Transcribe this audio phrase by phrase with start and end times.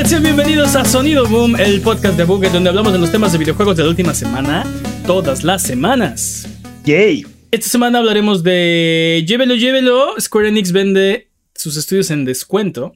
[0.00, 3.32] Hola Buggets, bienvenidos a Sonido Boom, el podcast de Buget donde hablamos de los temas
[3.32, 4.64] de videojuegos de la última semana,
[5.06, 6.48] todas las semanas.
[6.86, 7.26] Yay.
[7.50, 10.14] Esta semana hablaremos de Llévelo, llévelo.
[10.18, 12.94] Square Enix vende sus estudios en descuento.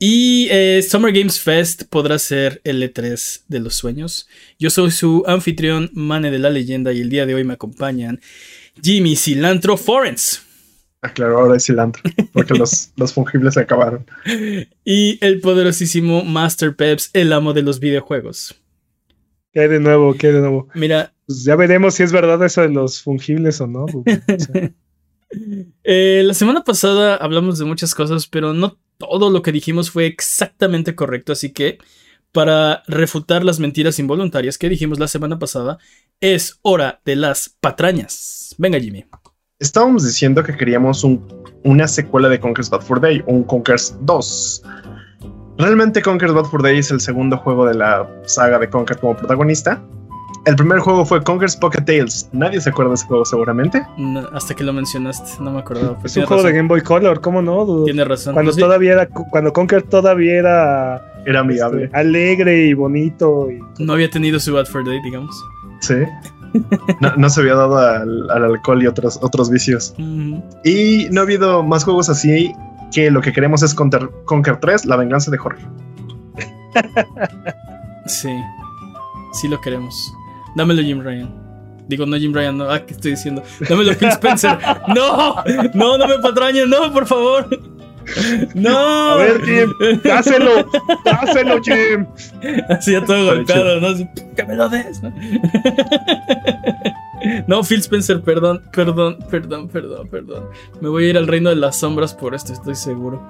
[0.00, 4.26] Y eh, Summer Games Fest podrá ser el E3 de los sueños.
[4.58, 8.20] Yo soy su anfitrión, Mane de la Leyenda, y el día de hoy me acompañan
[8.82, 10.43] Jimmy Cilantro Forens.
[11.04, 14.06] Ah, claro, ahora es cilantro, porque los, los fungibles se acabaron.
[14.86, 18.58] Y el poderosísimo Master Peps, el amo de los videojuegos.
[19.52, 20.14] ¿Qué hay de nuevo?
[20.14, 20.68] ¿Qué hay de nuevo?
[20.74, 21.12] Mira.
[21.26, 23.86] Pues ya veremos si es verdad eso de los fungibles o no.
[25.82, 30.06] Eh, la semana pasada hablamos de muchas cosas, pero no todo lo que dijimos fue
[30.06, 31.78] exactamente correcto, así que
[32.30, 35.78] para refutar las mentiras involuntarias que dijimos la semana pasada,
[36.20, 38.54] es hora de las patrañas.
[38.58, 39.06] Venga, Jimmy.
[39.64, 41.06] Estábamos diciendo que queríamos
[41.64, 44.62] una secuela de Conker's Bad for Day, un Conker's 2.
[45.56, 49.16] Realmente Conker's Bad for Day es el segundo juego de la saga de Conker como
[49.16, 49.80] protagonista,
[50.46, 52.28] el primer juego fue Conker's Pocket Tales.
[52.32, 53.82] Nadie se acuerda de ese juego, seguramente.
[54.34, 55.96] hasta que lo mencionaste, no me acordaba.
[56.04, 57.84] es un juego de Game Boy Color, ¿cómo no?
[57.84, 58.34] Tiene razón.
[58.34, 61.22] Cuando pues todavía era, cuando Conker todavía era.
[61.24, 61.84] Era amigable.
[61.84, 63.48] Este, alegre y bonito.
[63.78, 65.34] no había tenido su Bad for Day, digamos.
[65.80, 65.94] Sí.
[67.16, 69.94] No, se había dado al, alcohol y otros, otros vicios.
[70.64, 72.52] Y no ha habido más juegos así
[72.92, 75.66] que lo que queremos es Conker, Conker 3, La venganza de Jorge.
[78.06, 78.28] Sí,
[79.32, 80.12] sí lo queremos.
[80.56, 81.34] Dámelo Jim Ryan.
[81.88, 82.70] Digo, no Jim Ryan, no.
[82.70, 83.42] Ah, ¿qué estoy diciendo?
[83.68, 84.58] Dámelo Phil Spencer.
[84.94, 85.42] no,
[85.74, 87.48] no, no me patrañen, no, por favor.
[88.54, 88.78] No.
[88.78, 89.72] A ver, Jim,
[90.04, 90.66] dáselo,
[91.04, 92.06] dáselo, Jim.
[92.68, 93.94] Así ya todo golpeado, ¿no?
[94.36, 95.12] que me lo des, ¿no?
[97.46, 100.44] No, Phil Spencer, perdón, perdón, perdón, perdón, perdón.
[100.80, 103.22] Me voy a ir al reino de las sombras por esto, estoy seguro.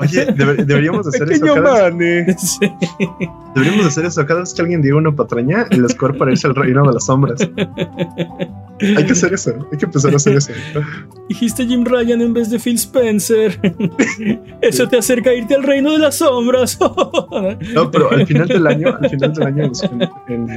[0.00, 2.58] Oye, deberíamos hacer eso cada vez.
[3.54, 6.54] Deberíamos hacer eso cada vez que alguien diga una patraña, el score para irse al
[6.54, 7.40] reino de las sombras.
[8.80, 10.52] Hay que hacer eso, hay que empezar a hacer eso.
[11.28, 13.58] Dijiste Jim Ryan en vez de Phil Spencer.
[14.62, 16.78] Eso te acerca a irte al reino de las sombras.
[17.74, 19.72] No, pero al final del año, al final del año,
[20.28, 20.50] en,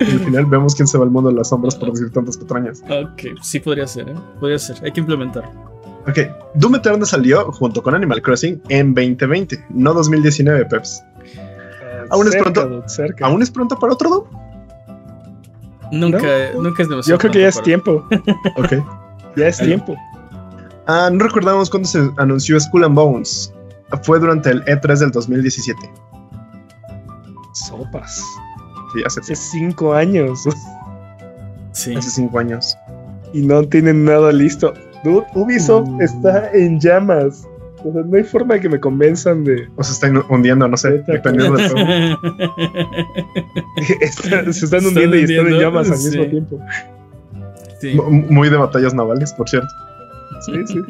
[0.00, 2.82] al final vemos quién se va al mundo de las sombras por decir tantas patrañas.
[2.88, 4.14] Ok, sí podría ser, ¿eh?
[4.38, 5.50] Podría ser, hay que implementar.
[6.08, 6.18] Ok,
[6.54, 11.04] Doom Eternal salió junto con Animal Crossing en 2020, no 2019, Peps.
[11.24, 12.84] Eh, ¿Aún, es pronto,
[13.20, 14.24] ¿Aún es pronto para otro Doom?
[15.92, 17.02] Nunca, nunca es demasiado.
[17.02, 18.06] Yo creo que ya es tiempo.
[18.56, 18.72] ok.
[19.36, 19.96] Ya es tiempo.
[20.86, 23.52] Ah, no recordamos cuándo se anunció Skull and Bones.
[24.02, 25.78] Fue durante el E3 del 2017.
[27.52, 28.22] Sopas.
[28.94, 30.44] Sí, hace, cinco años.
[31.72, 31.94] Sí.
[31.94, 32.76] Hace cinco años.
[33.34, 34.72] Y no tienen nada listo.
[35.04, 36.02] Dude, Ubisoft mm.
[36.02, 37.46] está en llamas.
[37.84, 39.68] O sea, no hay forma de que me convenzan de.
[39.76, 41.78] O se están hundiendo, no sé, dependiendo de todo.
[44.52, 46.60] se están hundiendo y están en llamas al mismo tiempo.
[47.80, 47.94] Sí.
[47.94, 49.68] Muy de batallas navales, por cierto.
[50.40, 50.80] Sí, sí.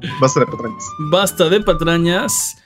[0.20, 0.84] Basta de patrañas.
[1.10, 2.56] Basta de patrañas.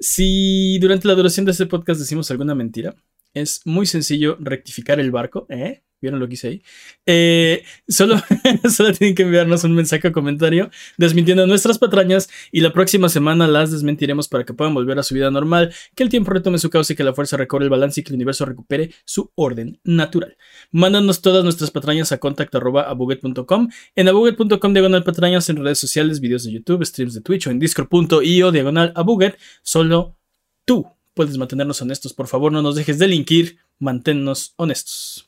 [0.00, 2.94] Si durante la duración de este podcast decimos alguna mentira,
[3.34, 5.82] es muy sencillo rectificar el barco, ¿eh?
[6.00, 6.62] ¿Vieron lo que hice ahí?
[7.06, 8.16] Eh, solo,
[8.70, 13.48] solo tienen que enviarnos un mensaje o comentario desmintiendo nuestras patrañas y la próxima semana
[13.48, 16.70] las desmentiremos para que puedan volver a su vida normal, que el tiempo retome su
[16.70, 19.80] causa y que la fuerza recobre el balance y que el universo recupere su orden
[19.82, 20.36] natural.
[20.70, 26.52] Mándanos todas nuestras patrañas a contact.abuget.com, en abuget.com diagonal patrañas en redes sociales, videos de
[26.52, 29.36] YouTube, streams de Twitch o en discord.io diagonal abuget.
[29.62, 30.16] Solo
[30.64, 32.12] tú puedes mantenernos honestos.
[32.12, 35.26] Por favor, no nos dejes delinquir, manténnos honestos.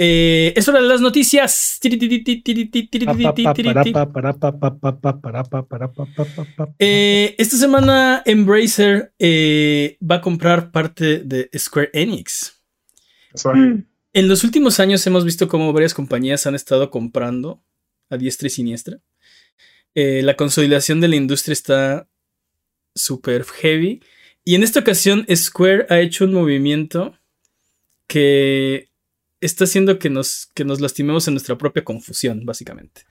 [0.00, 1.78] Eh, es hora de las noticias.
[7.36, 12.62] esta semana Embracer eh, va a comprar parte de Square Enix.
[14.12, 17.62] En los últimos años hemos visto cómo varias compañías han estado comprando
[18.08, 19.00] a diestra y siniestra.
[19.94, 22.08] Eh, la consolidación de la industria está
[22.94, 24.00] súper heavy.
[24.44, 27.18] Y en esta ocasión Square ha hecho un movimiento
[28.06, 28.87] que
[29.40, 33.02] está haciendo que nos, que nos lastimemos en nuestra propia confusión, básicamente.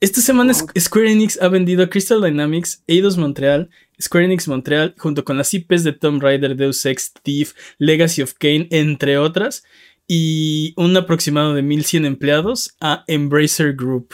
[0.00, 3.70] Esta, semana Square Enix ha vendido a Crystal Dynamics, Eidos Montreal,
[4.00, 8.34] Square Enix Montreal, junto con las IPs de Tomb Raider, Deus Ex, Thief, Legacy of
[8.34, 9.62] Kane, entre otras,
[10.08, 14.12] y un aproximado de 1100 empleados a Embracer Group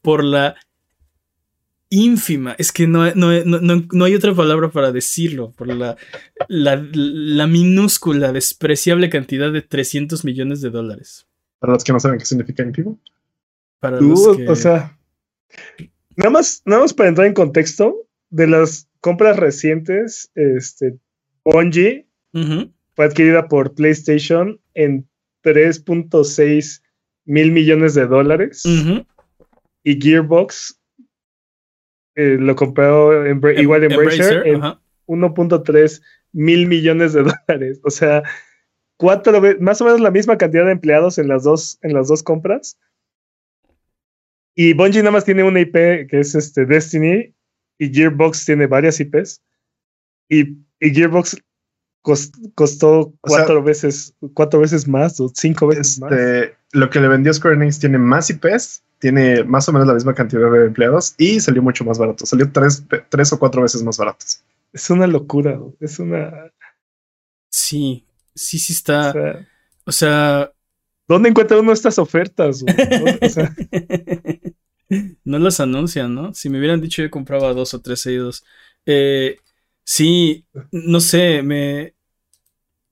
[0.00, 0.56] por la
[1.92, 5.96] ínfima, es que no, no, hay otra palabra para decirlo, por la,
[6.48, 11.26] la, minúscula, despreciable cantidad de 300 millones de dólares.
[11.58, 12.98] Para los que no saben qué significa ínfimo.
[13.78, 14.48] Para los que...
[14.48, 14.98] O sea,
[16.16, 20.96] nada más, nada más para entrar en contexto, de las compras recientes, este,
[21.44, 22.08] Bungie
[22.94, 25.06] fue adquirida por PlayStation en
[25.44, 26.80] 3.6
[27.26, 28.62] mil millones de dólares.
[29.84, 30.80] Y Gearbox
[32.14, 34.60] eh, lo compró en, em, igual en Embracer, en
[35.06, 37.80] 1.3 mil millones de dólares.
[37.84, 38.22] O sea,
[38.96, 42.08] cuatro veces, más o menos la misma cantidad de empleados en las dos, en las
[42.08, 42.78] dos compras.
[44.54, 45.74] Y Bungie nada más tiene una IP
[46.08, 47.34] que es este Destiny
[47.78, 49.42] y Gearbox tiene varias IPs.
[50.28, 51.36] Y, Gearbox
[52.02, 56.12] costó cuatro veces, cuatro veces más o cinco veces más.
[56.12, 59.94] Este, lo que le vendió Square Enix tiene más IPs, tiene más o menos la
[59.94, 62.24] misma cantidad de empleados y salió mucho más barato.
[62.24, 64.24] Salió tres, tres o cuatro veces más barato.
[64.72, 66.52] Es una locura, es una.
[67.50, 69.12] Sí, sí, sí está.
[69.84, 70.52] O sea.
[71.08, 72.64] ¿Dónde encuentra uno estas ofertas?
[75.24, 76.32] no las anuncian, ¿no?
[76.32, 78.44] Si me hubieran dicho yo compraba dos o tres seguidos.
[78.86, 79.40] Eh,
[79.82, 81.94] sí, no sé, me,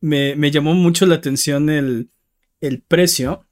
[0.01, 2.11] me, llamó mucho la atención el,
[2.61, 3.47] el precio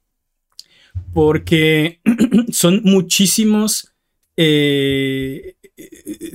[1.13, 2.01] porque
[2.51, 3.93] son muchísimos,
[4.37, 5.55] eh,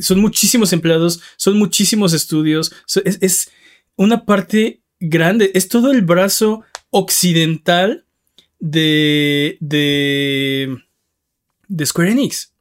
[0.01, 2.73] son muchísimos empleados, son muchísimos estudios,
[3.05, 3.51] es,
[3.97, 8.07] una parte grande, es todo el brazo occidental
[8.59, 10.77] de, de,
[11.69, 12.54] de Square Enix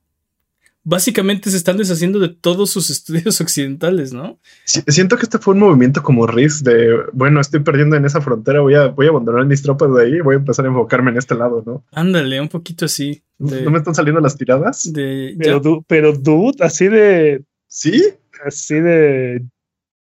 [0.83, 4.39] básicamente se están deshaciendo de todos sus estudios occidentales, ¿no?
[4.65, 8.61] siento que este fue un movimiento como Riz de, bueno, estoy perdiendo en esa frontera,
[8.61, 11.17] voy a, voy a abandonar mis tropas de ahí, voy a empezar a enfocarme en
[11.17, 11.83] este lado, ¿no?
[11.91, 13.23] Ándale, un poquito así.
[13.39, 14.91] ¿No me están saliendo las tiradas?
[14.93, 17.43] pero, pero, dude, así de...
[17.67, 18.03] ¿Sí?
[18.45, 19.43] Así de...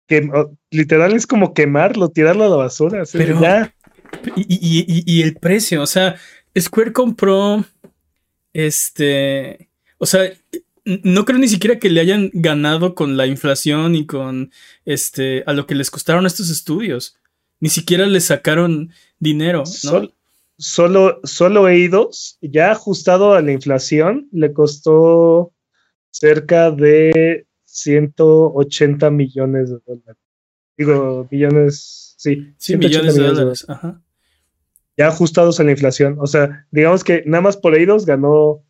[0.08, 0.30] Que,
[0.70, 3.04] literal es como quemarlo, tirarlo a la basura.
[3.12, 3.74] pero ya.
[4.36, 6.16] y el precio, o sea,
[6.58, 7.66] Square compró
[8.54, 9.70] este...
[9.98, 10.30] O sea,
[10.86, 14.52] no creo ni siquiera que le hayan ganado con la inflación y con
[14.86, 17.18] este a lo que les costaron estos estudios.
[17.60, 20.12] Ni siquiera les sacaron dinero, ¿no?
[20.58, 25.54] solo, solo Eidos, ya ajustado a la inflación, le costó
[26.12, 30.22] cerca de 180 millones de dólares.
[30.78, 32.54] Digo, millones, sí.
[32.58, 33.66] Sí, millones de dólares.
[33.68, 34.02] Ajá.
[34.98, 36.18] Ya ajustados a la inflación.
[36.20, 38.64] O sea, digamos que nada más por Eidos ganó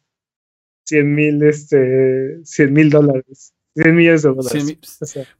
[0.85, 3.53] 100 mil este, 100 mil dólares.
[3.75, 4.77] 100 millones de dólares.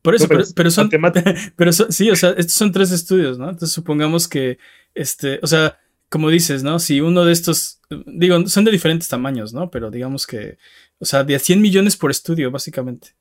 [0.01, 0.89] por eso, pero, son,
[1.55, 3.45] pero sí, o sea, estos son tres estudios, ¿no?
[3.49, 4.57] Entonces supongamos que,
[4.93, 6.79] este, o sea, como dices, ¿no?
[6.79, 9.71] Si uno de estos, digo, son de diferentes tamaños, ¿no?
[9.71, 10.57] Pero digamos que,
[10.99, 13.15] o sea, de a 100 millones por estudio, básicamente.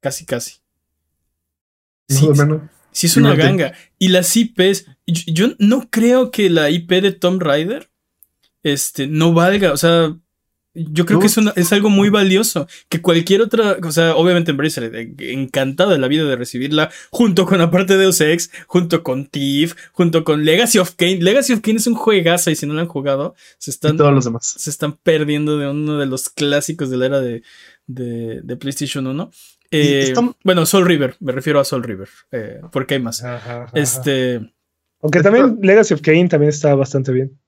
[0.00, 0.60] Casi, casi.
[2.08, 2.28] Sí,
[2.92, 3.72] sí es una ganga.
[3.98, 7.90] Y las IPs, yo, no creo que la IP de Tom Rider,
[8.62, 10.16] este, no valga, o sea,
[10.76, 12.68] yo creo que es, es algo muy valioso.
[12.88, 17.46] Que cualquier otra, o sea, obviamente Embracer eh, encantada de la vida de recibirla, junto
[17.46, 21.18] con la parte de Deus Ex, junto con Thief, junto con Legacy of Kane.
[21.22, 24.12] Legacy of Kane es un juegazo y si no lo han jugado, se están, todos
[24.12, 24.54] los demás.
[24.58, 27.42] Se están perdiendo de uno de los clásicos de la era de,
[27.86, 29.30] de, PlayStation 1.
[29.70, 30.14] Eh,
[30.44, 33.24] bueno, Soul River, me refiero a Soul River, eh, porque hay más.
[33.72, 34.52] Este.
[35.02, 37.38] Aunque también Legacy of Kane también está bastante bien.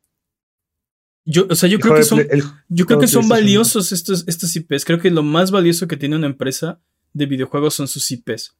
[1.30, 2.22] Yo, o sea, yo creo que son,
[2.70, 4.86] yo creo que son valiosos estos, estos IPs.
[4.86, 6.80] Creo que lo más valioso que tiene una empresa
[7.12, 8.56] de videojuegos son sus IPs.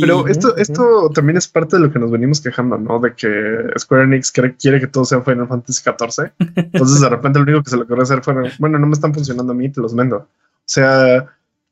[0.00, 3.00] Pero esto, esto también es parte de lo que nos venimos quejando, ¿no?
[3.00, 3.28] De que
[3.76, 6.30] Square Enix quiere, que todo sea Final Fantasy XIV.
[6.54, 9.12] Entonces, de repente, lo único que se le ocurre hacer fue, bueno, no me están
[9.12, 10.16] funcionando a mí, te los vendo.
[10.18, 10.28] O
[10.64, 11.26] sea,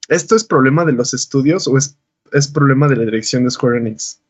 [0.09, 1.97] ¿esto es problema de los estudios o es,
[2.33, 4.21] es problema de la dirección de Square Enix?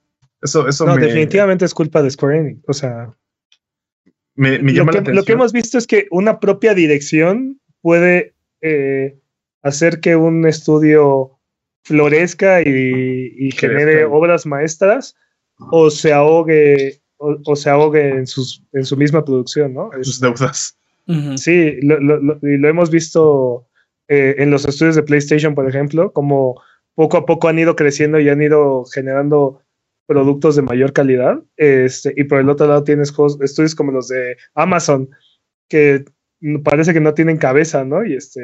[0.42, 2.60] Eso, eso no, definitivamente es culpa de Square Enix.
[2.66, 3.14] O sea,
[4.36, 9.16] lo, que, hemos visto es que una propia dirección puede eh,
[9.62, 11.38] hacer que un estudio
[11.82, 15.14] florezca y, genere obras maestras
[15.70, 19.90] o se ahogue o, se ahogue en, sus, en su misma producción, ¿no?
[20.02, 20.76] Sus deudas.
[21.36, 21.98] Sí, lo,
[22.42, 23.66] y lo hemos visto
[24.08, 26.60] eh, en los estudios de PlayStation, por ejemplo, como
[26.94, 29.60] poco a poco han ido creciendo y han ido generando
[30.06, 31.40] productos de mayor calidad.
[31.56, 35.08] Este, y por el otro lado tienes estudios como los de Amazon,
[35.68, 36.04] que
[36.62, 38.04] parece que no tienen cabeza, ¿no?
[38.04, 38.40] Y este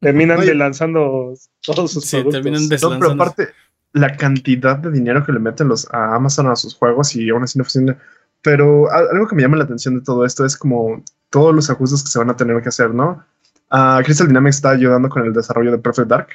[0.00, 3.48] terminan lanzando todos sus sí, Terminan no, pero aparte,
[3.92, 7.44] la cantidad de dinero que le meten los a Amazon a sus juegos y aún
[7.44, 7.98] así no funciona.
[8.42, 12.02] Pero algo que me llama la atención de todo esto es como todos los ajustes
[12.02, 13.24] que se van a tener que hacer, ¿no?
[13.70, 16.28] Uh, Crystal Dynamics está ayudando con el desarrollo de Perfect Dark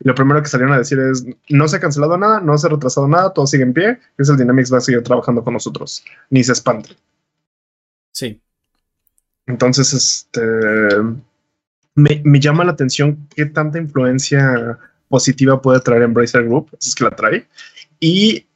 [0.00, 2.70] lo primero que salieron a decir es, no se ha cancelado nada, no se ha
[2.70, 6.42] retrasado nada, todo sigue en pie, el Dynamics va a seguir trabajando con nosotros, ni
[6.42, 6.90] se espante.
[8.12, 8.40] Sí.
[9.46, 10.40] Entonces, este,
[11.94, 17.10] me, llama la atención qué tanta influencia positiva puede traer Embracer Group, es que la
[17.10, 17.46] trae.
[18.00, 18.46] Y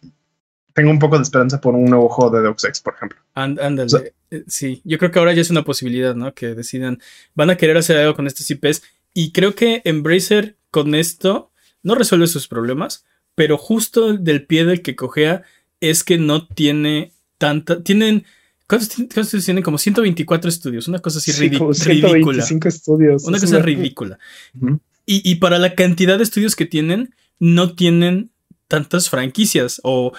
[0.75, 3.19] tengo un poco de esperanza por un nuevo juego de Deus Ex, por ejemplo.
[3.35, 4.13] Ándale.
[4.31, 6.35] Eh, sí, yo creo que ahora ya es una posibilidad, ¿no?
[6.35, 7.01] Que decidan,
[7.35, 8.83] van a querer hacer algo con estos IPs.
[9.15, 11.51] Y creo que Embracer con esto
[11.83, 15.43] no resuelve sus problemas, pero justo del pie del que cojea
[15.81, 17.83] es que no tiene tanta.
[17.83, 18.25] Tienen.
[18.67, 19.63] ¿Cuántos, estudios tienen?
[19.63, 20.89] Como 124 estudios.
[20.89, 22.45] Una cosa así sí, ridícula.
[22.67, 23.25] estudios.
[23.25, 24.19] Una cosa ridícula.
[25.07, 28.31] y, y, para la cantidad de estudios que tienen, no tienen
[28.67, 29.81] tantas franquicias.
[29.85, 30.13] O.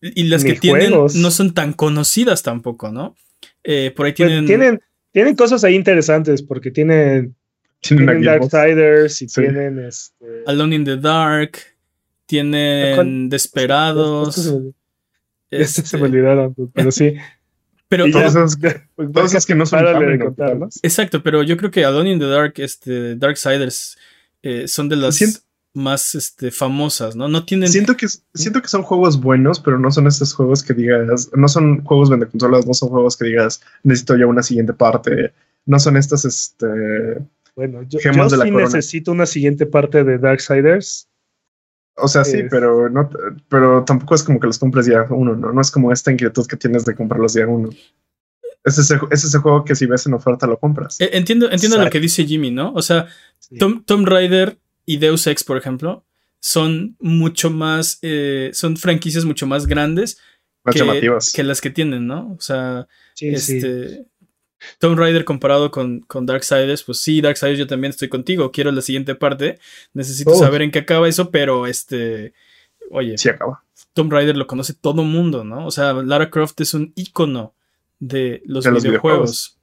[0.00, 3.16] Y las que tienen no son tan conocidas tampoco, ¿no?
[3.64, 4.46] Eh, por ahí pues tienen.
[4.46, 4.80] tienen.
[5.12, 7.34] Tienen cosas ahí interesantes porque tienen.
[7.80, 9.78] Tienen, Darksiders y tienen.
[9.78, 10.42] Este...
[10.46, 11.58] Alone in the Dark.
[12.26, 14.52] Tienen Desperados.
[15.50, 17.14] Este, se me olvidaron, pero sí.
[17.88, 19.86] Pero todos, que no son
[20.82, 23.96] Exacto, pero yo creo que Alone in the Dark, este, Darksiders,
[24.42, 27.28] eh, son de las más este, famosas, ¿no?
[27.28, 27.68] No tienen.
[27.68, 31.30] Siento que, siento que son juegos buenos, pero no son estos juegos que digas.
[31.34, 35.32] No son juegos vende consolas, no son juegos que digas necesito ya una siguiente parte.
[35.66, 36.66] No son estas, este.
[37.56, 41.08] Bueno, yo, yo sí necesito una siguiente parte de Darksiders.
[41.96, 43.08] O sea, sí, pero no,
[43.48, 45.50] pero tampoco es como que los compres día uno, ¿no?
[45.50, 47.70] No es como esta inquietud que tienes de comprarlos día uno.
[48.62, 51.00] Es ese, es ese juego que si ves en oferta lo compras.
[51.00, 52.74] Eh, entiendo, entiendo lo que dice Jimmy, ¿no?
[52.74, 53.06] O sea,
[53.58, 56.04] Tom, Tom Raider y Deus Ex, por ejemplo,
[56.40, 60.18] son mucho más, eh, son franquicias mucho más grandes
[60.70, 62.32] que, que, las que tienen, ¿no?
[62.32, 62.86] O sea,
[63.18, 64.04] este,
[64.78, 68.80] Tomb Raider comparado con, con Darksiders, pues sí, Darksiders yo también estoy contigo, quiero la
[68.80, 69.58] siguiente parte,
[69.92, 70.36] necesito oh.
[70.36, 72.32] saber en qué acaba eso, pero este,
[72.90, 73.62] oye, sí acaba.
[73.92, 75.66] Tomb Raider lo conoce todo mundo, ¿no?
[75.66, 77.54] O sea, Lara Croft es un icono
[77.98, 79.58] de los videojuegos.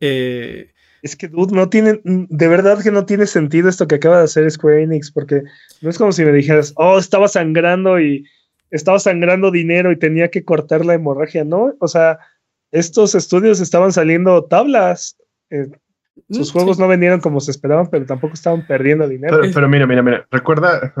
[0.00, 0.72] Eh,
[1.02, 4.24] es que, dude, no tiene, de verdad que no tiene sentido esto que acaba de
[4.24, 5.42] hacer Square Enix, porque
[5.80, 8.24] no es como si me dijeras, oh, estaba sangrando y
[8.70, 11.74] estaba sangrando dinero y tenía que cortar la hemorragia, ¿no?
[11.80, 12.18] O sea,
[12.72, 15.16] estos estudios estaban saliendo tablas.
[15.50, 15.70] Eh,
[16.30, 19.40] sus mm, juegos no vendieron como se esperaban, pero tampoco estaban perdiendo dinero.
[19.54, 20.92] Pero, mira, mira, mira, recuerda,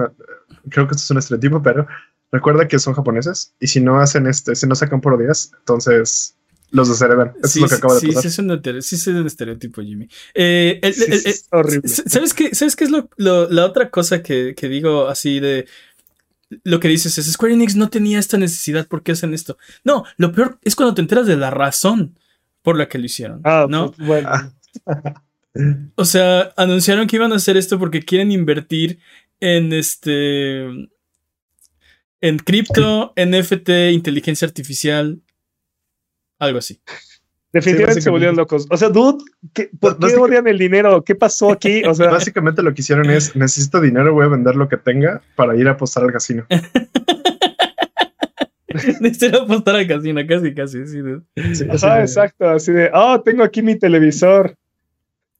[0.68, 1.86] creo que esto es un estereotipo, pero
[2.30, 6.36] recuerda que son japoneses y si no hacen este, si no sacan por días, entonces
[6.70, 7.34] los desheredan.
[7.42, 8.22] Eso es lo que acaba de pasar.
[8.22, 10.08] Sí, sí, es un, estereotipo, Jimmy.
[10.34, 11.88] Eh, es horrible.
[11.88, 15.66] ¿Sabes qué, ¿Sabes qué es lo, la otra cosa que, que digo así de
[16.64, 19.58] lo que dices es Square Enix no tenía esta necesidad, ¿por qué hacen esto?
[19.84, 22.18] No, lo peor es cuando te enteras de la razón
[22.62, 23.40] por la que lo hicieron.
[23.44, 23.92] Ah, ¿no?
[23.92, 24.30] Pues, bueno.
[25.96, 29.00] O sea, anunciaron que iban a hacer esto porque quieren invertir
[29.38, 30.62] en este
[32.22, 35.20] en cripto, NFT, inteligencia artificial,
[36.38, 36.80] algo así.
[37.52, 38.66] Definitivamente se volvieron locos.
[38.70, 39.22] O sea, dude,
[39.78, 41.04] ¿por qué odian el dinero?
[41.04, 41.84] ¿Qué pasó aquí?
[41.84, 45.20] O sea, básicamente lo que hicieron es: necesito dinero, voy a vender lo que tenga
[45.36, 46.46] para ir a apostar al casino.
[49.00, 50.86] necesito apostar al casino, casi, casi.
[50.86, 50.98] Sí,
[51.36, 52.48] exacto.
[52.48, 54.56] Así de, oh, tengo aquí mi televisor.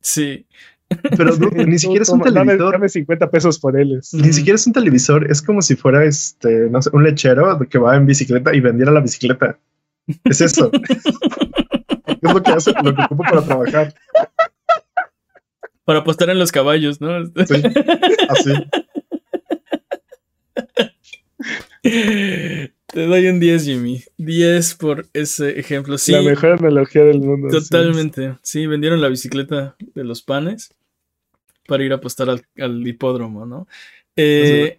[0.01, 0.47] Sí.
[1.17, 1.35] Pero
[1.67, 2.73] ni siquiera es un televisor.
[2.73, 4.03] Dame, 50 pesos por él.
[4.13, 5.31] Ni siquiera es un televisor.
[5.31, 8.93] Es como si fuera este, no sé, un lechero que va en bicicleta y vendiera
[8.93, 9.59] la bicicleta.
[10.25, 10.71] Es eso.
[12.23, 13.95] es lo que hace, lo que ocupo para trabajar.
[15.85, 17.27] Para apostar en los caballos, ¿no?
[17.27, 17.63] Sí,
[18.29, 18.53] así.
[21.83, 24.05] Te doy un 10, Jimmy.
[24.19, 25.99] 10 por ese ejemplo.
[25.99, 27.49] Sí, la mejor analogía del mundo.
[27.49, 28.39] Totalmente.
[28.43, 28.67] Sí.
[28.67, 30.75] vendieron la bicicleta de los panes
[31.67, 33.67] para ir a apostar al, hipódromo, ¿no?
[34.15, 34.79] Eh,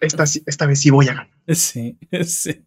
[0.00, 1.30] esta, esta vez sí voy a ganar.
[1.48, 2.64] Sí, sí.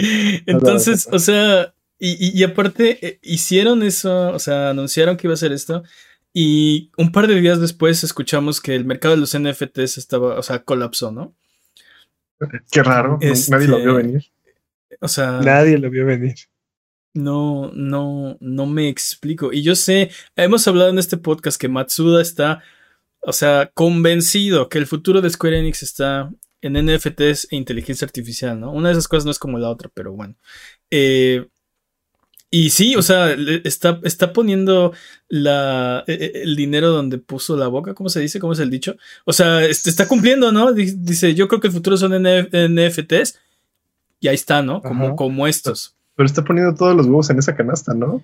[0.46, 5.52] Entonces, o sea, y, aparte eh, hicieron eso, o sea, anunciaron que iba a hacer
[5.52, 5.82] esto.
[6.32, 10.42] Y un par de días después escuchamos que el mercado de los NFTs estaba, o
[10.42, 11.34] sea, colapsó, ¿no?
[12.70, 13.18] Qué raro,
[13.50, 14.26] nadie lo vio este, venir.
[15.00, 16.36] O sea, nadie lo vio venir.
[17.12, 19.52] No, no, no me explico.
[19.52, 22.62] Y yo sé, hemos hablado en este podcast que Matsuda está,
[23.20, 26.30] o sea, convencido que el futuro de Square Enix está
[26.62, 28.72] en NFTs e inteligencia artificial, ¿no?
[28.72, 30.34] Una de esas cosas no es como la otra, pero bueno.
[30.90, 31.46] Eh,
[32.52, 34.92] y sí, o sea, está, está poniendo
[35.28, 38.40] la, e, e, el dinero donde puso la boca, ¿cómo se dice?
[38.40, 38.96] ¿Cómo es el dicho?
[39.24, 40.72] O sea, está cumpliendo, ¿no?
[40.72, 43.38] Dice, yo creo que el futuro son NFTs
[44.18, 44.82] y ahí está, ¿no?
[44.82, 45.94] Como, como estos.
[46.16, 48.22] Pero está poniendo todos los huevos en esa canasta, ¿no?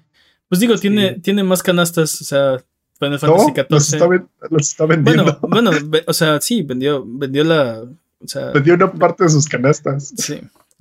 [0.48, 2.64] Pues digo, tiene, tiene más canastas, o sea,
[2.98, 3.66] Final Fantasy XIV.
[3.68, 4.06] Los está,
[4.50, 5.38] los está vendiendo.
[5.42, 7.84] Bueno, bueno, o sea, sí, vendió, vendió la,
[8.20, 10.12] o sea, dio una parte de sus canastas.
[10.16, 10.40] Sí.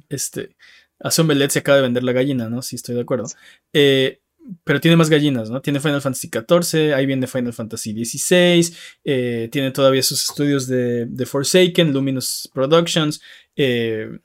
[0.09, 0.55] Este.
[0.99, 2.61] Hace un se acaba de vender la gallina, ¿no?
[2.61, 3.25] Sí, estoy de acuerdo.
[3.73, 4.21] Eh,
[4.63, 5.61] pero tiene más gallinas, ¿no?
[5.61, 11.05] Tiene Final Fantasy XIV, ahí viene Final Fantasy XVI, eh, tiene todavía sus estudios de,
[11.07, 13.21] de Forsaken, Luminous Productions.
[13.55, 14.19] Eh,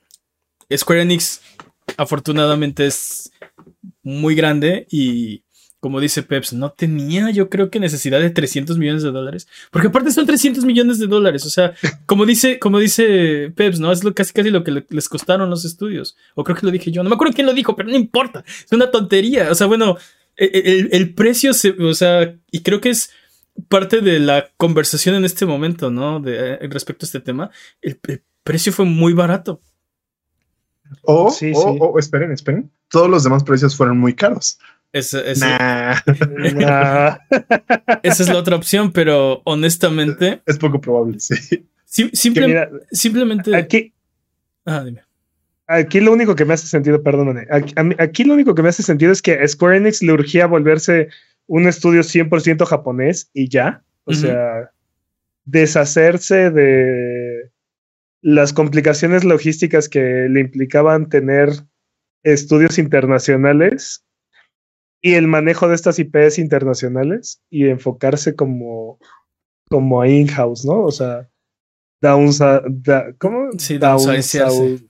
[0.77, 1.41] Square Enix,
[1.97, 3.33] afortunadamente, es
[4.03, 5.43] muy grande y
[5.81, 9.49] como dice Peps, no tenía yo creo que necesidad de 300 millones de dólares.
[9.71, 11.47] Porque aparte son 300 millones de dólares.
[11.47, 11.75] O sea,
[12.07, 13.91] como dice, como dice Peps, ¿no?
[13.91, 16.17] Es lo, casi casi lo que les costaron los estudios.
[16.35, 17.03] O creo que lo dije yo.
[17.03, 18.45] No me acuerdo quién lo dijo, pero no importa.
[18.47, 19.51] Es una tontería.
[19.51, 19.97] O sea, bueno,
[20.37, 23.11] e, e, el, precio, se, o sea, y creo que es
[23.69, 26.21] parte de la conversación en este momento, ¿no?
[26.21, 27.51] De, eh, respecto a este tema.
[27.81, 27.99] El,
[28.43, 29.63] precio fue muy barato.
[31.03, 32.71] O, sí, o esperen, esperen.
[32.89, 34.59] Todos los demás precios fueron muy caros.
[34.93, 35.21] Esa,
[38.03, 40.43] esa es la otra opción, pero honestamente.
[40.47, 41.35] Es poco probable, sí.
[42.13, 43.55] simplemente.
[43.55, 43.95] Aquí.
[44.65, 45.03] Ah, dime.
[45.69, 47.47] Aquí lo único que me hace sentido, perdóname.
[47.99, 51.11] Aquí, lo único que me hace sentido es que a Square Enix le urgía volverse
[51.47, 53.85] un estudio 100% japonés y ya.
[54.05, 54.73] O sea,
[55.45, 57.53] deshacerse de
[58.21, 61.51] las complicaciones logísticas que le implicaban tener
[62.25, 64.05] estudios internacionales
[65.01, 68.99] y el manejo de estas IPs internacionales y enfocarse como,
[69.69, 70.85] como a in-house, ¿no?
[70.85, 71.29] O sea,
[72.01, 72.63] downsize,
[73.19, 73.51] ¿cómo?
[73.59, 74.85] Sí, downsize.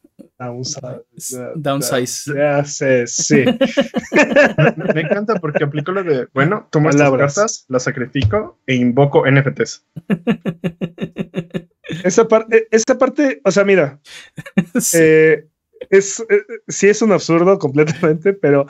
[1.55, 2.35] Downsize.
[2.35, 3.45] Ya sé, sí.
[4.95, 9.87] me, encanta porque aplicó lo de, bueno, tomo estas cartas, las sacrifico e invoco NFTs.
[12.05, 14.01] Esa parte, esa parte, o sea, mira,
[14.95, 15.49] eh,
[15.91, 18.67] es, eh, sí es un absurdo completamente, pero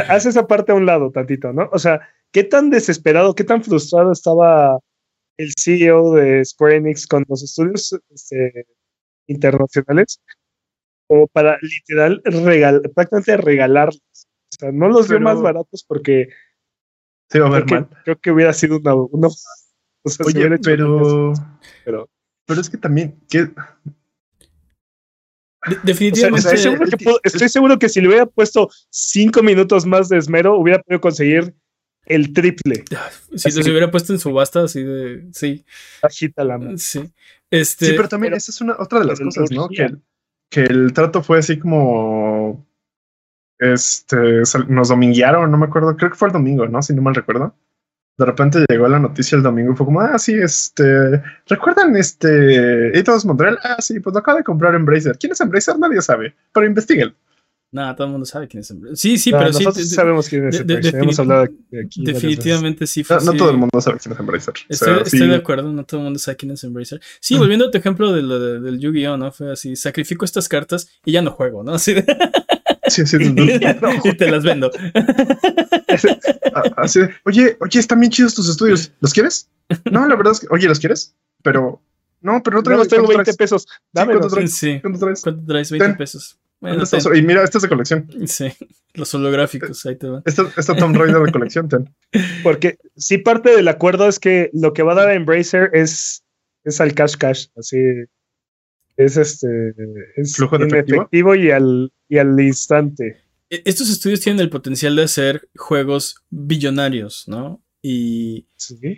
[0.00, 1.68] haz esa parte a un lado tantito, ¿no?
[1.72, 4.78] O sea, ¿qué tan desesperado, qué tan frustrado estaba
[5.38, 8.66] el CEO de Square Enix con los estudios este,
[9.26, 10.20] internacionales
[11.08, 14.00] como para literal regal, prácticamente regalarlos?
[14.12, 16.28] O sea, no los dio más baratos porque
[17.28, 17.88] se va a ver mal.
[18.04, 21.32] Creo que hubiera sido una, o sea, Oye, pero,
[21.84, 22.08] pero,
[22.46, 23.50] pero es que también, ¿qué,
[25.82, 26.48] definitivamente.
[27.22, 31.54] estoy, seguro que, si le hubiera puesto cinco minutos más de esmero, hubiera podido conseguir
[32.06, 32.84] el triple.
[33.34, 35.26] Si se hubiera puesto en subasta, así de.
[35.32, 35.64] Sí.
[36.02, 36.78] Agita la mano.
[36.78, 37.00] Sí.
[37.50, 39.68] Este, sí, pero también esa es una otra de las cosas, ¿no?
[39.68, 39.94] Que,
[40.50, 42.66] que el trato fue así como.
[43.58, 44.42] Este.
[44.68, 45.96] Nos dominguearon, no me acuerdo.
[45.96, 46.82] Creo que fue el domingo, ¿no?
[46.82, 47.54] Si no mal recuerdo
[48.18, 52.96] de repente llegó la noticia el domingo y fue como, ah, sí, este, ¿recuerdan este
[52.96, 53.58] Eidos Montreal?
[53.62, 55.18] Ah, sí, pues lo acaba de comprar Embracer.
[55.18, 55.78] ¿Quién es Embracer?
[55.78, 57.14] Nadie sabe, pero investiguen.
[57.72, 58.96] No, todo el mundo sabe quién es Embracer.
[58.96, 59.94] Sí, sí, pero nosotros sí.
[59.94, 60.94] sabemos quién es Embracer.
[60.94, 63.04] Hemos hablado aquí Definitivamente sí.
[63.04, 64.54] Fue, no, no, todo el mundo sabe quién es Embracer.
[64.68, 67.00] Estoy, de acuerdo, no todo el mundo sabe quién es Embracer.
[67.20, 69.30] Sí, volviendo a tu ejemplo de lo del Yu-Gi-Oh, ¿no?
[69.30, 71.74] Fue así, sacrifico estas cartas y ya no juego, ¿no?
[71.74, 72.04] Así de...
[72.88, 73.16] Sí, sí,
[74.04, 74.70] y te las vendo.
[76.76, 78.92] Así, oye, oye, están bien chidos tus estudios.
[79.00, 79.48] ¿Los quieres?
[79.90, 81.14] No, la verdad es que, oye, ¿los quieres?
[81.42, 81.82] Pero,
[82.20, 82.86] no, pero no traigo.
[82.86, 83.66] tengo 20 pesos.
[83.92, 84.54] Dame, ¿cuánto traes?
[84.54, 84.78] Sí.
[84.80, 85.22] ¿Cuánto traes?
[85.22, 85.70] ¿Cuánto traes?
[85.70, 86.38] 20 pesos.
[86.60, 86.82] Bueno,
[87.14, 88.08] y mira, esta es de colección.
[88.26, 88.50] Sí,
[88.94, 90.22] los holográficos, ahí te van.
[90.24, 91.94] Esta, esta Tomb Raider de colección, ten.
[92.42, 96.24] Porque sí, parte del acuerdo es que lo que va a dar a Embracer es,
[96.64, 97.76] es al cash cash, así
[98.96, 99.74] es este
[100.16, 103.22] es flujo de efectivo, y al y al instante.
[103.50, 107.62] E, estos estudios tienen el potencial de hacer juegos billonarios, ¿no?
[107.82, 108.48] Y,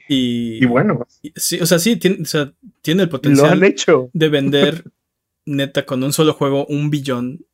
[0.08, 1.06] y, bueno.
[1.36, 4.84] sí, o sea, sí, tiene, o sea, tiene el potencial de vender
[5.44, 7.44] neta con un solo juego un billón,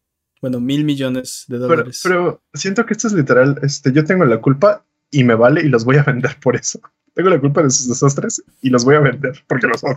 [0.41, 2.01] bueno, mil millones de dólares.
[2.05, 5.69] Pero, siento que esto es literal, este, yo tengo la culpa y me vale y
[5.69, 6.81] los voy a vender por eso.
[7.15, 9.97] Tengo la culpa de sus desastres y los voy a vender porque lo son.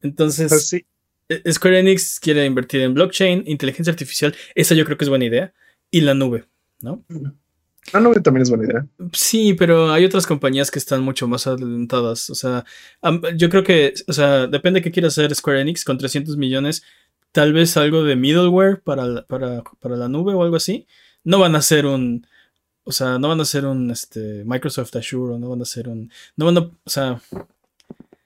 [0.00, 0.86] Entonces, pues sí.
[1.28, 5.24] E-, Square Enix quiere invertir en blockchain, inteligencia artificial, esa yo creo que es buena
[5.24, 5.52] idea,
[5.90, 6.46] y la nube,
[6.80, 7.04] ¿no?
[7.92, 8.86] La nube también es buena idea.
[9.12, 12.30] Sí, pero hay otras compañías que están mucho más adelantadas.
[12.30, 12.64] O sea,
[13.36, 16.82] yo creo que, o sea, depende de qué quiera hacer Square Enix con 300 millones.
[17.30, 20.86] Tal vez algo de middleware para, para, para la nube o algo así.
[21.24, 22.26] No van a hacer un,
[22.84, 25.88] o sea, no van a hacer un este, Microsoft Azure o no van a hacer
[25.88, 27.20] un, no van a, o sea,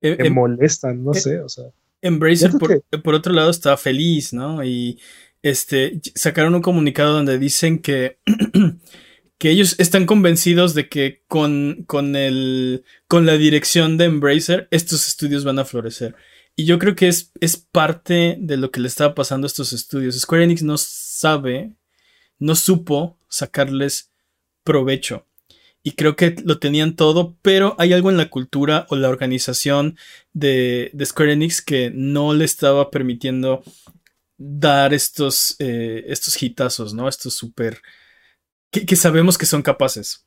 [0.00, 1.70] eh, que molestan, no eh, sé, o sea.
[2.02, 4.64] Embracer, por, por, otro lado, está feliz, ¿no?
[4.64, 5.00] Y
[5.42, 8.18] este, sacaron un comunicado donde dicen que,
[9.38, 15.06] que ellos están convencidos de que con, con, el, con la dirección de Embracer, estos
[15.08, 16.16] estudios van a florecer.
[16.56, 19.72] Y yo creo que es, es parte de lo que le estaba pasando a estos
[19.72, 20.18] estudios.
[20.18, 21.76] Square Enix no sabe,
[22.40, 24.10] no supo sacarles
[24.64, 25.27] provecho.
[25.88, 29.96] Y creo que lo tenían todo, pero hay algo en la cultura o la organización
[30.34, 33.62] de, de Square Enix que no le estaba permitiendo
[34.36, 37.08] dar estos, eh, estos hitazos, ¿no?
[37.08, 37.80] Estos súper...
[38.70, 40.26] Que, sabemos que son capaces.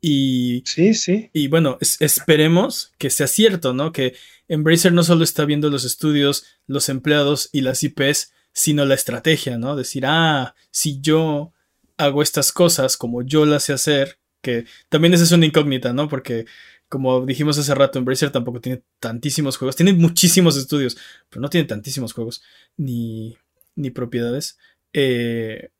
[0.00, 1.28] Y, sí, sí.
[1.34, 3.92] Y bueno, esperemos que sea cierto, ¿no?
[3.92, 4.14] Que
[4.48, 9.58] Embracer no solo está viendo los estudios, los empleados y las IPs, sino la estrategia,
[9.58, 9.76] ¿no?
[9.76, 11.52] Decir, ah, si yo
[11.98, 16.08] hago estas cosas como yo las sé hacer, que también esa es una incógnita, ¿no?
[16.08, 16.46] Porque
[16.92, 19.76] como dijimos hace rato, Embracer tampoco tiene tantísimos juegos.
[19.76, 20.98] Tiene muchísimos estudios,
[21.30, 22.42] pero no tiene tantísimos juegos
[22.76, 23.38] ni,
[23.74, 24.58] ni propiedades.
[24.92, 25.70] Eh,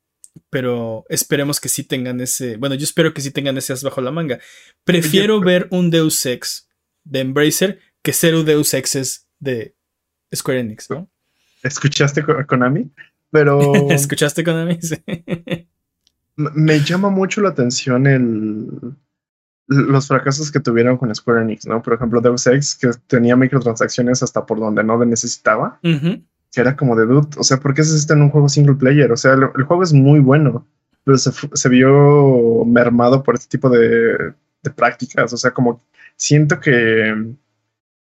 [0.48, 2.56] pero esperemos que sí tengan ese.
[2.56, 4.40] Bueno, yo espero que sí tengan ese as bajo la manga.
[4.84, 6.68] Prefiero ver un Deus Ex
[7.04, 9.74] de Embracer que ser un Deus Ex de
[10.34, 11.10] Square Enix, ¿no?
[11.62, 12.90] ¿Escuchaste Konami?
[13.30, 13.72] Pero.
[13.90, 14.78] ¿Escuchaste Konami?
[14.80, 14.96] Sí.
[16.36, 18.96] Me llama mucho la atención el
[19.68, 21.82] los fracasos que tuvieron con Square Enix, ¿no?
[21.82, 26.96] Por ejemplo, Deus Ex, que tenía microtransacciones hasta por donde no necesitaba, que era como
[26.96, 29.10] de dude, o sea, ¿por qué se está en un juego single player?
[29.12, 30.66] O sea, el, juego es muy bueno,
[31.04, 34.34] pero se, vio mermado por este tipo de,
[34.76, 35.82] prácticas, o sea, como
[36.16, 37.36] siento que el,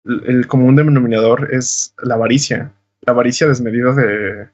[0.04, 4.48] el común denominador es la avaricia, la avaricia desmedida de,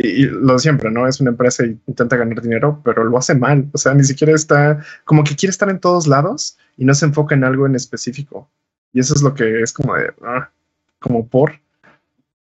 [0.00, 1.08] y, lo de siempre, ¿no?
[1.08, 3.68] Es una empresa y intenta ganar dinero, pero lo hace mal.
[3.72, 7.06] O sea, ni siquiera está, como que quiere estar en todos lados y no se
[7.06, 8.48] enfoca en algo en específico.
[8.92, 10.50] Y eso es lo que es como de, ah,
[11.00, 11.60] como por,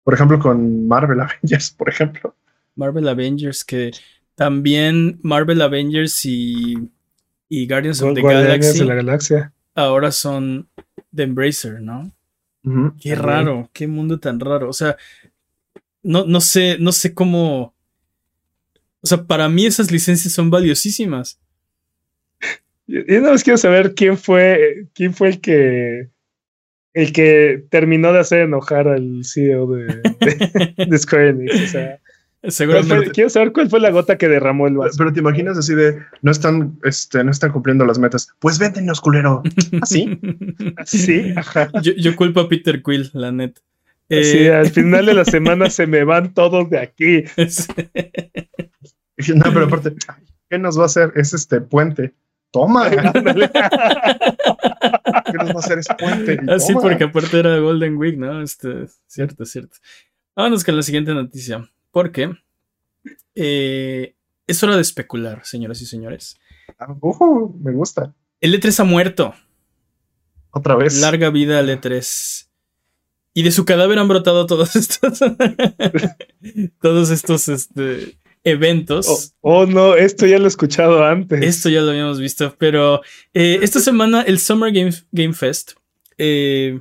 [0.03, 2.35] por ejemplo, con Marvel Avengers, por ejemplo.
[2.75, 3.91] Marvel Avengers, que
[4.33, 6.89] también Marvel Avengers y,
[7.47, 8.79] y Guardians of the Galaxy.
[8.79, 9.53] De la Galaxia.
[9.75, 10.67] Ahora son
[11.11, 12.11] de Embracer, ¿no?
[12.99, 14.67] Qué raro, qué mundo tan raro.
[14.69, 14.97] O sea,
[16.05, 17.73] no, no sé, no sé cómo.
[19.01, 21.39] O sea, para mí esas licencias son valiosísimas.
[22.87, 26.09] Yo, no más quiero saber quién fue, quién fue el que
[26.93, 29.85] el que terminó de hacer enojar al CEO de,
[30.87, 31.63] de, Square Enix.
[31.63, 31.99] O sea,
[32.47, 33.11] Seguramente.
[33.11, 34.95] quiero saber cuál fue la gota que derramó el vaso.
[34.97, 38.29] Pero te imaginas así de no están, este, no están cumpliendo las metas.
[38.39, 39.43] Pues véndenos, culero.
[39.81, 40.19] Así.
[40.77, 41.33] Así.
[41.35, 41.69] Ajá.
[41.81, 43.31] Yo, yo culpo a Peter Quill, la
[44.09, 47.23] Sí, eh, al final de la semana se me van todos de aquí.
[49.33, 49.95] No, pero aparte,
[50.49, 51.13] ¿qué nos va a hacer?
[51.15, 52.13] Es este puente.
[52.51, 52.89] Toma.
[52.91, 53.21] ¿Qué nos
[55.49, 56.37] va a hacer ese puente?
[56.49, 58.41] Ah, sí, porque aparte era Golden Week, ¿no?
[58.41, 59.77] Este, cierto, cierto.
[60.35, 61.65] Vámonos con la siguiente noticia.
[61.91, 62.29] Porque
[63.35, 64.15] eh,
[64.47, 66.37] es hora de especular, señoras y señores.
[67.01, 68.13] Uh, me gusta.
[68.41, 69.33] El E3 ha muerto.
[70.51, 70.99] Otra vez.
[70.99, 72.47] Larga vida al E3.
[73.37, 75.19] Y de su cadáver han brotado todos estos.
[76.81, 79.33] todos estos este, eventos.
[79.41, 81.43] Oh, oh, no, esto ya lo he escuchado antes.
[81.43, 82.55] Esto ya lo habíamos visto.
[82.57, 83.01] Pero
[83.33, 85.73] eh, esta semana, el Summer Game, Game Fest.
[86.17, 86.79] Eh,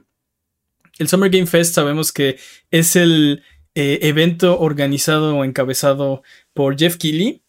[1.01, 2.39] el Summer Game Fest sabemos que
[2.71, 3.43] es el
[3.75, 7.43] eh, evento organizado o encabezado por Jeff Keighley.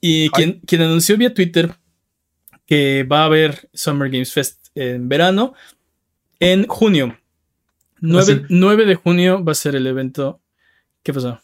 [0.00, 1.72] Y quien, quien anunció vía Twitter
[2.66, 5.54] que va a haber Summer Games Fest en verano
[6.40, 7.16] en junio.
[8.04, 10.40] 9, de junio va a ser el evento.
[11.02, 11.40] ¿Qué pasó?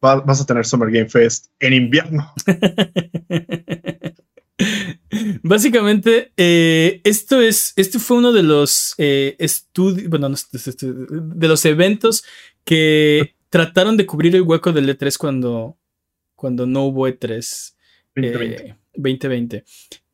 [0.00, 2.32] vas a tener Summer Game Fest en invierno.
[5.42, 7.72] Básicamente, eh, esto es.
[7.76, 10.08] Este fue uno de los eh, estudios.
[10.08, 12.24] Bueno, de los eventos
[12.64, 15.78] que trataron de cubrir el hueco del E3 cuando,
[16.34, 17.74] cuando no hubo E3.
[18.94, 19.64] 2020.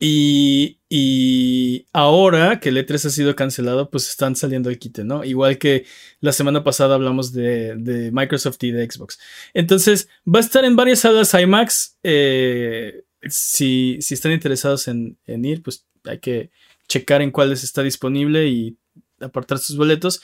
[0.07, 5.25] Y, ahora que el E3 ha sido cancelado, pues están saliendo el quite, ¿no?
[5.25, 5.87] Igual que
[6.21, 9.19] la semana pasada hablamos de, Microsoft y de Xbox.
[9.55, 11.97] Entonces, va a estar en varias salas IMAX.
[12.03, 16.51] Eh, si, si, están interesados en, ir, pues hay que
[16.87, 18.77] checar en cuáles está disponible y
[19.21, 20.21] apartar sus boletos.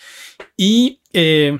[0.59, 1.59] Y eh,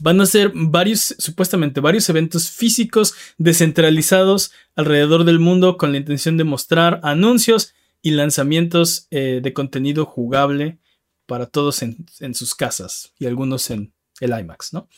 [0.00, 6.36] Van a ser varios, supuestamente varios eventos físicos descentralizados alrededor del mundo con la intención
[6.36, 10.78] de mostrar anuncios y lanzamientos eh, de contenido jugable
[11.26, 14.88] para todos en, sus casas y algunos en el IMAX, ¿no?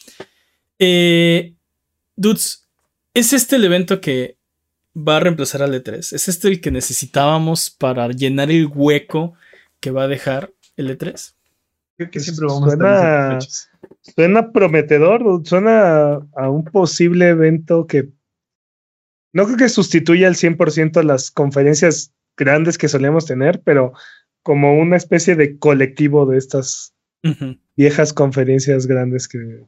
[0.79, 1.55] Eh,
[2.15, 2.69] dudes,
[3.15, 4.37] ¿es este el evento que
[4.97, 6.13] va a reemplazar al E3?
[6.15, 9.35] ¿Es este el que necesitábamos para llenar el hueco
[9.81, 11.35] que va a dejar el E3?
[12.01, 13.39] Creo que siempre vamos suena, a
[14.01, 18.09] Suena prometedor, suena a un posible evento que
[19.35, 23.93] no creo que sustituya al 100% las conferencias grandes que solíamos tener, pero
[24.43, 26.95] como una especie de colectivo de estas
[27.77, 29.67] viejas conferencias grandes que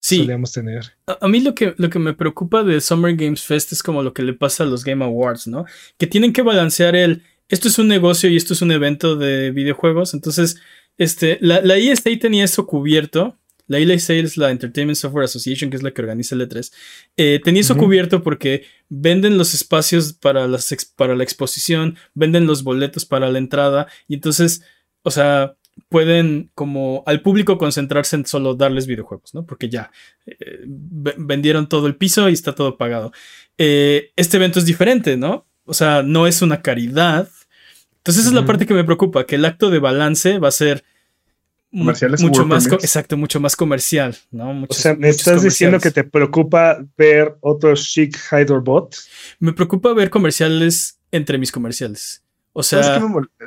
[0.00, 0.96] solíamos tener.
[1.06, 4.14] A, mí lo que, lo que me preocupa de Summer Games Fest es como lo
[4.14, 5.66] que le pasa a los Game Awards, ¿no?
[5.98, 9.50] Que tienen que balancear el, esto es un negocio y esto es un evento de
[9.50, 10.56] videojuegos, entonces,
[10.98, 15.76] este, la, la ESA tenía eso cubierto, la ESA es la Entertainment Software Association, que
[15.76, 16.72] es la que organiza el E3.
[17.16, 22.64] Eh, tenía eso cubierto porque venden los espacios para, las para la exposición, venden los
[22.64, 24.62] boletos para la entrada, y entonces,
[25.02, 25.56] o sea,
[25.88, 29.46] pueden como al público concentrarse en solo darles videojuegos, ¿no?
[29.46, 29.90] Porque ya
[30.26, 33.12] eh, vendieron todo el piso y está todo pagado.
[33.56, 35.46] Eh, este evento es diferente, ¿no?
[35.64, 37.28] O sea, no es una caridad.
[37.98, 40.52] Entonces esa es la parte que me preocupa, que el acto de balance va a
[40.52, 40.84] ser
[41.72, 44.66] mucho más exacto, mucho más comercial, ¿no?
[44.68, 48.94] o sea, me estás diciendo que te preocupa ver otros chic Hydrobot.
[49.38, 52.22] Me preocupa ver comerciales entre mis comerciales.
[52.54, 52.82] O sea,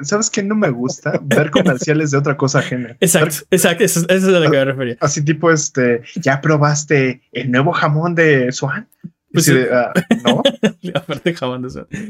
[0.01, 1.19] ¿sabes qué, no me gusta?
[1.21, 2.97] Ver comerciales de otra cosa ajena.
[2.99, 4.97] Exacto, exacto, eso, es a lo que me refería.
[4.99, 8.87] Así tipo, este, ¿ya probaste el nuevo jamón de Swan?
[9.35, 9.93] Pues ah,
[10.25, 10.41] ¿No?
[10.95, 11.67] Aparte de Swan.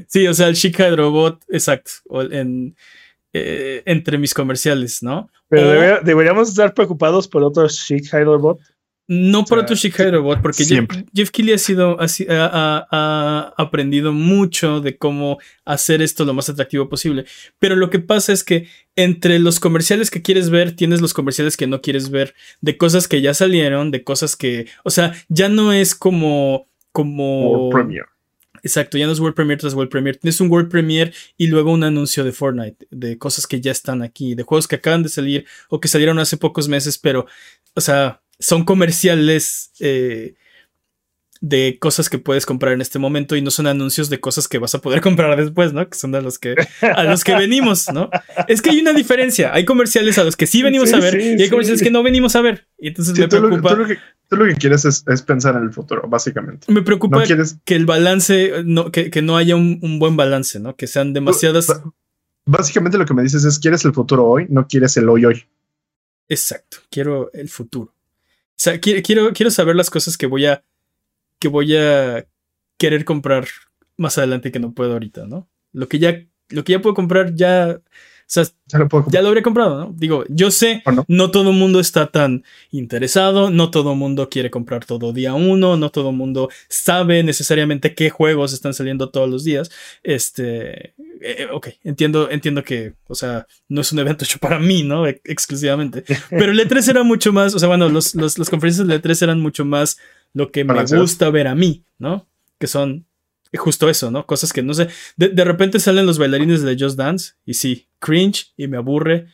[0.07, 1.91] Sí, o sea, el Chic Hydrobot, exacto,
[2.31, 2.75] en,
[3.33, 5.29] eh, entre mis comerciales, ¿no?
[5.49, 8.59] Pero deberíamos estar preocupados por otros Chic Hydrobot.
[9.07, 14.97] No por otro Chic Robot, porque Jeff, Jeff, Keighley ha sido ha, aprendido mucho de
[14.97, 17.25] cómo hacer esto lo más atractivo posible.
[17.59, 21.55] Pero lo que pasa es que entre los comerciales que quieres ver, tienes los comerciales
[21.55, 25.49] que no quieres ver, de cosas que ya salieron, de cosas que, o sea, ya
[25.49, 28.05] no es como como World Premiere.
[28.63, 30.17] Exacto, ya no es World Premiere tras World Premiere.
[30.17, 34.01] Tienes un World Premiere y luego un anuncio de Fortnite, de cosas que ya están
[34.01, 37.27] aquí, de juegos que acaban de salir o que salieron hace pocos meses, pero,
[37.75, 40.35] o sea, son comerciales eh,
[41.47, 44.57] de cosas que puedes comprar en este momento y no son anuncios de cosas que
[44.57, 45.87] vas a poder comprar después, ¿no?
[45.87, 48.09] Que son a los que, a los que venimos, ¿no?
[48.47, 49.53] Es que hay una diferencia.
[49.53, 52.35] Hay comerciales a los que sí venimos a ver y hay comerciales que no venimos
[52.35, 52.67] a ver.
[52.79, 53.69] Y entonces me preocupa.
[53.69, 56.71] Tú lo, que, tú lo, que, quieres es, pensar en el futuro, básicamente.
[56.71, 57.23] Me preocupa
[57.63, 60.75] que el balance, no, que, no haya un, buen balance, ¿no?
[60.75, 61.67] Que sean demasiadas.
[62.47, 65.43] Básicamente lo que me dices es: quieres el futuro hoy, no quieres el hoy hoy.
[66.27, 67.91] Exacto, quiero el futuro.
[67.91, 70.63] O sea, quiero, quiero saber las cosas que voy a.
[71.45, 72.25] que voy a
[72.79, 73.45] querer comprar
[73.97, 75.47] más adelante que no puedo ahorita, ¿no?
[75.73, 76.25] Lo que ya.
[76.49, 77.81] Lo que ya puedo comprar ya
[78.27, 79.93] o sea, ya lo, habría comprado, ¿no?
[79.95, 81.29] Digo, yo sé, no?
[81.29, 85.77] todo el mundo está tan interesado, no todo el mundo quiere comprar todo día uno,
[85.77, 89.69] no todo el mundo sabe necesariamente qué juegos están saliendo todos los días.
[90.01, 94.81] Este, eh, ok, entiendo, entiendo que, o sea, no es un evento hecho para mí,
[94.81, 95.05] ¿no?
[95.05, 96.03] exclusivamente.
[96.31, 99.39] Pero el E3 era mucho más, o sea, bueno, los, las conferencias del E3 eran
[99.39, 99.99] mucho más
[100.35, 102.27] lo que me gusta ver a mí, ¿no?
[102.59, 103.07] Que son
[103.57, 104.25] justo eso, ¿no?
[104.25, 104.89] Cosas que no sé.
[105.15, 109.27] De, repente salen los bailarines de Just Dance y sí, cringe y me aburre.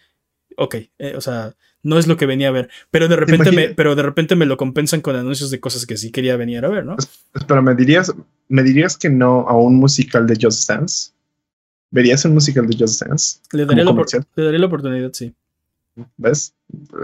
[0.57, 2.69] Ok, eh, o sea, no es lo que venía a ver.
[2.91, 5.97] Pero de repente me, pero de repente me lo compensan con anuncios de cosas que
[5.97, 6.95] sí quería venir a ver, ¿no?
[7.47, 8.13] Pero me dirías,
[8.47, 11.11] me dirías que no a un musical de Just Dance.
[11.89, 13.39] ¿Verías un musical de Just Dance?
[13.51, 15.33] Le daría, la, la, oportunidad, sí.
[16.15, 16.53] ¿Ves?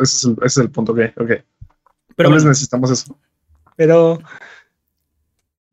[0.01, 1.31] Ese es el, punto que, ok.
[2.15, 3.17] Pero necesitamos eso.
[3.77, 4.19] Pero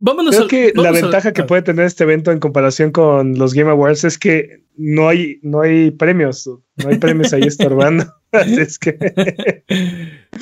[0.04, 4.04] Creo que la ventaja que puede tener este evento en comparación con los Game Awards
[4.04, 8.04] es que no hay, no hay premios, no hay premios ahí estorbando.
[8.34, 9.62] es que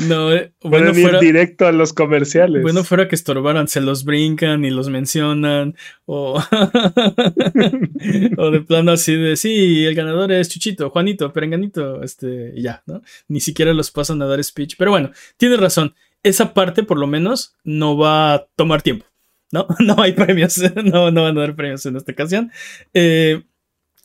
[0.09, 2.63] no, eh, bueno, fuera, directo a los comerciales.
[2.63, 6.43] Bueno, fuera que estorbaran, se los brincan y los mencionan, o,
[8.39, 12.83] o de plano así de sí, el ganador es Chuchito, Juanito, Perenganito, este, y ya,
[12.87, 13.03] ¿no?
[13.29, 14.77] Ni siquiera los pasan a dar speech.
[14.79, 15.95] Pero bueno, tienes razón.
[16.23, 19.07] Esa parte, por lo menos, no va a tomar tiempo.
[19.51, 20.59] No, no hay premios.
[20.85, 22.51] No, no van a dar premios en esta ocasión.
[22.95, 23.43] Eh,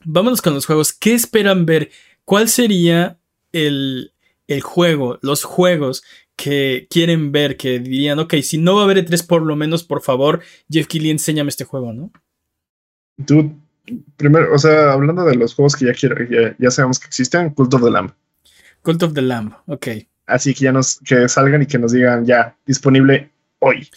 [0.03, 0.93] vámonos con los juegos.
[0.93, 1.91] ¿Qué esperan ver?
[2.25, 3.17] ¿Cuál sería
[3.51, 4.11] el,
[4.47, 6.03] el juego, los juegos
[6.35, 9.83] que quieren ver, que dirían, ok, si no va a haber E3, por lo menos,
[9.83, 12.11] por favor, Jeff Keighley, enséñame este juego, ¿no?
[13.25, 13.59] Tú,
[14.15, 16.15] primero, o sea, hablando de los juegos que ya, quiero,
[16.59, 18.11] ya, sabemos que existen, Cult of the Lamb.
[18.83, 19.87] Cult of the Lamb, ok.
[20.27, 23.89] Así que ya nos, que salgan y que nos digan ya, disponible hoy.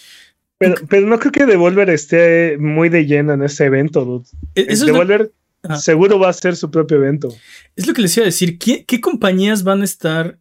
[0.58, 4.28] Pero, pero no creo que Devolver esté muy de lleno en ese evento, dude.
[4.54, 5.32] E-, Devolver
[5.80, 7.28] seguro va a ser su propio evento.
[7.76, 8.58] Es lo que les iba a decir.
[8.58, 10.38] ¿Qué, compañías van a estar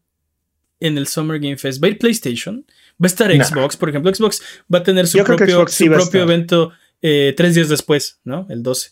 [0.79, 1.83] en el Summer Game Fest?
[1.83, 2.65] ¿Va a ir PlayStation?
[3.01, 3.77] ¿Va a estar Xbox?
[3.77, 4.41] Por ejemplo, Xbox
[4.73, 6.71] va a tener su propio, su propio evento
[7.01, 8.45] eh, tres días después, ¿no?
[8.49, 8.91] El 12.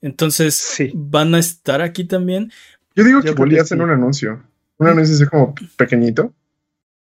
[0.00, 2.50] Entonces, ¿van a estar aquí también?
[2.96, 4.42] Yo digo que volví a hacer un anuncio.
[4.82, 6.32] Un anuncio así como pequeñito.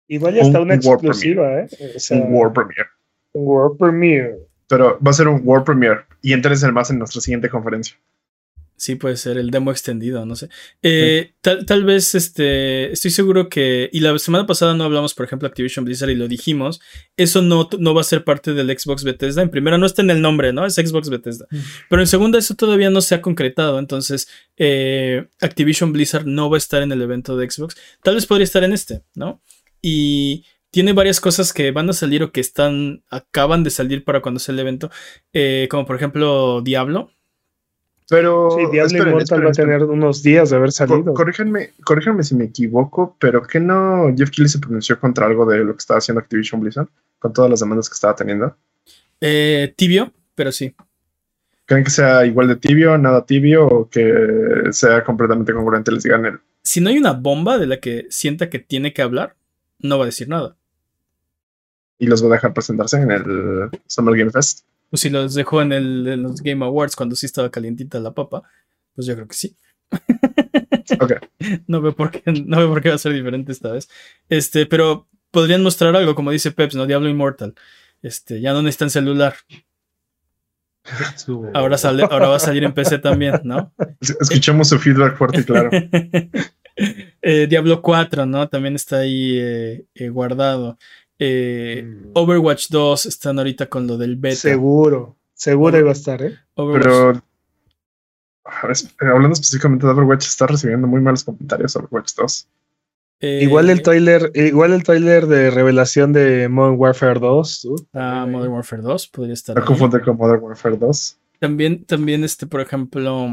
[0.07, 1.67] Igual ya está una exclusiva, ¿eh?
[2.11, 2.89] un War Premiere.
[3.33, 4.37] Un War Premiere.
[4.67, 6.01] Pero va a ser un War Premiere.
[6.21, 7.95] Y el más en nuestra siguiente conferencia.
[8.79, 10.49] Sí, puede ser el demo extendido, no sé.
[10.83, 15.47] Eh, tal, vez, este, estoy seguro que, y la semana pasada no hablamos, por ejemplo,
[15.47, 16.79] Activision Blizzard y lo dijimos,
[17.17, 19.41] eso no, no va a ser parte del Xbox Bethesda.
[19.41, 20.63] En primera no está en el nombre, ¿no?
[20.63, 21.47] Es Xbox Bethesda.
[21.89, 26.57] Pero en segunda eso todavía no se ha concretado, entonces eh, Activision Blizzard no va
[26.57, 27.75] a estar en el evento de Xbox.
[28.03, 29.41] Tal vez podría estar en este, ¿no?
[29.81, 34.21] Y tiene varias cosas que van a salir o que están, acaban de salir para
[34.21, 34.91] cuando sea el evento,
[35.33, 37.16] eh, como por ejemplo Diablo
[38.09, 38.51] pero.
[38.51, 41.13] Sí, Diablo Immortal va a tener unos días de haber salido.
[41.13, 45.73] corríjanme, si me equivoco, pero que no Jeff Keighley se pronunció contra algo de lo
[45.73, 46.87] que estaba haciendo Activision Blizzard
[47.19, 48.55] con todas las demandas que estaba teniendo.
[49.19, 50.73] Eh, tibio, pero sí.
[51.65, 55.91] ¿Creen que sea igual de tibio, nada tibio o que sea completamente congruente?
[55.91, 56.39] Les digan él.
[56.63, 59.35] Si no hay una bomba de la que sienta que tiene que hablar,
[59.79, 60.55] no va a decir nada.
[61.99, 64.65] ¿Y los va a dejar presentarse en el Summer Game Fest?
[64.89, 68.13] Pues si los dejó en, el, en los Game Awards cuando sí estaba calientita la
[68.13, 68.43] papa,
[68.95, 69.55] pues yo creo que sí.
[71.67, 73.89] no, veo por qué, no veo por qué va a ser diferente esta vez.
[74.29, 76.85] Este, pero podrían mostrar algo, como dice Peps, ¿no?
[76.85, 77.55] Diablo Immortal.
[78.01, 79.35] Este, ya no necesitan celular.
[81.53, 83.73] Ahora, sale, ahora va a salir en PC también, ¿no?
[83.99, 85.69] Escuchamos su feedback fuerte y claro.
[87.23, 88.47] Eh, Diablo 4, ¿no?
[88.49, 90.77] También está ahí eh, eh, guardado.
[91.19, 92.11] Eh, mm.
[92.13, 94.35] Overwatch 2 están ahorita con lo del beta.
[94.35, 96.37] Seguro, seguro iba a estar, ¿eh?
[96.55, 97.21] Pero
[98.99, 102.47] hablando específicamente de Overwatch, está recibiendo muy malos comentarios Overwatch 2.
[103.19, 107.67] Eh, igual el trailer, igual el trailer de revelación de Modern Warfare 2.
[107.93, 109.55] ah, Modern Warfare 2 podría estar.
[109.55, 111.19] No confunde con Modern Warfare 2.
[111.39, 113.27] También, también este, por ejemplo,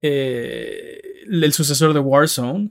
[0.00, 2.70] eh, el sucesor de Warzone.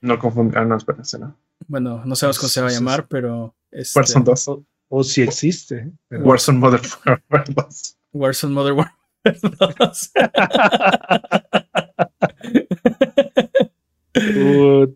[0.00, 1.36] No confunde, ah, no, espérense, no.
[1.66, 3.54] Bueno, no sabemos cómo se va a llamar, pero.
[3.70, 4.50] Este, Warzone 2.
[4.88, 5.90] O, si existe.
[6.10, 7.96] Warzone Modern Warfare 2.
[8.12, 8.96] Warzone Modern Warfare
[9.78, 10.12] 2.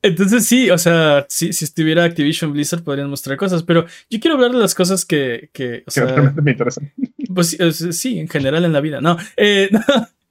[0.03, 4.37] Entonces sí, o sea, si, si, estuviera Activision Blizzard podrían mostrar cosas, pero yo quiero
[4.37, 6.93] hablar de las cosas que, que, o sea, realmente me interesan.
[7.33, 7.57] Pues
[7.93, 9.81] sí, en general en la vida, no, eh, no,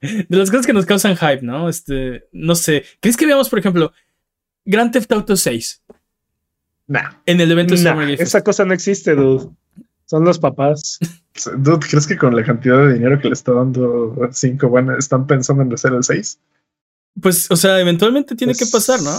[0.02, 1.70] de las cosas que nos causan hype, ¿no?
[1.70, 3.94] Este, no sé, ¿crees que veamos, por ejemplo,
[4.66, 5.82] Grand Theft Auto 6?
[7.26, 9.48] En el evento Esa cosa no existe, dude.
[10.06, 10.98] Son los papás.
[11.56, 15.26] Dude, ¿crees que con la cantidad de dinero que le está dando 5 bueno, están
[15.26, 16.40] pensando en hacer el 6?
[17.22, 19.16] Pues, o sea, eventualmente tiene que pasar, ¿no?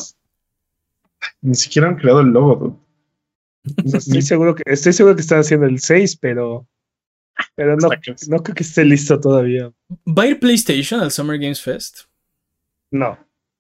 [1.41, 3.97] Ni siquiera han creado el logo, dude.
[3.97, 6.67] estoy seguro que estoy seguro que están haciendo el 6, pero
[7.55, 7.89] pero no,
[8.27, 9.71] no creo que esté listo todavía.
[10.05, 12.01] ¿Va a ir PlayStation al Summer Games Fest?
[12.91, 13.17] No.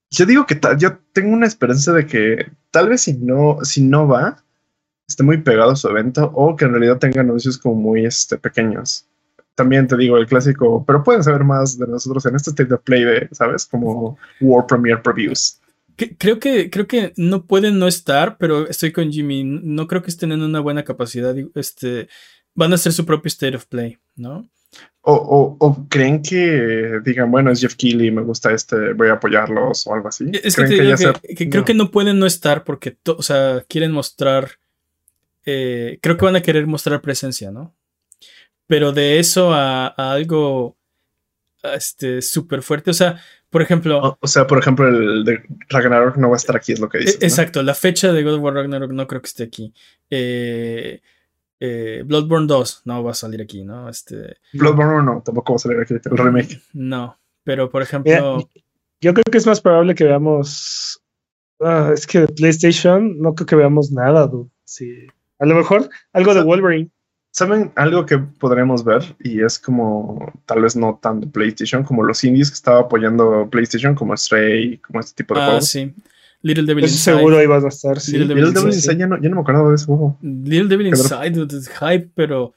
[0.09, 4.07] Yo digo que yo tengo una esperanza de que tal vez si no, si no
[4.07, 4.43] va,
[5.07, 8.37] esté muy pegado a su evento o que en realidad tenga anuncios como muy este,
[8.37, 9.05] pequeños.
[9.55, 12.81] También te digo el clásico, pero pueden saber más de nosotros en este State of
[12.81, 13.65] Play de, ¿sabes?
[13.65, 15.59] Como War Premiere Previews.
[16.17, 19.43] Creo que, creo que no pueden no estar, pero estoy con Jimmy.
[19.43, 21.35] No creo que estén en una buena capacidad.
[21.53, 22.07] Este,
[22.55, 24.49] van a hacer su propio State of Play, ¿no?
[25.03, 29.95] O, creen que digan, bueno, es Jeff Keighley, me gusta este, voy a apoyarlos o
[29.95, 30.31] algo así.
[30.43, 34.59] Es que, creo que no pueden no estar porque, o sea, quieren mostrar,
[35.45, 37.75] eh, creo que van a querer mostrar presencia, ¿no?
[38.67, 40.77] Pero de eso a, algo
[41.63, 43.19] este súper fuerte, o sea,
[43.49, 44.17] por ejemplo...
[44.21, 46.99] O, sea, por ejemplo, el de Ragnarok no va a estar aquí, es lo que
[46.99, 47.17] dice.
[47.21, 49.73] Exacto, la fecha de God of War Ragnarok no creo que esté aquí.
[50.11, 51.01] Eh,
[51.63, 53.87] eh, Bloodborne 2 no va a salir aquí, ¿no?
[53.87, 56.59] Este, Bloodborne no, tampoco va a salir aquí, el remake.
[56.73, 58.49] No, pero por ejemplo...
[58.99, 60.99] yo creo que es más probable que veamos...
[61.59, 64.49] Ah, es que de PlayStation no creo que veamos nada, dude.
[64.63, 65.07] Sí.
[65.37, 66.89] A lo mejor algo de Wolverine.
[67.29, 69.15] ¿Saben algo que podremos ver?
[69.19, 73.47] Y es como, tal vez no tan de PlayStation, como los indies que estaba apoyando
[73.51, 75.67] PlayStation, como Stray, como este tipo de ah, juegos.
[75.67, 75.93] Sí.
[76.43, 77.17] Little Devil Inside.
[77.17, 78.13] seguro ibas a estar, sí.
[78.13, 80.17] Little Devil, Inside, ya, no, no, me acuerdo de ese juego.
[80.21, 82.53] Little Devil Inside, es hype, pero...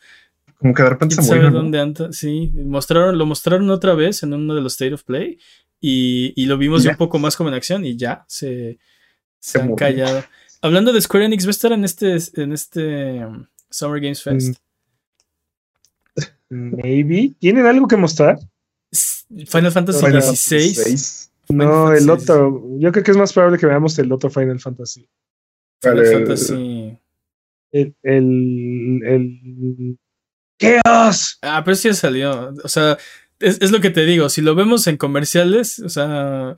[0.59, 1.51] Como que de repente se murió.
[1.51, 2.13] dónde anda?
[2.13, 5.39] Sí, mostraron, lo mostraron otra vez en uno de los State of Play
[5.81, 8.79] y, y lo vimos un poco más como en acción y ya se,
[9.39, 10.25] se, han callado.
[10.63, 14.57] Hablando de Square Enix, ¿va a estar en este, en este um, Summer Games Fest?
[16.49, 17.33] Maybe.
[17.39, 18.39] ¿Tienen algo que mostrar?
[19.47, 21.31] Final Fantasy XVI.
[21.49, 22.63] No, el otro.
[22.79, 25.09] Yo creo que es más probable que veamos el otro Final Fantasy.
[25.83, 26.99] Final Fantasy.
[27.73, 29.99] El, el, el,
[30.59, 31.39] ¡Chaos!
[31.43, 32.55] Ah, pero sí salió.
[32.63, 32.97] O sea,
[33.41, 34.29] es, es, lo que te digo.
[34.29, 36.57] Si lo vemos en comerciales, o sea,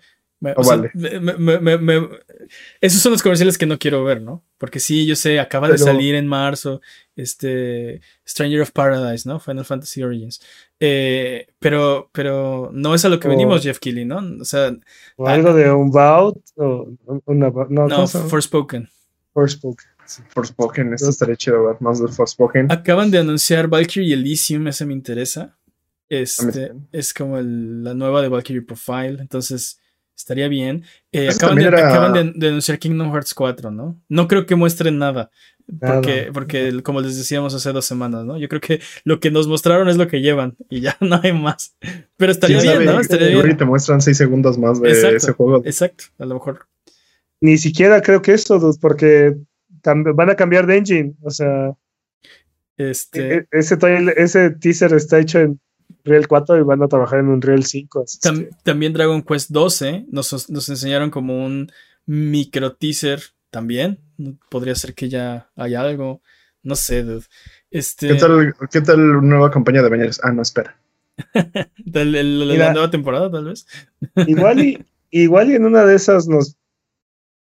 [2.80, 4.44] esos son los comerciales que no quiero ver, ¿no?
[4.58, 6.80] Porque sí, yo sé, acaba de salir en marzo
[7.14, 9.40] este Stranger of Paradise, ¿no?
[9.40, 10.40] Final Fantasy Origins.
[10.78, 14.22] Eh, pero, pero no es a lo que venimos, Jeff Keighley, ¿no?
[14.40, 14.76] O sea.
[15.18, 16.88] algo de un bout o
[17.24, 18.88] una, no, no Forspoken.
[19.32, 19.86] Forspoken.
[20.28, 22.70] Forspoken, esto estaría chido ver más de Forspoken.
[22.70, 25.56] Acaban de anunciar Valkyrie Elysium, ese me interesa.
[26.08, 29.80] Este es como la nueva de Valkyrie Profile, entonces
[30.16, 30.84] estaría bien.
[31.12, 34.00] Eh, acaban, de, denunciar Kingdom Hearts 4, ¿no?
[34.08, 35.30] No creo que muestren nada.
[35.80, 38.38] Porque, porque como les decíamos hace dos semanas, ¿no?
[38.38, 41.32] Yo creo que lo que nos mostraron es lo que llevan y ya no hay
[41.32, 41.74] más.
[42.16, 43.00] Pero estaría bien, ¿no?
[43.00, 43.56] Estaría bien.
[43.56, 45.62] te muestran seis segundos más de ese juego.
[45.64, 46.66] Exacto, a lo mejor.
[47.40, 49.36] Ni siquiera creo que esto, porque
[49.82, 51.14] van a cambiar de engine.
[51.22, 51.74] O sea,
[52.76, 53.34] este...
[53.34, 53.76] E, e, ese,
[54.16, 55.60] ese teaser está hecho en
[56.06, 58.04] Real 4 y van a trabajar en un Real 5.
[58.62, 61.70] también Dragon Quest 12 nos, nos enseñaron como un
[62.06, 63.98] micro teaser también.
[64.48, 66.22] Podría ser que ya haya algo.
[66.62, 67.26] No sé, dude.
[67.70, 68.08] Este...
[68.08, 70.20] ¿Qué tal, qué tal nueva campaña de Avengers?
[70.22, 70.78] Ah, no, espera.
[71.84, 73.66] la nueva temporada, tal vez.
[74.26, 76.56] igual y, igual y en una de esas nos.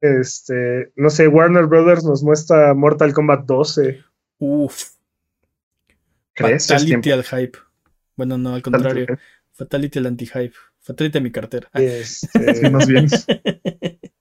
[0.01, 0.91] Este.
[0.95, 4.03] No sé, Warner Brothers nos muestra Mortal Kombat 12.
[4.39, 4.91] Uf.
[6.33, 6.67] ¿Crees?
[6.67, 7.57] Fatality al hype.
[8.15, 9.07] Bueno, no, al contrario.
[9.53, 10.55] Fatality al anti-hype.
[10.79, 11.69] Fatality a mi cartera.
[11.73, 13.07] Este, sí, más bien.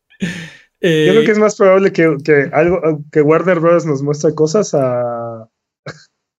[0.82, 3.86] Yo creo que es más probable que, que, algo que Warner Bros.
[3.86, 5.49] nos muestre cosas a.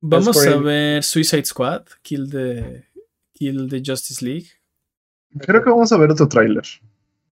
[0.02, 2.90] Vamos a ver Suicide Squad, Kill the,
[3.34, 4.48] Kill the Justice League.
[5.40, 6.64] Creo que vamos a ver otro tráiler.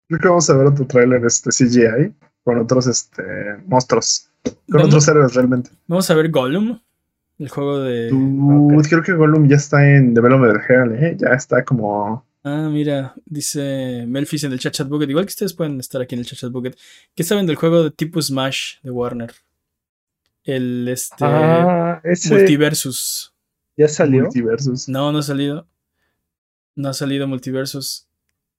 [0.09, 2.13] Creo que vamos a ver otro tráiler este CGI
[2.43, 3.23] con otros este
[3.67, 4.29] monstruos.
[4.69, 5.71] Con otros héroes realmente.
[5.87, 6.81] Vamos a ver Gollum.
[7.39, 8.09] El juego de.
[8.89, 11.17] Creo que Gollum ya está en Development Hell, ¿eh?
[11.19, 12.25] Ya está como.
[12.43, 15.11] Ah, mira, dice Melfis en el chat chat bucket.
[15.11, 16.79] Igual que ustedes pueden estar aquí en el chat chat bucket.
[17.15, 19.33] ¿Qué saben del juego de tipo Smash de Warner?
[20.45, 21.17] El este.
[21.21, 23.35] Ah, Multiversus.
[23.77, 24.23] ¿Ya salió?
[24.23, 24.89] Multiversus.
[24.89, 25.67] No, no ha salido.
[26.75, 28.07] No ha salido Multiversus.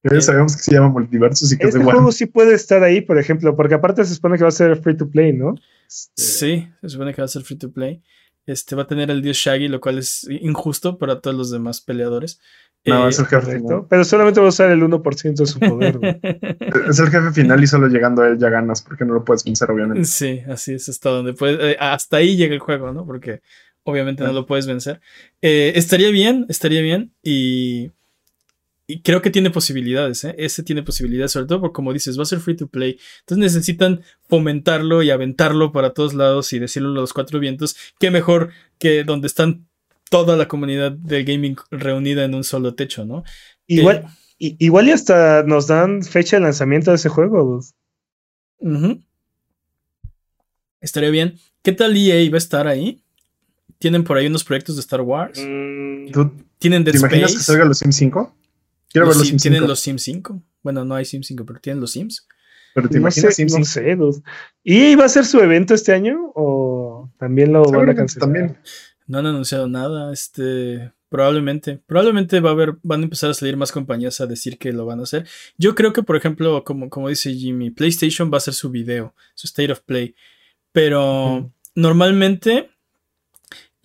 [0.04, 3.18] Ya sabemos que se llama Multiversus y que este juego sí puede estar ahí, por
[3.18, 5.56] ejemplo, porque aparte se supone que va a ser free to play, ¿no?
[5.88, 8.04] Sí, se supone que va a ser free to play.
[8.48, 11.82] Este va a tener el dios Shaggy, lo cual es injusto para todos los demás
[11.82, 12.40] peleadores.
[12.86, 13.86] No, es el eh, jefe final.
[13.90, 16.00] Pero solamente va a usar el 1% de su poder.
[16.90, 19.44] es el jefe final y solo llegando a él ya ganas porque no lo puedes
[19.44, 20.06] vencer, obviamente.
[20.06, 21.60] Sí, así es hasta donde puedes.
[21.60, 23.06] Eh, hasta ahí llega el juego, ¿no?
[23.06, 23.42] Porque
[23.84, 25.02] obviamente no lo puedes vencer.
[25.42, 27.14] Eh, estaría bien, estaría bien.
[27.22, 27.92] Y
[28.90, 30.34] y creo que tiene posibilidades, ¿eh?
[30.38, 32.98] Ese tiene posibilidades, sobre todo porque, como dices, va a ser free to play.
[33.20, 37.76] Entonces necesitan fomentarlo y aventarlo para todos lados y decirlo a los cuatro vientos.
[38.00, 39.68] Qué mejor que donde están
[40.10, 43.26] toda la comunidad del gaming reunida en un solo techo, ¿no?
[43.68, 44.06] Igual,
[44.40, 47.60] eh, igual y hasta nos dan fecha de lanzamiento de ese juego.
[50.80, 51.38] Estaría bien.
[51.62, 53.02] ¿Qué tal EA va a estar ahí?
[53.80, 55.38] ¿Tienen por ahí unos proyectos de Star Wars?
[55.38, 56.08] Mm.
[56.58, 58.34] ¿Tienen Dead ¿Te imaginas que salga los Sims 5?
[58.90, 60.42] Quiero ver los Sims ¿Tienen los Sims 5?
[60.64, 62.28] Bueno, no hay Sims 5, pero tienen los Sims.
[62.74, 63.60] Pero te imaginas Sims 5?
[63.60, 64.22] No sé,
[64.64, 66.32] ¿Y va a ser su evento este año?
[66.36, 68.28] ¿O también lo van a cancelar?
[68.28, 68.58] También.
[69.08, 70.14] No han anunciado nada.
[70.14, 70.92] Este.
[71.10, 71.82] Probablemente.
[71.86, 72.78] Probablemente va a haber.
[72.84, 75.26] Van a empezar a salir más compañías a decir que lo van a hacer.
[75.58, 79.16] Yo creo que, por ejemplo, como, como dice Jimmy, PlayStation va a hacer su video,
[79.34, 80.16] su State of Play.
[80.72, 82.70] Pero normalmente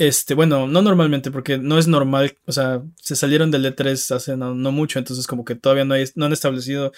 [0.03, 4.37] este, bueno, no normalmente, porque no es normal, o sea, se salieron del E3 hace
[4.37, 6.91] no, mucho, entonces como que todavía no, hay, no han establecido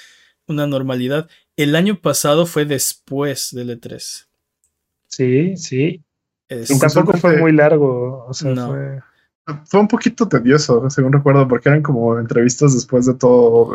[0.46, 1.28] una normalidad.
[1.54, 4.26] El año pasado fue después del E3.
[5.08, 6.02] Sí, sí.
[6.48, 9.02] y tampoco fue muy largo, o sea, fue...
[9.66, 13.74] Fue un poquito tedioso, según recuerdo, porque eran como entrevistas después de todo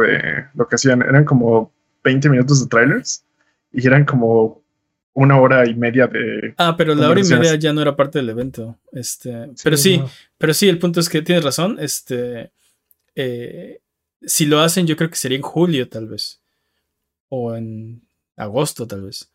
[0.55, 1.03] lo que hacían.
[1.03, 1.71] Eran como
[2.03, 3.23] 20 minutos de trailers
[3.71, 4.63] y eran como
[5.13, 6.53] una hora y media de.
[6.57, 8.77] Ah, pero la hora y media ya no era parte del evento.
[8.91, 10.01] Este, pero sí,
[10.37, 11.77] pero sí, el punto es que tienes razón.
[11.79, 12.51] Este,
[13.15, 13.81] eh,
[14.21, 16.41] si lo hacen, yo creo que sería en julio, tal vez.
[17.29, 18.01] O en
[18.37, 19.31] agosto, tal vez.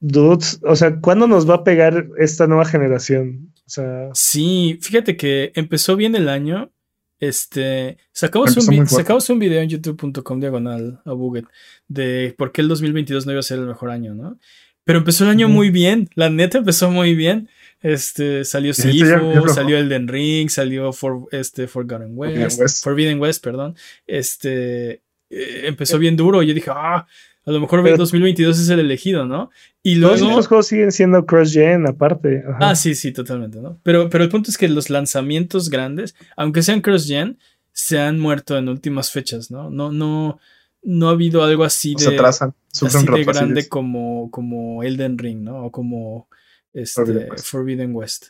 [0.00, 3.52] Dudes, o sea, ¿cuándo nos va a pegar esta nueva generación?
[3.66, 4.10] O sea.
[4.14, 6.70] Sí, fíjate que empezó bien el año.
[7.18, 11.46] Este, sacamos un, sacamos un video en youtube.com diagonal a Buget
[11.88, 14.38] de por qué el 2022 no iba a ser el mejor año, ¿no?
[14.86, 17.48] Pero empezó el año muy bien, la neta empezó muy bien.
[17.82, 23.74] Este, salió Sifu, salió Elden Ring, salió For, este, Forgotten West, Forbidden West, perdón.
[24.06, 26.40] Este, eh, empezó bien duro.
[26.44, 27.04] Yo dije, ah,
[27.44, 29.50] A lo mejor 2022 es el elegido, ¿no?
[29.82, 30.16] Y luego.
[30.18, 32.44] Todos los juegos siguen siendo cross-gen, aparte.
[32.60, 33.80] Ah, sí, sí, totalmente, ¿no?
[33.82, 37.38] Pero, pero el punto es que los lanzamientos grandes, aunque sean cross-gen,
[37.72, 39.68] se han muerto en últimas fechas, ¿no?
[39.68, 40.38] No, no,
[40.86, 42.04] no ha habido algo así de.
[42.04, 42.54] Se atrasan.
[42.72, 45.66] Así de grande como, como Elden Ring, ¿no?
[45.66, 46.28] O como
[46.72, 48.28] este, Forbidden West.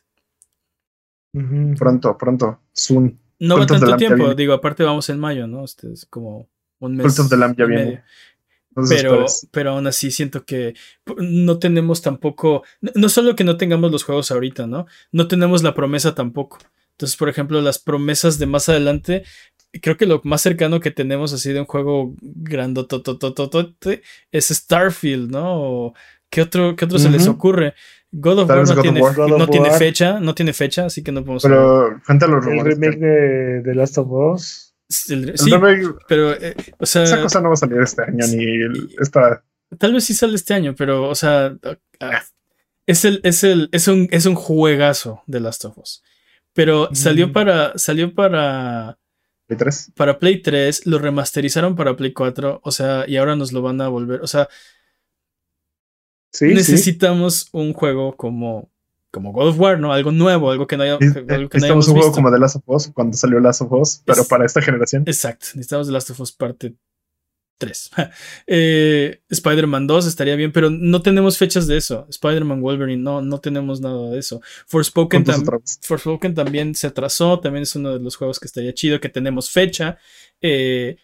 [1.78, 2.61] Pronto, pronto.
[2.72, 3.18] Soon.
[3.38, 5.64] No va tanto tiempo, digo, aparte vamos en mayo, ¿no?
[5.64, 6.48] Este es como
[6.78, 7.14] un mes.
[7.14, 8.04] Fruit of ya viene.
[8.88, 10.74] pero, pero aún así siento que
[11.18, 14.86] no tenemos tampoco, no solo que no tengamos los juegos ahorita, ¿no?
[15.12, 16.59] No tenemos la promesa tampoco.
[16.92, 19.24] Entonces, por ejemplo, las promesas de más adelante,
[19.81, 24.03] creo que lo más cercano que tenemos así de un juego grandototototote
[24.33, 25.95] es Starfield, ¿no?
[26.31, 27.74] ¿Qué otro, qué otro se les ocurre?
[28.12, 31.43] God of War no, tiene, no tiene, fecha, no tiene fecha, así que no podemos.
[31.43, 34.74] Pero cuéntalo, El remake de, The Last of Us.
[34.89, 35.35] sí,
[36.09, 37.03] pero, eh, o sea.
[37.03, 38.59] Esa cosa no va a salir este año, ni
[39.01, 39.45] esta.
[39.79, 41.57] Tal vez sí sale este año, pero, o sea.
[42.01, 42.22] Ah,
[42.87, 46.03] es, el, es, el, es, un, es un juegazo de Last of Us.
[46.55, 47.33] Pero salió mm.
[47.33, 47.79] para.
[47.79, 48.99] Salió para.
[49.47, 49.92] Play 3.
[49.94, 52.61] Para Play 3, lo remasterizaron para Play 4.
[52.62, 54.20] O sea, y ahora nos lo van a volver.
[54.20, 54.49] O sea,
[56.40, 58.70] necesitamos un juego como,
[59.12, 59.92] como God of War, ¿no?
[59.92, 60.94] Algo nuevo, algo que no haya.
[60.94, 64.03] algo que necesitamos un juego como The Last of Us cuando salió Last of Us,
[64.05, 65.05] pero para esta generación.
[65.07, 66.74] Exacto, necesitamos The Last of Us parte
[67.59, 67.90] 3.
[68.46, 72.07] eh, Spider-Man 2 estaría bien, pero no tenemos fechas de eso.
[72.09, 74.40] Spider-Man Wolverine, no, no tenemos nada de eso.
[74.66, 75.24] Forspoken,
[75.82, 79.50] Forspoken también se atrasó, también es uno de los juegos que estaría chido, que tenemos
[79.50, 79.98] fecha.
[80.40, 80.96] Eh,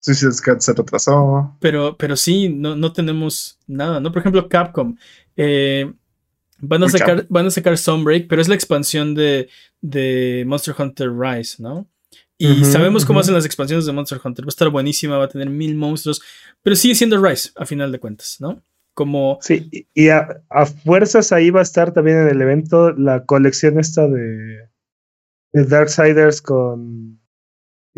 [0.00, 1.56] Suicide Squad se retrasó.
[1.60, 4.12] Pero, pero sí, no, no tenemos nada, ¿no?
[4.12, 4.96] Por ejemplo, Capcom.
[5.36, 5.92] Eh,
[6.58, 9.48] van, a sacar, van a sacar Sunbreak, pero es la expansión de,
[9.80, 11.88] de Monster Hunter Rise, ¿no?
[12.38, 14.44] Y sabemos cómo hacen las expansiones de Monster Hunter.
[14.44, 16.22] Va a estar buenísima, va a tener mil monstruos,
[16.62, 18.62] pero sigue siendo Rise, a final de cuentas, ¿no?
[18.94, 19.38] Como...
[19.42, 23.78] Sí, y a, a fuerzas ahí va a estar también en el evento la colección
[23.78, 24.68] esta de,
[25.52, 27.18] de Darksiders con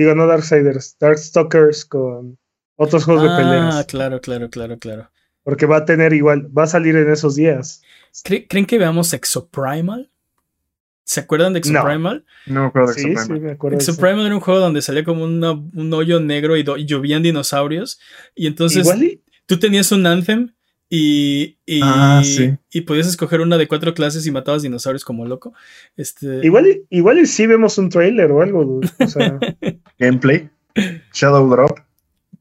[0.01, 2.38] Digo, no Darksiders, Darkstalkers con
[2.76, 3.74] otros juegos de ah, peleas.
[3.74, 5.11] Ah, claro, claro, claro, claro.
[5.43, 7.82] Porque va a tener igual, va a salir en esos días.
[8.24, 10.11] ¿Creen que veamos Exoprimal?
[11.11, 12.25] ¿Se acuerdan de Exoprimal?
[12.47, 13.27] No, me acuerdo de Exoprimal.
[13.27, 17.25] Sí, me acuerdo Exoprimal era un juego donde salía como un hoyo negro y, llovían
[17.25, 17.99] dinosaurios.
[18.37, 18.89] Y entonces
[19.45, 20.53] tú tenías un Anthem
[20.89, 22.23] y, y, ah,
[22.71, 25.53] y, podías escoger una de cuatro clases y matabas dinosaurios como loco.
[25.97, 26.47] Este...
[26.47, 28.79] Igual, igual sí vemos un trailer o algo.
[29.01, 29.37] O sea...
[29.99, 30.49] Gameplay.
[31.13, 31.77] Shadow Drop.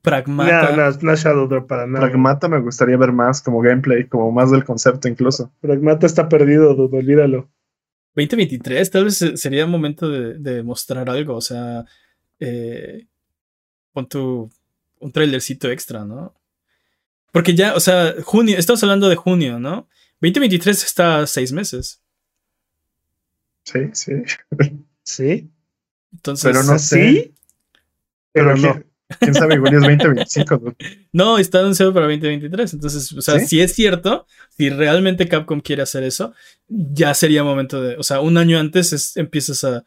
[0.03, 0.75] Pragmata.
[0.75, 2.05] No, no, Shadow Drop para nada.
[2.05, 5.51] Pragmata me gustaría ver más como gameplay, como más del concepto incluso.
[5.59, 7.49] Pragmata está perdido, dude, olvídalo.
[8.15, 11.35] 2023, tal vez sería el momento de, de mostrar algo.
[11.35, 11.85] O sea,
[12.39, 13.05] eh,
[13.93, 14.49] pon tu
[14.99, 16.33] un trailercito extra, ¿no?
[17.31, 19.87] Porque ya, o sea, junio, estamos hablando de junio, ¿no?
[20.21, 22.01] 2023 está a seis meses.
[23.63, 24.13] Sí, sí.
[25.03, 25.49] Sí.
[26.11, 27.33] Entonces, pero no sé.
[28.31, 28.83] Pero, no.
[29.19, 29.55] ¿Quién sabe?
[29.55, 30.75] Igual es 2025.
[31.13, 31.37] ¿no?
[31.39, 32.73] está anunciado para 2023.
[32.73, 36.33] Entonces, o sea, si es cierto, si realmente Capcom quiere hacer eso,
[36.67, 37.95] ya sería momento de.
[37.97, 39.83] O sea, un año antes empiezas a,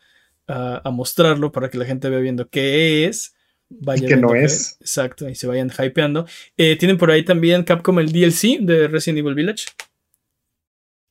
[0.46, 3.34] a, mostrarlo para que la gente vea viendo qué es
[3.80, 4.76] vaya que no es.
[4.80, 6.26] Exacto, y se vayan hypeando.
[6.56, 9.66] Eh, tienen por ahí también Capcom el DLC de Resident Evil Village.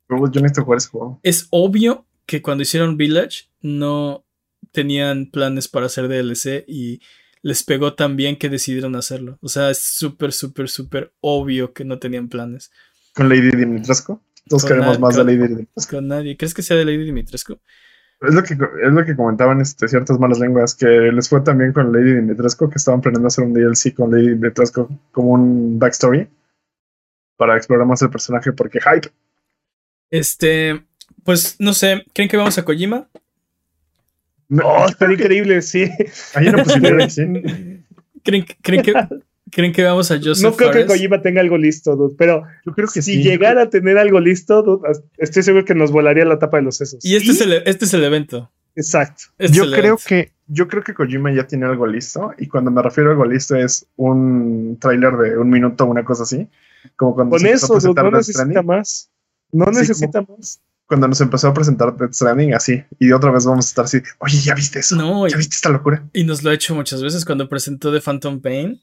[0.10, 1.20] Yo necesito jugar ese juego.
[1.24, 4.26] Es obvio que cuando hicieron Village no
[4.72, 7.02] tenían planes para hacer DLC y
[7.42, 9.38] les pegó tan bien que decidieron hacerlo.
[9.42, 12.72] O sea, es súper, súper, súper obvio que no tenían planes.
[13.14, 14.22] ¿Con Lady Dimitrescu?
[14.48, 15.96] Todos queremos más de Lady Dimitrescu.
[15.96, 16.38] Con nadie.
[16.38, 17.60] ¿Crees que sea de Lady Dimitrescu?
[18.22, 21.74] Es lo que, es lo que comentaban este, ciertas malas lenguas, que les fue también
[21.74, 26.28] con Lady Dimitrescu, que estaban planeando hacer un DLC con Lady Dimitrescu como un backstory
[27.36, 29.10] para explorar más el personaje, porque hype.
[30.12, 30.86] Este,
[31.24, 33.10] pues no sé, ¿creen que vamos a Kojima?
[34.64, 35.90] Oh, está increíble, sí.
[36.34, 37.24] Hay una posibilidad, sí.
[38.24, 38.94] ¿Creen, ¿Creen que
[39.52, 42.72] ¿Creen que vamos a Joseph No creo que Kojima tenga algo listo, dude, pero yo
[42.74, 44.88] creo que si llegara a tener algo listo, dude,
[45.18, 47.04] estoy seguro que nos volaría la tapa de los sesos.
[47.04, 48.50] Y este, Es, el, este es el evento.
[48.76, 49.24] Exacto.
[49.38, 52.82] Este yo creo que yo creo que Kojima ya tiene algo listo y cuando me
[52.82, 56.48] refiero a algo listo es un tráiler de un minuto, una cosa así.
[56.96, 59.10] Como cuando Con eso, dude, no necesita más.
[59.52, 60.62] No necesita más
[60.92, 64.02] cuando nos empezó a presentar Death Stranding así y otra vez vamos a estar así,
[64.20, 64.98] oye, ¿ya viste eso?
[64.98, 66.06] No, ¿ya viste esta locura?
[66.12, 68.82] Y nos lo ha hecho muchas veces cuando presentó The Phantom Pain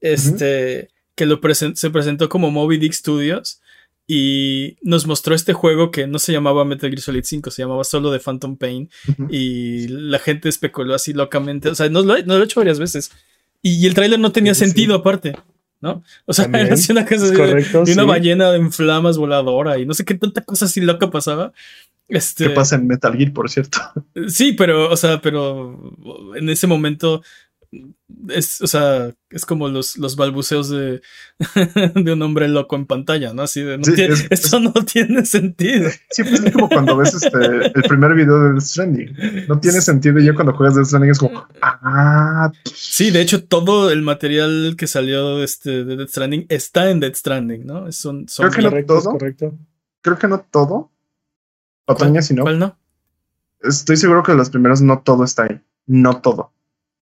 [0.00, 3.60] este, que lo se presentó como Moby Dick Studios
[4.06, 7.82] y nos mostró este juego que no se llamaba Metal Gear Solid 5, se llamaba
[7.82, 8.88] solo The Phantom Pain
[9.28, 12.78] y la gente especuló así locamente, o sea, nos lo, nos lo he hecho varias
[12.78, 13.10] veces
[13.62, 15.34] y, el tráiler no tenía sentido aparte.
[15.80, 16.02] ¿No?
[16.26, 20.04] O sea, era así una cosa de, una ballena en flamas voladora y no sé
[20.04, 21.52] qué tanta cosa así loca pasaba.
[22.08, 23.78] Este, ¿Qué pasa en Metal Gear, por cierto?
[24.28, 25.94] Sí, pero, o sea, pero
[26.36, 27.22] en ese momento
[28.28, 31.02] es, o sea, es como los, los balbuceos de,
[31.94, 33.42] de, un hombre loco en pantalla, ¿no?
[33.42, 33.84] Así de, no
[34.30, 35.90] eso no tiene sentido.
[36.10, 39.16] Sí, pues es como cuando ves este, el primer video de Death Stranding.
[39.46, 42.50] No tiene sentido y yo cuando juegas Death Stranding es como, ah.
[42.64, 47.16] Sí, de hecho, todo el material que salió este, de Death Stranding está en Death
[47.16, 47.92] Stranding, ¿no?
[47.92, 49.10] Son, son Creo que no todo.
[49.12, 49.54] Correcto.
[50.00, 50.90] Creo que no todo.
[51.86, 52.42] Otoña, si no.
[52.42, 52.78] ¿Cuál no?
[53.60, 55.60] Estoy seguro que los primeros no todo está ahí.
[55.86, 56.52] No todo.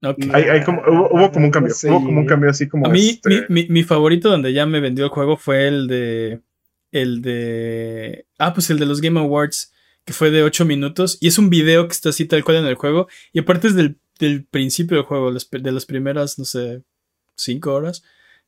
[0.02, 1.74] Hay, como, hubo, como un cambio.
[1.84, 2.88] Hubo como un cambio así como.
[2.88, 6.42] A mí, este mi, mi, favorito donde ya me vendió el juego fue el de.
[6.92, 8.26] El de.
[8.38, 9.74] Ah, pues el de los Game Awards,
[10.06, 11.18] que fue de 8 minutos.
[11.20, 13.08] Y es un video que está así tal cual en el juego.
[13.34, 16.82] Y aparte es del, del principio del juego, de las primeras, no sé,
[17.36, 18.04] 5 horas.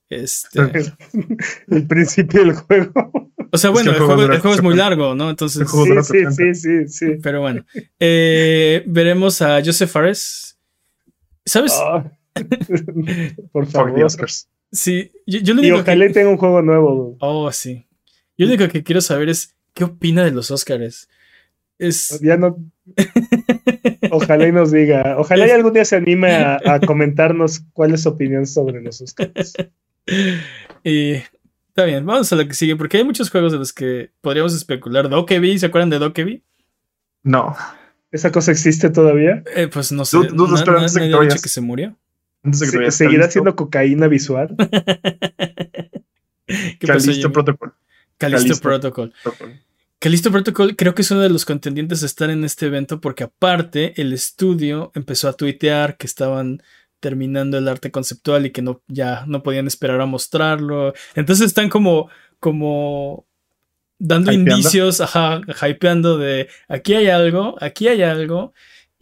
[0.10, 0.60] Este.
[1.68, 3.32] el principio del juego.
[3.54, 5.30] O sea, bueno, el, juego, es muy largo, ¿no?
[5.30, 5.68] Entonces.
[5.70, 7.66] Sí, sí, sí, sí, Pero bueno.
[8.00, 10.51] Eh, veremos a Joseph Fares
[11.46, 11.74] ¿Sabes?
[11.76, 12.12] Ah.
[13.52, 14.10] por favor.
[14.72, 17.18] Sí, yo, y ojalá tenga un juego nuevo.
[17.20, 17.86] Oh, sí.
[18.38, 21.10] Yo lo único que quiero saber es qué opina de los Oscars.
[21.78, 22.20] Es...
[22.22, 22.58] Ya no.
[24.12, 25.16] Ojalá y nos diga.
[25.18, 29.54] Ojalá y algún día se anime a, comentarnos cuál es su opinión sobre los Oscars.
[30.84, 31.14] y
[31.70, 34.56] está bien, vamos a lo que sigue, porque hay muchos juegos de los que podríamos
[34.56, 35.10] especular.
[35.10, 36.44] Dokeby, ¿se acuerdan de Dokeby?
[37.24, 37.56] No.
[38.12, 39.44] ¿Esa cosa existe todavía?
[39.56, 40.18] Eh, pues no sé.
[40.18, 41.98] ¿No, no, no, dicho que se murió?
[42.90, 44.56] ¿Seguirá siendo cocaína visual?
[46.46, 47.74] ¿Qué Calisto Protocol.
[48.18, 49.14] Calisto, Protocol.
[50.00, 53.24] Calisto Protocol creo que es uno de los contendientes a estar en este evento porque
[53.24, 56.62] aparte el estudio empezó a tuitear que estaban
[57.00, 60.94] terminando el arte conceptual y que no ya no podían esperar a mostrarlo.
[61.16, 62.10] Entonces están como
[62.40, 63.26] como
[64.02, 68.54] dando indicios, ajá, hypeando de aquí hay algo, aquí hay algo.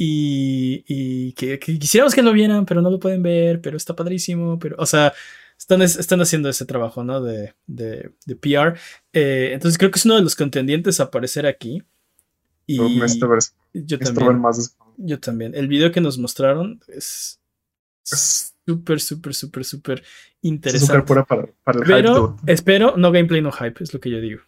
[0.02, 4.58] Y, que, quisiéramos que lo vieran, pero no lo pueden ver, pero está padrísimo.
[4.58, 5.14] Pero, o sea,
[5.58, 7.22] están, están haciendo ese trabajo, ¿no?
[7.22, 8.78] De, de, de PR.
[9.12, 11.84] Eh, entonces creo que es uno de los contendientes a aparecer aquí.
[12.66, 12.78] Y
[13.74, 14.40] yo también.
[14.98, 15.56] Yo también.
[15.56, 17.42] El video que nos mostraron es
[18.04, 20.04] súper, súper, súper, súper
[20.42, 21.14] interesante.
[21.86, 24.42] Pero espero no gameplay, no hype, es lo que yo digo.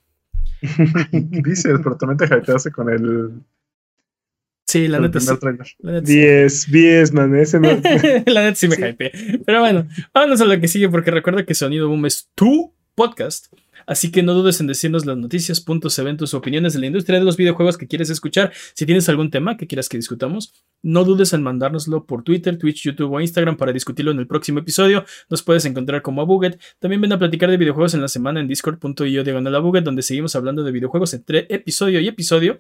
[1.12, 3.32] Dices, pero también te hypeaste con el.
[4.68, 5.28] Sí, la neta sí.
[5.80, 7.70] 10, 10, man, ese no.
[8.26, 9.12] la neta sí me hype.
[9.46, 13.48] Pero bueno, vámonos a lo que sigue porque recuerda que Sonido Boom es tu podcast.
[13.86, 17.26] Así que no dudes en decirnos las noticias, puntos, eventos, opiniones de la industria de
[17.26, 18.52] los videojuegos que quieres escuchar.
[18.74, 20.54] Si tienes algún tema que quieras que discutamos,
[20.84, 24.60] no dudes en mandárnoslo por Twitter, Twitch, YouTube o Instagram para discutirlo en el próximo
[24.60, 25.06] episodio.
[25.30, 26.60] Nos puedes encontrar como Abuget.
[26.80, 30.36] También ven a platicar de videojuegos en la semana en discord.io diagonal Abuget, donde seguimos
[30.36, 32.60] hablando de videojuegos entre episodio y episodio.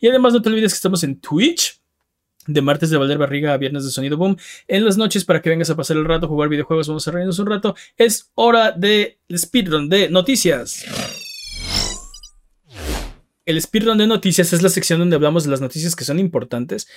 [0.00, 1.77] Y además no te olvides que estamos en Twitch
[2.48, 4.36] de martes de Valer Barriga a viernes de Sonido Boom.
[4.66, 7.38] En las noches, para que vengas a pasar el rato, jugar videojuegos, vamos a reírnos
[7.38, 7.76] un rato.
[7.96, 10.84] Es hora de speedrun de noticias.
[13.44, 16.88] El speedrun de noticias es la sección donde hablamos de las noticias que son importantes,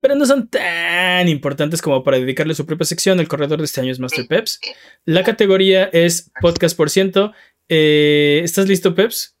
[0.00, 3.20] pero no son tan importantes como para dedicarle su propia sección.
[3.20, 4.60] El corredor de este año es Master Peps.
[5.04, 7.32] La categoría es podcast por ciento.
[7.68, 9.36] Eh, ¿Estás listo, Peps?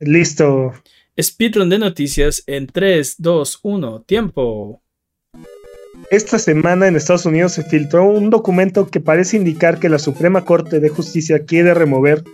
[0.00, 0.72] Listo.
[1.20, 4.82] Speedrun de noticias en 3, 2, 1, tiempo.
[6.10, 10.46] Esta semana en Estados Unidos se filtró un documento que parece indicar que la Suprema
[10.46, 12.24] Corte de Justicia quiere remover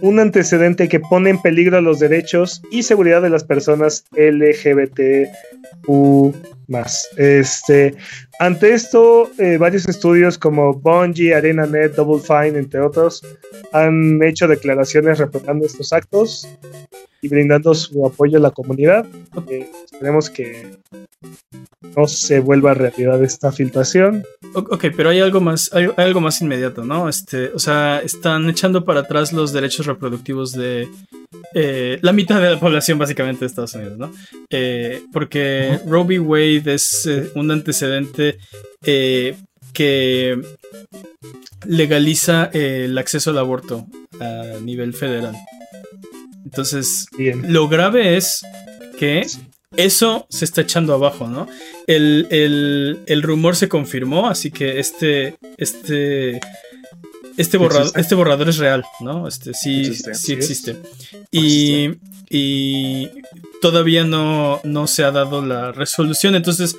[0.00, 5.04] un antecedente que pone en peligro los derechos y seguridad de las personas LGBTQ
[7.16, 7.94] Este,
[8.38, 13.22] ante esto, eh, varios estudios como Bungie, ArenaNet, Double Fine, entre otros,
[13.72, 16.48] han hecho declaraciones reprobando estos actos
[17.22, 19.06] y brindando su apoyo a la comunidad.
[19.48, 20.78] Eh, esperemos que
[21.96, 24.24] no se vuelva realidad esta filtración.
[24.54, 27.08] Ok, pero hay algo más, hay, algo más inmediato, ¿no?
[27.08, 30.88] Este, o sea, están echando para atrás los derechos reproductivos de
[31.54, 34.12] eh, la mitad de la población básicamente de Estados Unidos, ¿no?
[34.50, 38.38] Eh, porque Roe Wade es un antecedente
[38.82, 40.40] que
[41.66, 43.86] legaliza el acceso al aborto
[44.20, 45.36] a nivel federal.
[46.44, 48.42] Entonces, lo grave es
[48.98, 49.26] que
[49.76, 51.46] eso se está echando abajo, ¿no?
[51.86, 56.40] El, rumor se confirmó, así que este, este,
[57.36, 59.28] este borrador, este borrador es real, ¿no?
[59.28, 60.14] Este sí, existe.
[60.14, 60.76] sí existe.
[61.30, 61.90] Y,
[62.28, 63.10] y
[63.60, 66.34] todavía no, no se ha dado la resolución.
[66.34, 66.76] Entonces,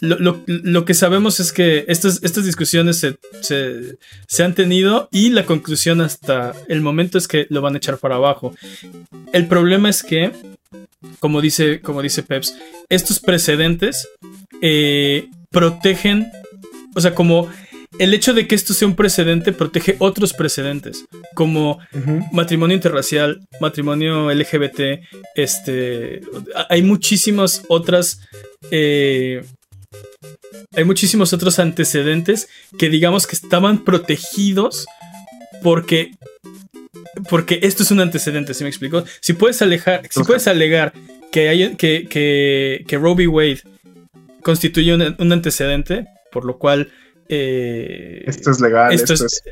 [0.00, 3.16] lo, que sabemos es que estas, estas discusiones se,
[4.28, 7.98] se, han tenido y la conclusión hasta el momento es que lo van a echar
[7.98, 8.54] para abajo.
[9.32, 10.32] El problema es que,
[11.18, 12.56] como dice, como dice Peps,
[12.88, 14.08] estos precedentes
[14.60, 16.30] eh, protegen,
[16.94, 17.48] o sea, como
[17.98, 21.04] el hecho de que esto sea un precedente protege otros precedentes,
[21.34, 21.78] como
[22.32, 25.02] matrimonio interracial, matrimonio LGBT,
[25.34, 26.20] este,
[26.68, 28.20] hay muchísimas otras,
[28.70, 29.44] eh,
[30.74, 32.48] hay muchísimos otros antecedentes
[32.78, 34.86] que digamos que estaban protegidos
[35.62, 36.12] porque
[37.28, 39.04] porque esto es un antecedente, ¿sí me explico?
[39.20, 40.92] Si puedes alejar, si puedes alegar
[41.30, 43.62] que, hay, que, que, que Roe Wade
[44.42, 46.90] constituye un, antecedente, por lo cual
[47.28, 49.42] eh, esto es legal, esto, es,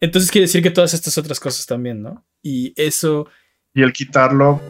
[0.00, 2.24] Entonces quiere decir que todas estas otras cosas también, ¿no?
[2.42, 3.28] Y eso.
[3.74, 4.60] Y el quitarlo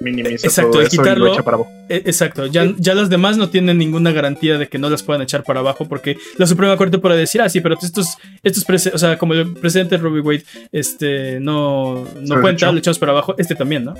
[0.00, 1.70] minimiza exacto, todo quitarlo, echa para abajo.
[1.88, 5.22] E, exacto, ya, ya las demás no tienen ninguna garantía de que no las puedan
[5.22, 8.98] echar para abajo porque la Suprema Corte puede decir, ah, sí, pero estos, estos o
[8.98, 13.54] sea, como el presidente Robbie Wade este, no, no cuenta, le echamos para abajo, este
[13.54, 13.94] también, ¿no?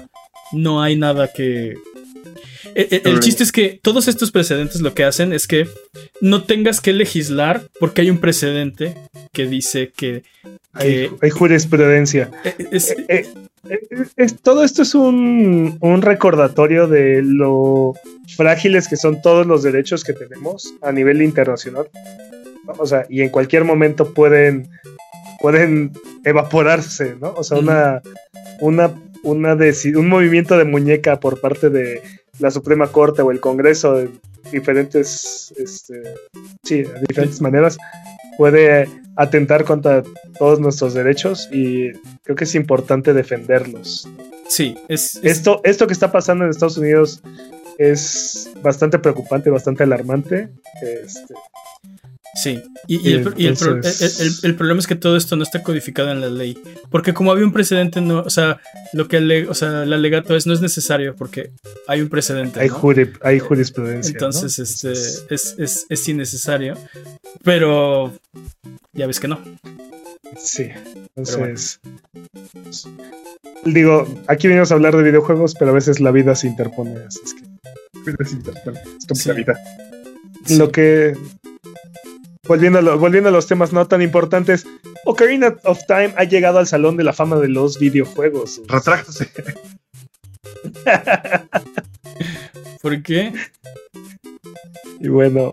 [0.53, 1.75] No hay nada que,
[2.75, 5.69] el, chiste es que todos estos precedentes lo que hacen es que
[6.21, 8.97] no tengas que legislar porque hay un precedente
[9.33, 10.23] que dice que...
[10.73, 12.31] hay, jurisprudencia.
[12.45, 13.27] Eh, eh,
[14.17, 17.95] eh, todo esto es un, recordatorio de lo
[18.37, 21.89] frágiles que son todos los derechos que tenemos a nivel internacional.
[22.79, 24.69] O sea, y en cualquier momento pueden,
[25.41, 25.93] pueden
[26.25, 27.33] evaporarse, ¿no?
[27.37, 28.03] O sea, una,
[28.61, 28.93] una,
[29.27, 32.01] una un movimiento de muñeca por parte de
[32.39, 34.09] la Suprema Corte o el Congreso de
[34.53, 36.03] diferentes, este,
[36.63, 37.77] sí, de diferentes maneras
[38.39, 40.05] puede atentar contra
[40.39, 44.09] todos nuestros derechos y creo que es importante defenderlos.
[44.47, 47.23] Sí, es, Esto, esto que está pasando en Estados Unidos
[47.79, 50.51] es bastante preocupante, bastante alarmante.
[50.83, 51.35] Este,
[52.37, 53.23] Sí, y, el,
[54.57, 56.59] problema es que todo esto no está codificado en la ley.
[56.91, 58.61] Porque como había un precedente, no, o sea,
[58.93, 61.53] lo que o sea, el alegato es no es necesario porque
[61.89, 62.61] hay un precedente.
[62.61, 62.69] Hay,
[63.23, 64.13] hay jurisprudencia.
[64.13, 64.93] Entonces, este,
[65.35, 66.77] es, es, innecesario.
[67.43, 68.13] Pero
[68.93, 69.41] ya ves que no.
[70.39, 70.69] Sí,
[71.15, 71.81] entonces.
[73.65, 76.97] Digo, aquí venimos a hablar de videojuegos, pero a veces la vida se interpone.
[77.07, 77.47] Así es que.
[79.11, 79.59] Es la vida.
[80.51, 81.17] Lo que
[82.49, 84.67] Volviendo a, los temas no tan importantes,
[85.05, 88.63] Ocarina of Time ha llegado al Salón de la Fama de los Videojuegos.
[88.69, 89.29] Retráctase.
[92.83, 93.33] ¿Por qué?
[95.01, 95.53] Y bueno,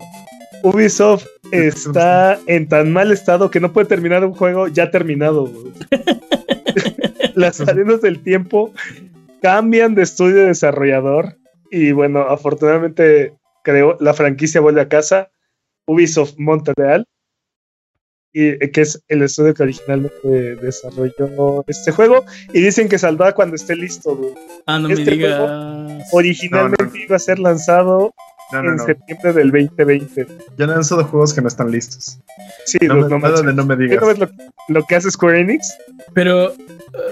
[0.62, 5.50] Ubisoft está en tan mal estado que no puede terminar un juego ya terminado.
[7.34, 8.72] Las arenas del tiempo
[9.42, 11.36] cambian de estudio desarrollador
[11.70, 15.30] y bueno, afortunadamente creo la franquicia vuelve a casa
[15.86, 17.06] Ubisoft Montreal,
[18.32, 23.32] y, eh, que es el estudio que originalmente desarrolló este juego, y dicen que saldrá
[23.32, 24.34] cuando esté listo.
[24.66, 25.40] Ah, no me este digas.
[26.12, 28.12] Originalmente iba a ser lanzado
[28.52, 30.26] en septiembre del 2020.
[30.56, 32.18] Ya han lanzado juegos que no están listos.
[32.64, 34.02] Sí, no, me, no, me digas.
[34.18, 34.28] ¿No
[34.68, 35.76] lo, que hace Square Enix?
[36.12, 36.56] Pero uh,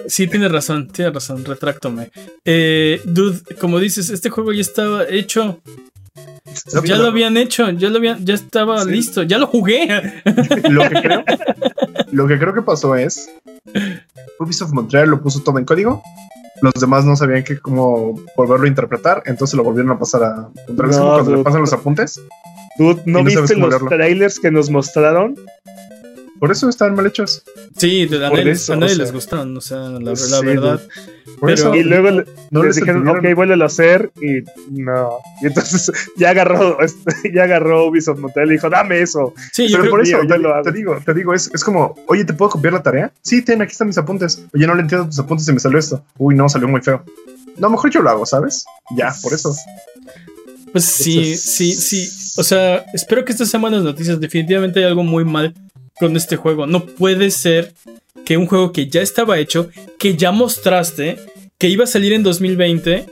[0.06, 2.10] sí, tiene razón, tiene razón, retráctome.
[2.44, 5.60] Eh, dude, como dices, este juego ya estaba hecho
[6.84, 10.22] ya lo habían hecho, ya lo habían, ya estaba listo, ya lo jugué.
[10.70, 11.24] Lo que, creo,
[12.12, 13.30] lo que creo que pasó es
[14.38, 16.03] Ubisoft Montreal lo puso todo en código.
[16.61, 20.49] Los demás no sabían que cómo volverlo a interpretar, entonces lo volvieron a pasar a.
[20.66, 22.20] cuando le pasan los apuntes.
[22.78, 25.36] ¿no, viste los trailers que nos mostraron?
[26.43, 27.45] Por eso están mal hechos.
[27.76, 30.80] Sí, a nadie, les gustaron, o sea, la, verdad.
[31.72, 35.18] y luego no les dijeron, ok, vuelve a hacer, y no.
[35.40, 36.78] Y entonces ya agarró,
[37.32, 39.34] ya agarró Ubisoft Montreal y dijo, dame eso.
[39.53, 40.18] Sí, yo por eso
[40.64, 43.12] te, digo, te digo, es, es como, oye, ¿te puedo copiar la tarea?
[43.22, 44.45] Sí, ten, aquí están mis apuntes.
[44.53, 46.05] Oye, no le entiendo tus apuntes y me salió esto.
[46.18, 47.05] Uy, no, salió muy feo.
[47.57, 48.64] No, mejor yo lo hago, ¿sabes?
[48.97, 49.55] Ya, por eso.
[50.72, 52.34] Pues sí, sí, sí.
[52.36, 54.18] O sea, espero que estas sean buenas noticias.
[54.18, 55.55] Definitivamente hay algo muy mal
[56.03, 56.66] con este juego.
[56.66, 57.74] No puede ser
[58.24, 61.16] que un juego que ya estaba hecho, que ya mostraste,
[61.59, 63.07] que iba a salir en 2020,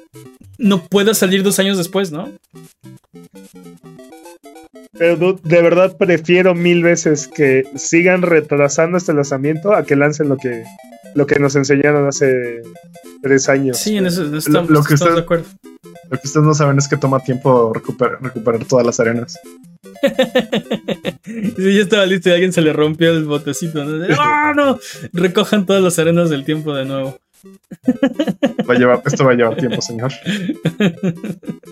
[0.59, 2.33] no pueda salir dos años después, ¿no?
[4.99, 10.37] Pero de verdad prefiero mil veces que sigan retrasando este lanzamiento a que lancen lo
[10.37, 10.65] que,
[11.15, 12.61] lo que nos enseñaron hace
[13.23, 13.79] tres años.
[13.79, 15.45] Sí, en eso, estamos, lo, que de acuerdo.
[16.11, 19.39] Lo que ustedes no saben es que toma tiempo recuperar, recuperar todas las arenas.
[21.25, 23.85] Sí, ya estaba listo y a alguien se le rompió el botecito.
[23.85, 24.05] ¿no?
[24.19, 24.79] ¡Ah, no!
[25.13, 27.19] Recojan todas las arenas del tiempo de nuevo.
[28.69, 30.13] Va a llevar, esto va a llevar tiempo, señor.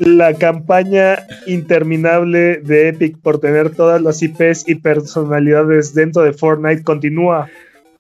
[0.01, 6.83] La campaña interminable de Epic por tener todas las IPs y personalidades dentro de Fortnite
[6.83, 7.49] continúa.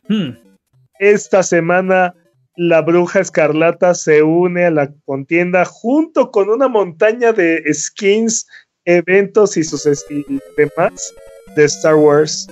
[0.09, 0.31] Hmm.
[0.99, 2.15] Esta semana
[2.57, 8.49] la bruja escarlata se une a la contienda junto con una montaña de skins,
[8.89, 10.25] eventos y sus y
[10.57, 11.15] demás
[11.55, 12.49] de Star Wars.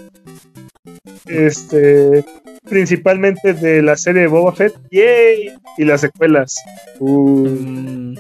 [1.27, 2.25] Este,
[2.69, 5.53] principalmente de la serie de Boba Fett, ¡yay!
[5.79, 6.55] Y las secuelas.
[7.01, 7.49] Uh.
[7.49, 8.19] Mm.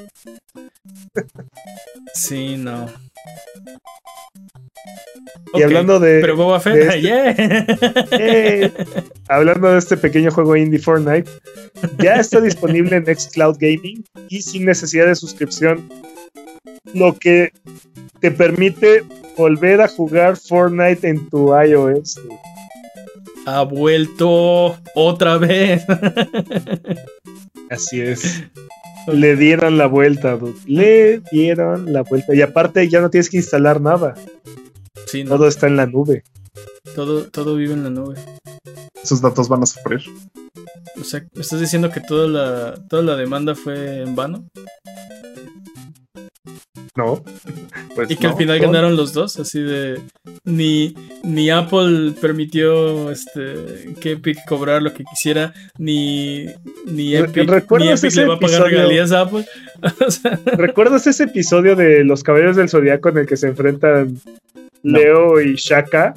[2.15, 2.87] sí, no.
[5.55, 6.21] Y hablando de.
[6.21, 6.77] Pero Boba Fett,
[8.11, 8.73] este,
[9.29, 11.31] hablando de este pequeño juego indie Fortnite,
[11.99, 15.89] ya está disponible en Xcloud Gaming y sin necesidad de suscripción.
[16.95, 17.53] Lo que
[18.21, 19.05] te permite
[19.37, 22.19] volver a jugar Fortnite en tu iOS.
[23.47, 25.85] Ha vuelto otra vez.
[27.71, 28.43] Así es.
[29.07, 30.59] Le dieron la vuelta, dude.
[30.67, 32.35] Le dieron la vuelta.
[32.35, 34.15] Y aparte ya no tienes que instalar nada.
[35.07, 36.25] Sí, Todo está en la nube.
[36.95, 38.17] Todo, todo vive en la nube.
[39.01, 40.01] Esos datos van a sufrir.
[41.01, 44.49] O sea, ¿me estás diciendo que toda la, toda la demanda fue en vano?
[46.97, 47.23] No.
[47.95, 50.01] Pues y que al final ganaron los dos, así de
[50.45, 56.47] ni, ni Apple permitió este que Epic cobrar lo que quisiera, ni,
[56.87, 59.47] ni Epic, le va a pagar regalías a Apple.
[60.57, 64.19] ¿Recuerdas ese episodio de Los Caballeros del Zodiaco en el que se enfrentan
[64.87, 66.15] Leo y Shaka.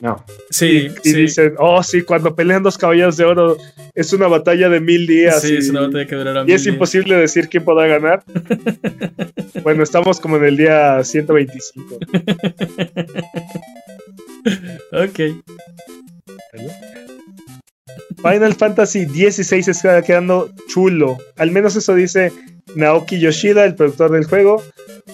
[0.00, 0.24] No.
[0.50, 3.56] Sí, y, dicen, oh, sí, cuando pelean dos caballos de oro
[3.94, 5.40] es una batalla de mil días.
[5.40, 8.24] Sí, y, es una batalla que durará Y es imposible decir quién podrá ganar.
[9.62, 11.98] bueno, estamos como en el día 125.
[14.92, 15.20] ok.
[18.22, 21.18] Final Fantasy XVI está quedando chulo.
[21.36, 22.32] Al menos eso dice
[22.74, 24.62] Naoki Yoshida, el productor del juego.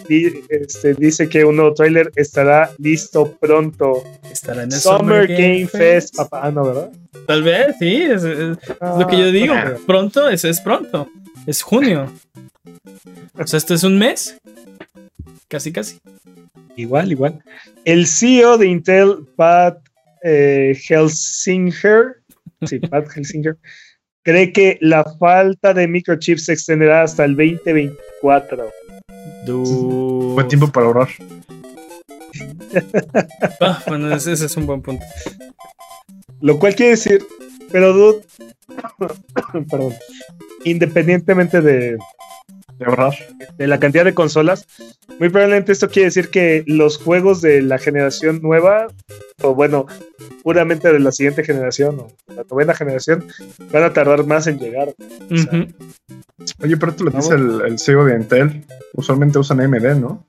[0.08, 4.04] Este, dice que un nuevo tráiler estará listo pronto.
[4.30, 6.18] Estará en el Summer, Game, Fest.
[6.32, 6.90] Ah, no, ¿verdad?
[7.26, 8.02] Tal vez, sí.
[8.02, 9.54] Es, lo que yo digo.
[9.54, 9.74] Ah.
[9.86, 11.08] Pronto, es, es pronto.
[11.46, 12.12] Es junio.
[13.38, 14.36] O sea, esto es un mes.
[15.48, 15.98] Casi, casi.
[16.76, 17.42] Igual, igual.
[17.84, 19.78] El CEO de Intel, Pat
[20.22, 22.16] eh, Helsinger,
[22.62, 23.56] sí, Pat Helsinger,
[24.22, 28.70] cree que la falta de microchips se extenderá hasta el 2024.
[29.46, 31.08] Buen tiempo para ahorrar.
[33.60, 35.04] Ah, bueno, ese, es un buen punto.
[36.40, 37.24] Lo cual quiere decir,
[37.70, 38.24] pero dude,
[39.70, 39.94] perdón,
[40.64, 41.96] independientemente de,
[42.78, 43.14] de ahorrar,
[43.56, 44.66] de la cantidad de consolas,
[45.18, 48.88] muy probablemente esto quiere decir que los juegos de la generación nueva,
[49.42, 49.86] o bueno,
[50.42, 53.24] puramente de la siguiente generación, o la novena generación,
[53.72, 54.94] van a tardar más en llegar.
[56.62, 58.64] Oye, pero tú lo dice el, el CEO de Intel,
[58.94, 60.24] usualmente usan AMD, ¿no?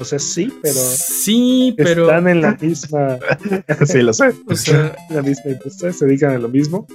[0.00, 0.74] O sea, sí, pero.
[0.74, 2.04] Sí, pero.
[2.04, 3.18] Están en la misma.
[3.86, 4.34] sí, lo sé.
[4.46, 6.86] O sea, la misma industria, se dedican a lo mismo.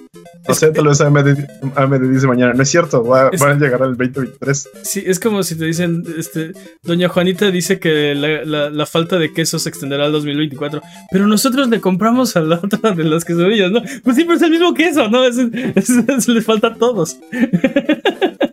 [0.47, 4.69] O sea, tal vez AMD, dice mañana, no es cierto, van a llegar al 2023.
[4.83, 9.31] Sí, es como si te dicen, este, Doña Juanita dice que la, la, falta de
[9.33, 10.81] queso se extenderá al 2024,
[11.11, 13.81] pero nosotros le compramos a la otra de las quesadillas, ¿no?
[14.03, 15.23] Pues siempre es el mismo queso, ¿no?
[15.25, 17.17] Eso, les falta a todos.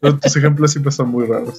[0.00, 1.58] tus ejemplos siempre son muy raros.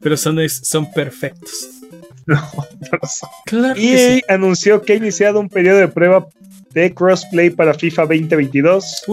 [0.00, 1.70] Pero son, son perfectos.
[2.28, 3.28] No, no son.
[3.44, 6.26] Claro y anunció que ha iniciado un periodo de prueba
[6.70, 9.04] de crossplay para FIFA 2022.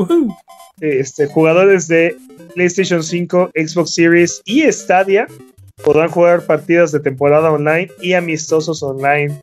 [0.81, 2.17] Este, jugadores de
[2.55, 5.27] PlayStation 5, Xbox Series y Stadia
[5.83, 9.41] podrán jugar partidas de temporada online y amistosos online.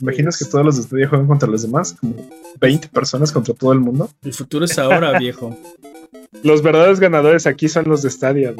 [0.00, 1.94] ¿Imaginas que todos los de Stadia juegan contra los demás?
[1.98, 2.14] Como
[2.60, 4.10] 20 personas contra todo el mundo.
[4.22, 5.56] El futuro es ahora, viejo.
[6.42, 8.54] Los verdaderos ganadores aquí son los de Stadia,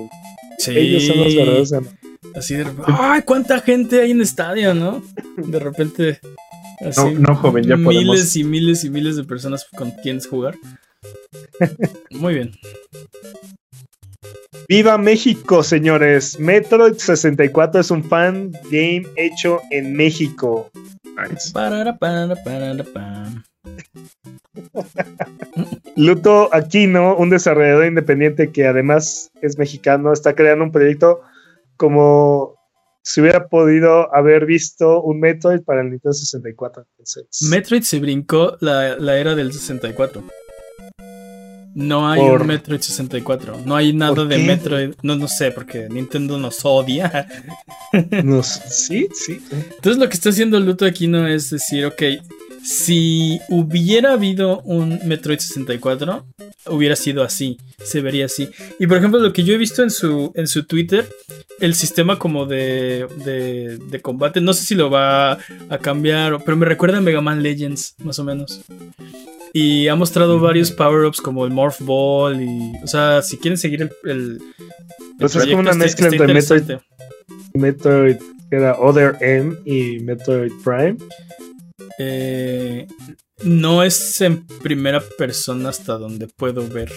[0.59, 0.77] Sí.
[0.77, 1.99] Ellos son los verdaderos ganadores.
[2.35, 5.03] Así de ¡Ay, cuánta gente hay en Stadia, no!
[5.37, 6.19] De repente.
[6.81, 7.95] Así, no, joven, ya podemos.
[7.95, 10.57] Miles y miles y miles de personas con quienes jugar.
[12.11, 12.53] Muy bien.
[14.69, 16.39] ¡Viva México, señores!
[16.39, 20.71] Metroid 64 es un fan game hecho en México.
[25.97, 31.21] Luto Aquino, un desarrollador independiente que además es mexicano, está creando un proyecto
[31.77, 32.59] como
[33.03, 36.87] si hubiera podido haber visto un Metroid para el Nintendo 64.
[37.51, 40.23] Metroid se brincó la, era del 64.
[41.79, 43.61] No hay un Metroid 64.
[43.65, 44.95] No hay nada de Metroid.
[45.03, 47.29] No, no sé, porque Nintendo nos odia.
[48.43, 49.41] sí, sí.
[49.53, 52.03] Entonces lo que está haciendo Luto Aquino es decir, ok,
[52.63, 56.27] si hubiera habido un Metroid 64,
[56.67, 58.49] hubiera sido así, se vería así.
[58.79, 61.09] Y por ejemplo, lo que yo he visto en su, en su Twitter,
[61.61, 66.67] el sistema como de, de, combate, no sé si lo va a cambiar, pero me
[66.67, 68.61] recuerda a Mega Man Legends, más o menos.
[69.53, 72.73] Y ha mostrado varios power-ups como el Morph Ball y...
[72.83, 73.91] O sea, si quieren seguir el...
[74.05, 74.39] el,
[75.19, 76.79] pues es como una mezcla entre Metroid,
[77.55, 78.17] Metroid,
[78.51, 80.97] era Other M y Metroid Prime.
[81.99, 82.87] Eh,
[83.43, 86.93] no es en primera persona hasta donde puedo ver.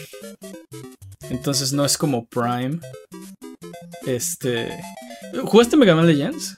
[1.30, 2.80] Entonces no es como Prime.
[4.06, 4.70] Este.
[5.44, 6.58] ¿Jugaste Mega Man Legends?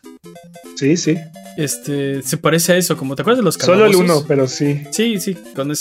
[0.76, 1.18] Sí, sí.
[1.58, 3.92] Este, se parece a eso, como te acuerdas de los calabozos.
[3.92, 4.84] Solo el uno, pero sí.
[4.92, 5.76] Sí, sí, cuando,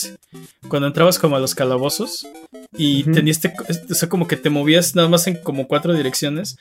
[0.69, 2.27] cuando entrabas como a los calabozos
[2.75, 6.57] y tenías, este, o sea, como que te movías nada más en como cuatro direcciones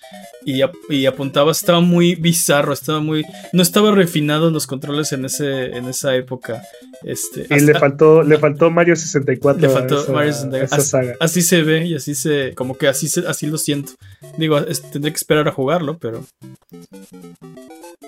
[0.46, 5.78] y, y, apuntabas, estaba muy bizarro, estaba muy, no estaba refinado los controles en ese,
[5.78, 6.64] en esa época.
[7.04, 9.62] Este, y le faltó, le faltó Mario 64.
[9.62, 11.18] Le faltó Mario 64.
[11.20, 13.94] Así, se ve y así se, como que así se, así lo siento.
[14.38, 16.26] Digo, tendré que esperar a jugarlo, pero.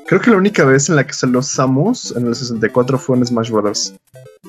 [0.05, 3.17] Creo que la única vez en la que se lo usamos en el 64 fue
[3.17, 3.93] en Smash Bros.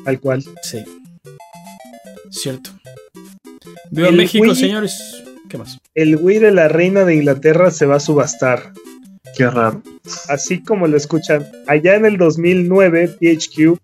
[0.05, 0.45] Al cual.
[0.63, 0.85] Sí.
[2.31, 2.71] Cierto.
[3.91, 5.23] Viva México, señores.
[5.49, 5.79] ¿Qué más?
[5.95, 8.73] El Wii de la reina de Inglaterra se va a subastar.
[9.37, 9.83] Qué raro.
[10.29, 13.79] Así como lo escuchan, allá en el 2009, THQ,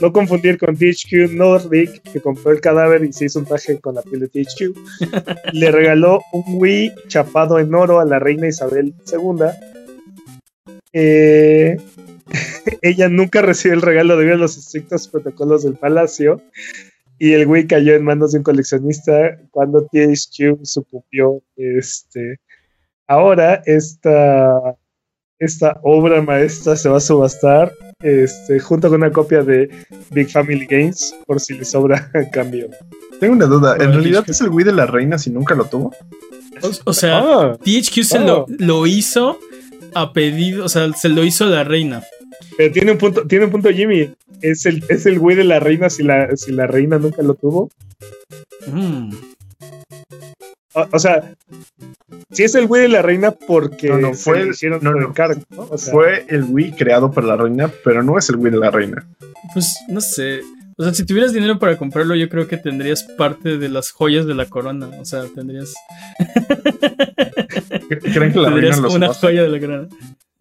[0.00, 3.94] no confundir con THQ Nordic, que compró el cadáver y se hizo un traje con
[3.94, 4.76] la piel de THQ,
[5.52, 9.46] le regaló un Wii chapado en oro a la reina Isabel II.
[10.92, 11.76] Eh,
[12.82, 16.40] ella nunca recibió el regalo debido a los estrictos protocolos del palacio
[17.24, 21.42] y el güey cayó en manos de un coleccionista cuando THQ sucumbió.
[21.56, 22.38] Este,
[23.06, 24.76] ahora esta,
[25.38, 27.72] esta obra maestra se va a subastar
[28.02, 29.70] este, junto con una copia de
[30.10, 32.68] Big Family Games por si le sobra cambio.
[33.20, 35.94] Tengo una duda, ¿en realidad es el Wii de la reina si nunca lo tuvo?
[36.84, 37.58] O, sea, ah.
[37.58, 38.52] THQ se lo, ah.
[38.58, 39.38] lo hizo
[39.94, 42.02] a pedido, o sea, se lo hizo la reina.
[42.56, 44.12] Pero tiene un punto, tiene un punto Jimmy.
[44.40, 47.34] Es el, es el güey de la reina si la, si la reina nunca lo
[47.34, 47.70] tuvo.
[48.66, 49.14] Mm.
[50.92, 51.34] O, sea,
[52.32, 55.14] si es el güey de la reina porque no, no, fue, hicieron no, no,
[55.78, 59.06] fue el Wii creado por la reina, pero no es el Wii de la reina.
[59.52, 60.40] Pues no sé.
[60.76, 64.26] O sea, si tuvieras dinero para comprarlo, yo creo que tendrías parte de las joyas
[64.26, 64.90] de la corona.
[65.00, 65.72] O sea, tendrías.
[68.12, 69.88] ¿Creen que la reina lo una joya de la corona?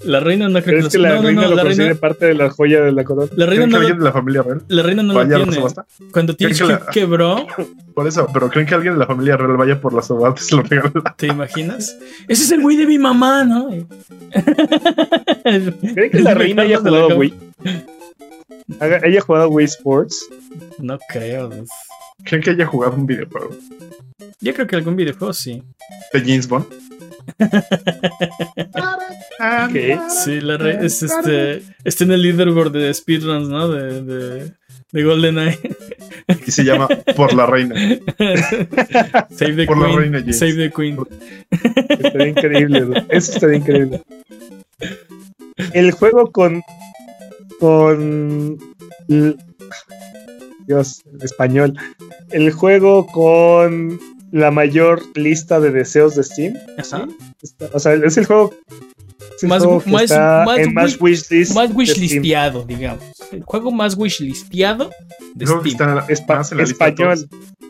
[0.06, 2.82] La reina no creo que, que la reina lo la reina, parte de la joya
[2.82, 3.30] de la corona.
[3.36, 4.62] La reina no que alguien de la familia real?
[4.68, 5.62] La reina no lo tiene.
[6.12, 7.47] Cuando THQ quebró.
[7.93, 10.56] Por eso, pero ¿creen que alguien de la familia real vaya por las subastas y
[10.56, 11.16] lo regala?
[11.16, 11.95] ¿Te imaginas?
[12.28, 13.70] Ese es el güey de mi mamá, ¿no?
[15.43, 17.34] ¿Creen que la reina haya jugado Wii?
[18.80, 20.28] ¿Haya jugado Wii Sports?
[20.80, 21.51] No creo.
[22.24, 23.51] ¿Creen que haya jugado un videojuego?
[24.41, 25.62] Yo creo que algún videojuego sí.
[26.12, 26.66] ¿De James Bond?
[29.71, 29.99] ¿Qué?
[30.09, 31.63] Sí, la re es este.
[31.84, 33.67] Está en el leaderboard de speedruns, ¿no?
[33.69, 34.51] De, de,
[34.91, 35.59] de GoldenEye.
[36.45, 37.76] Y se llama Por la Reina.
[39.32, 39.89] Save the Por Queen.
[39.89, 40.39] La reina James.
[40.39, 40.97] Save the Queen.
[41.89, 44.01] Estaría increíble, Eso estaría increíble.
[45.74, 46.61] El juego con.
[47.59, 48.57] Con.
[50.67, 51.78] Dios, español.
[52.32, 53.99] El juego con
[54.34, 56.55] la mayor lista de deseos de Steam.
[57.71, 58.51] o sea, es el juego.
[59.43, 60.11] más, más,
[60.73, 63.03] más, wishlist más wishlisteado, digamos.
[63.31, 64.89] El juego más wishlisteado
[65.36, 66.59] de Steam.
[66.61, 67.29] español.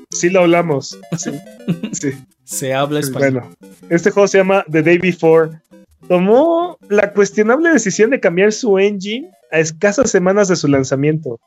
[0.09, 0.97] Sí lo hablamos.
[1.17, 2.11] Sí.
[2.45, 3.41] Se habla español.
[3.41, 3.55] Bueno,
[3.89, 5.59] este juego se llama The Day Before.
[6.07, 11.39] Tomó la cuestionable decisión de cambiar su engine a escasas semanas de su lanzamiento.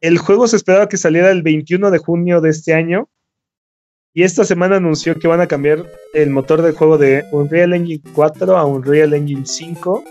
[0.00, 3.08] El juego se esperaba que saliera el 21 de junio de este año
[4.14, 8.02] y esta semana anunció que van a cambiar el motor del juego de Unreal Engine
[8.12, 10.04] 4 a Unreal Engine 5.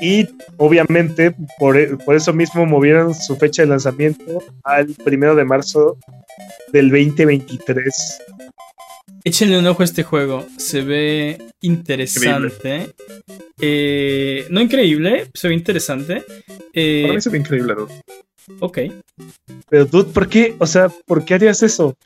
[0.00, 0.28] Y
[0.58, 5.98] obviamente por, eso mismo movieron su fecha de lanzamiento al primero de marzo
[6.72, 8.22] del 2023.
[9.24, 12.94] Échenle un ojo a este juego, se ve interesante.
[13.60, 16.22] Eh, no increíble, se ve interesante.
[16.72, 17.74] Eh, Para mí se ve increíble,
[18.60, 18.78] Ok.
[19.68, 20.54] Pero dude, ¿por qué?
[20.58, 21.96] O sea, ¿por qué harías eso?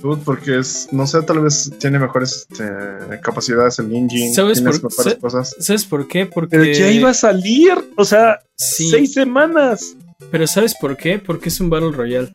[0.00, 4.34] Dude, porque es, no sé, tal vez tiene mejores este, capacidades el engine.
[4.34, 4.80] ¿Sabes por,
[5.20, 5.54] cosas.
[5.60, 6.26] ¿Sabes por qué?
[6.26, 6.58] Porque.
[6.58, 7.72] Pero ya iba a salir.
[7.96, 9.96] O sea, seis semanas.
[10.30, 11.18] Pero ¿sabes por qué?
[11.18, 12.32] Porque es un Battle Royale.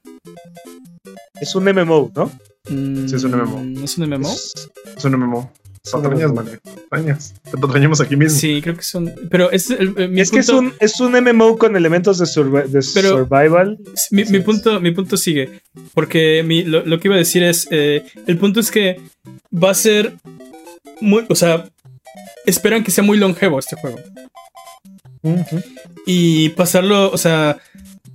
[1.40, 2.32] Es un MMO, ¿no?
[2.70, 3.84] Mm, sí, es un MMO.
[3.84, 4.32] ¿Es un MMO?
[4.32, 5.52] Es, un MMO.
[5.92, 6.32] Patrañas,
[6.90, 7.34] patrañas.
[7.44, 8.40] Te patrañamos aquí mismo.
[8.40, 9.14] Sí, creo que son.
[9.30, 13.78] Pero es, es que es un, es un MMO con elementos de, survival.
[14.10, 15.62] Mi, mi, punto, mi punto sigue.
[15.94, 17.68] Porque mi, lo, lo, que iba a decir es.
[17.70, 19.02] Eh, el punto es que
[19.52, 20.14] va a ser.
[21.02, 21.70] Muy, o sea,
[22.46, 24.00] esperan que sea muy longevo este juego.
[26.06, 27.58] Y pasarlo, o sea,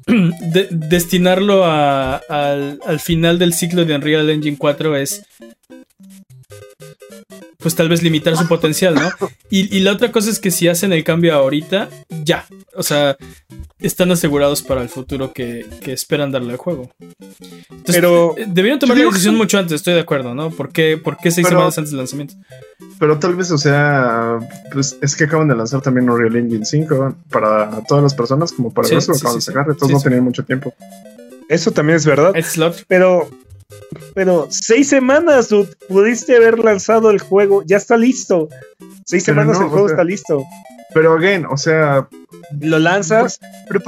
[0.71, 5.23] destinarlo al, al, final del ciclo de Unreal Engine 4 es
[7.61, 9.11] pues tal vez limitar su potencial, ¿no?
[9.51, 11.89] Y, la otra cosa es que si hacen el cambio ahorita,
[12.23, 12.47] ya.
[12.77, 13.17] O sea,
[13.81, 16.91] están asegurados para el futuro que, esperan darle al juego.
[17.85, 20.51] pero eh, debieron tomar la decisión mucho antes, estoy de acuerdo, ¿no?
[20.51, 21.01] ¿Por qué,
[21.31, 22.35] seis semanas antes del lanzamiento?
[23.01, 24.39] Pero tal vez, o sea,
[24.73, 28.73] pues es que acaban de lanzar también Unreal Engine 5 para todas las personas, como
[28.73, 30.73] para eso acaban de sacar, entonces no tenían mucho tiempo.
[31.49, 32.35] Eso también es verdad.
[32.87, 33.29] Pero
[34.14, 35.49] pero seis semanas,
[35.89, 38.49] pudiste haber lanzado el juego, ya está listo.
[39.05, 40.45] Seis semanas el juego está listo.
[40.95, 42.09] Pero again, o sea,
[42.61, 43.39] lo lanzas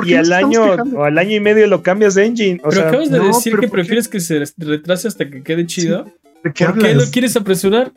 [0.04, 2.60] y al año o al año y medio lo cambias de engine.
[2.68, 6.04] pero acabas de decir que prefieres que se retrase hasta que quede chido.
[6.44, 7.92] ¿De qué ¿Por qué lo quieres apresurar?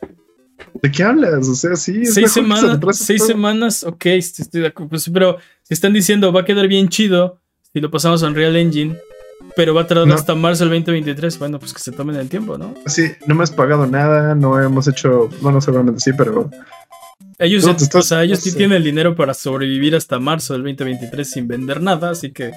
[0.82, 1.48] ¿De qué hablas?
[1.48, 2.06] O sea, sí.
[2.06, 4.90] Seis semanas, seis semanas, ok, estoy de acuerdo.
[4.90, 7.40] Pues, pero si están diciendo va a quedar bien chido
[7.74, 8.98] si lo pasamos a Unreal Engine,
[9.56, 11.40] pero va a tardar hasta marzo del 2023.
[11.40, 12.74] Bueno, pues que se tomen el tiempo, ¿no?
[12.86, 16.50] Sí, no me has pagado nada, no hemos hecho, bueno, seguramente sí, pero...
[17.40, 21.48] Ellos, o sea, ellos sí tienen el dinero para sobrevivir hasta marzo del 2023 sin
[21.48, 22.52] vender nada, así que...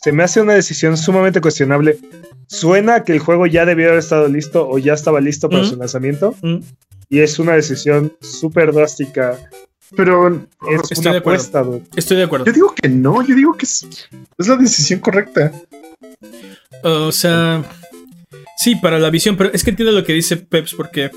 [0.00, 1.98] Se me hace una decisión sumamente cuestionable.
[2.46, 5.76] Suena que el juego ya debió haber estado listo o ya estaba listo para su
[5.76, 6.34] lanzamiento.
[7.08, 9.38] Y es una decisión súper drástica.
[9.96, 11.80] Pero es Estoy de acuerdo.
[11.94, 12.46] Estoy de acuerdo.
[12.46, 13.86] Yo digo que no, yo digo que es,
[14.38, 15.52] es la decisión correcta.
[16.82, 17.64] O sea,
[18.56, 21.10] sí, para la visión, pero es que entiendo lo que dice Peps porque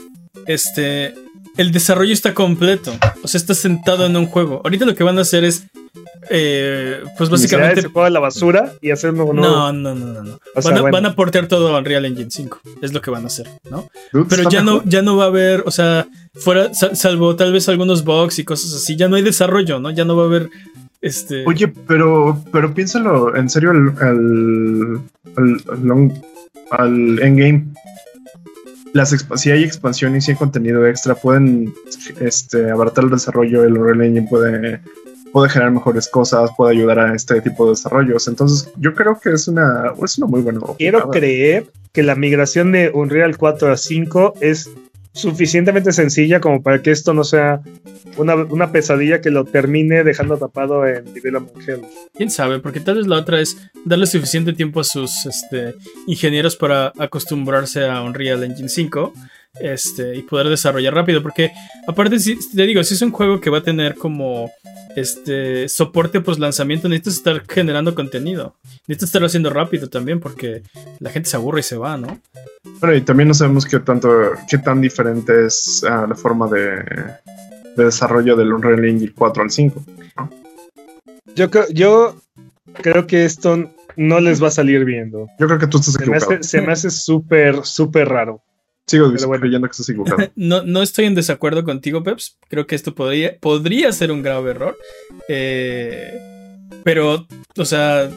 [0.45, 1.14] este
[1.58, 2.93] el desarrollo está completo,
[3.24, 4.62] o sea, está sentado en un juego.
[4.64, 5.66] Ahorita lo que van a hacer es
[6.30, 10.78] eh, pues básicamente se juega la basura y hacer nuevo No, no, no, no, Van,
[10.78, 13.47] a, van, a, portear todo a Unreal Engine 5, es lo que van a hacer,
[13.70, 13.89] ¿no?
[14.30, 18.03] Pero ya no ya no va a haber, o sea, fuera salvo tal vez algunos
[18.03, 19.91] bugs y cosas así, ya no hay desarrollo, ¿no?
[19.91, 20.49] Ya no va a haber
[21.02, 21.45] este...
[21.45, 25.02] Oye, pero, pero piénsalo en serio al, al,
[26.72, 27.66] al, endgame.
[28.93, 31.74] Las si hay expansión y si hay contenido extra, pueden
[32.20, 33.64] este, abaratar el desarrollo.
[33.64, 34.82] El Unreal Engine puede,
[35.32, 38.28] puede generar mejores cosas, puede ayudar a este tipo de desarrollos.
[38.28, 40.62] Entonces, yo creo que es una, es una muy buena.
[40.78, 44.70] Quiero creer que la migración de Unreal 4 a 5 es
[45.14, 47.62] suficientemente sencilla como para que esto no sea
[48.18, 51.82] una, pesadilla que lo termine dejando tapado en Development Hell.
[52.16, 55.76] Quién sabe, porque tal vez la otra es darle suficiente tiempo a sus este,
[56.08, 59.14] ingenieros para acostumbrarse a Unreal Engine 5
[59.60, 61.22] este, y poder desarrollar rápido.
[61.22, 61.52] Porque,
[61.88, 64.52] aparte, si, te digo, si es un juego que va a tener como
[64.95, 68.56] este soporte post lanzamiento, necesitas estar generando contenido.
[68.88, 70.64] Necesitas estarlo haciendo rápido también, porque
[71.00, 72.20] la gente se aburre y se va, ¿no?
[72.80, 74.10] Bueno, y también no sabemos qué tanto,
[74.50, 76.84] qué tan diferente es ah, la forma de,
[77.76, 79.86] desarrollo del Unreal Engine 4 al 5.
[81.36, 82.15] Yo creo, yo
[82.74, 85.28] creo que esto no les va a salir viendo.
[85.40, 86.41] Yo creo que tú estás equivocado.
[86.41, 88.41] se me hace súper, súper raro.
[88.88, 90.31] Sigo creyendo que estás equivocado.
[90.35, 92.38] no, no estoy en desacuerdo contigo, Peps.
[92.49, 94.77] Creo que esto podría, podría ser un grave error.
[95.27, 96.18] Eh,
[96.84, 97.27] pero,
[97.57, 98.09] o sea,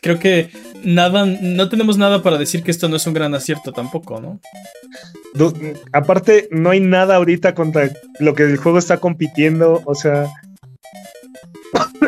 [0.00, 0.50] creo que
[0.82, 4.40] nada, no tenemos nada para decir que esto no es un gran acierto tampoco, ¿no?
[5.92, 9.82] aparte, no hay nada ahorita contra lo que el juego está compitiendo.
[9.84, 10.28] O sea,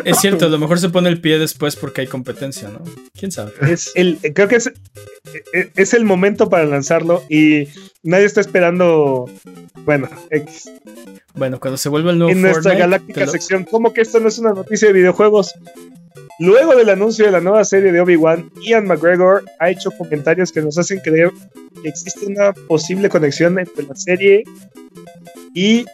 [0.05, 2.83] es cierto, a lo mejor se pone el pie después porque hay competencia, ¿no?
[3.19, 3.53] ¿Quién sabe?
[3.69, 4.73] Es el, creo que es,
[5.53, 7.69] es el momento para lanzarlo y
[8.03, 9.31] nadie está esperando,
[9.85, 10.71] bueno, X.
[11.35, 14.39] Bueno, cuando se vuelva el nuevo En nuestra galáctica sección, ¿cómo que esto no es
[14.39, 15.55] una noticia de videojuegos?
[16.39, 20.63] Luego del anuncio de la nueva serie de Obi-Wan, Ian McGregor ha hecho comentarios que
[20.63, 21.31] nos hacen creer
[21.83, 24.45] que existe una posible conexión entre la serie
[25.55, 25.85] y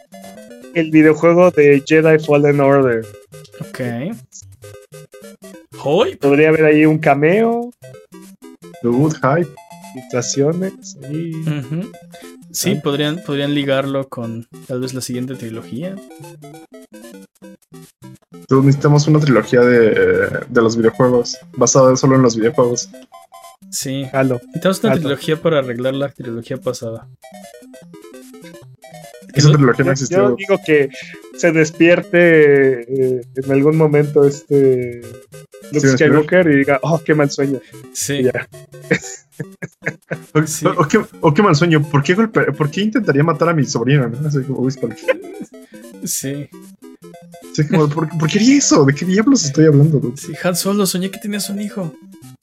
[0.75, 3.05] el videojuego de Jedi Fallen Order.
[3.61, 4.15] Ok.
[5.83, 7.71] Hoy podría haber ahí un cameo.
[8.83, 9.49] Dude, hype.
[9.93, 10.97] Situaciones.
[12.51, 15.95] Sí, podrían, podrían ligarlo con tal vez la siguiente trilogía.
[18.49, 19.89] necesitamos una trilogía de,
[20.47, 22.89] de, los videojuegos, basada solo en los videojuegos.
[23.71, 27.07] Sí, necesitamos una trilogía para arreglar la trilogía pasada.
[29.33, 30.29] Esa trilogía no existió.
[30.29, 30.89] Yo digo que
[31.37, 35.01] se despierte eh, en algún momento este
[35.71, 37.59] Luke Skywalker y diga, oh, qué mal sueño.
[37.93, 38.23] Sí.
[38.23, 38.47] Ya.
[41.21, 41.81] o, qué, mal sueño.
[41.83, 44.07] ¿Por qué, ¿Por qué intentaría matar a mi sobrino?
[44.07, 44.27] ¿no?
[44.27, 44.67] Así como,
[46.03, 46.49] sí.
[47.53, 48.85] Sí, como, ¿por, ¿por, qué haría eso?
[48.85, 50.13] ¿De qué diablos estoy hablando?
[50.15, 51.93] Sí, Han Solo, soñé que tenías un hijo.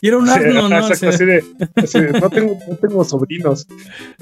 [0.01, 0.79] Y era un asno, ¿no?
[0.79, 1.45] Exacto, así, de,
[1.77, 3.67] así de, no, tengo, no tengo sobrinos.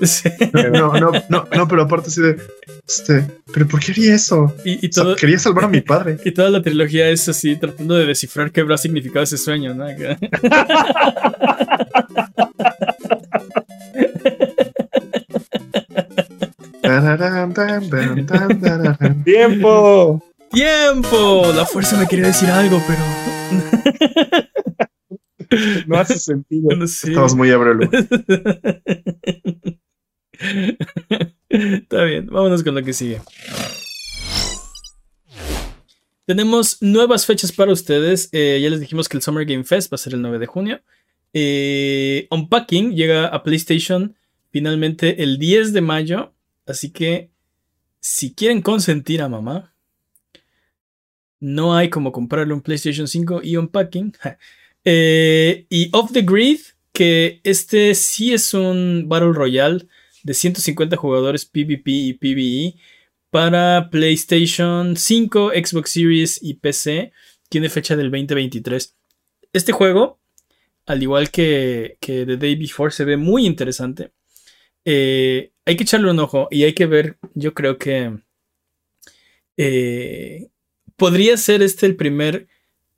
[0.00, 0.28] Sí.
[0.52, 2.36] No, no, no, no, pero aparte así de,
[2.86, 4.54] este, pero ¿por qué haría eso?
[4.64, 6.18] Y, y todo, quería salvar a mi padre.
[6.24, 9.86] Y toda la trilogía es así, tratando de descifrar qué habrá significado ese sueño, ¿no?
[19.24, 20.22] ¡Tiempo!
[20.54, 21.52] ¡Tiempo!
[21.54, 23.00] La fuerza me quería decir algo, pero.
[25.86, 26.70] no hace sentido.
[26.82, 27.88] Estamos muy abrelo.
[31.48, 33.20] Está bien, vámonos con lo que sigue.
[36.26, 38.30] Tenemos nuevas fechas para ustedes.
[38.32, 40.46] Eh, ya les dijimos que el Summer Game Fest va a ser el 9 de
[40.46, 40.80] junio.
[41.34, 44.16] Eh, Unpacking llega a PlayStation
[44.50, 46.32] finalmente el 10 de mayo.
[46.66, 47.30] Así que
[48.00, 49.73] si quieren consentir a mamá,
[51.44, 54.12] no hay como comprarle un PlayStation 5 y Unpacking.
[54.86, 56.60] Eh, y Off the Grid,
[56.92, 59.86] que este sí es un Battle Royale
[60.24, 62.74] de 150 jugadores PvP y PvE
[63.30, 67.12] para PlayStation 5, Xbox Series y PC.
[67.48, 68.94] Tiene fecha del 2023.
[69.54, 70.18] Este juego,
[70.84, 74.10] al igual que, que The Day Before, se ve muy interesante.
[74.84, 78.18] Eh, hay que echarle un ojo y hay que ver, yo creo que
[79.56, 80.48] eh,
[80.96, 82.48] podría ser este el primer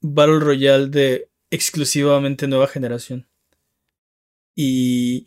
[0.00, 3.26] Battle Royale de exclusivamente nueva generación.
[4.54, 5.26] Y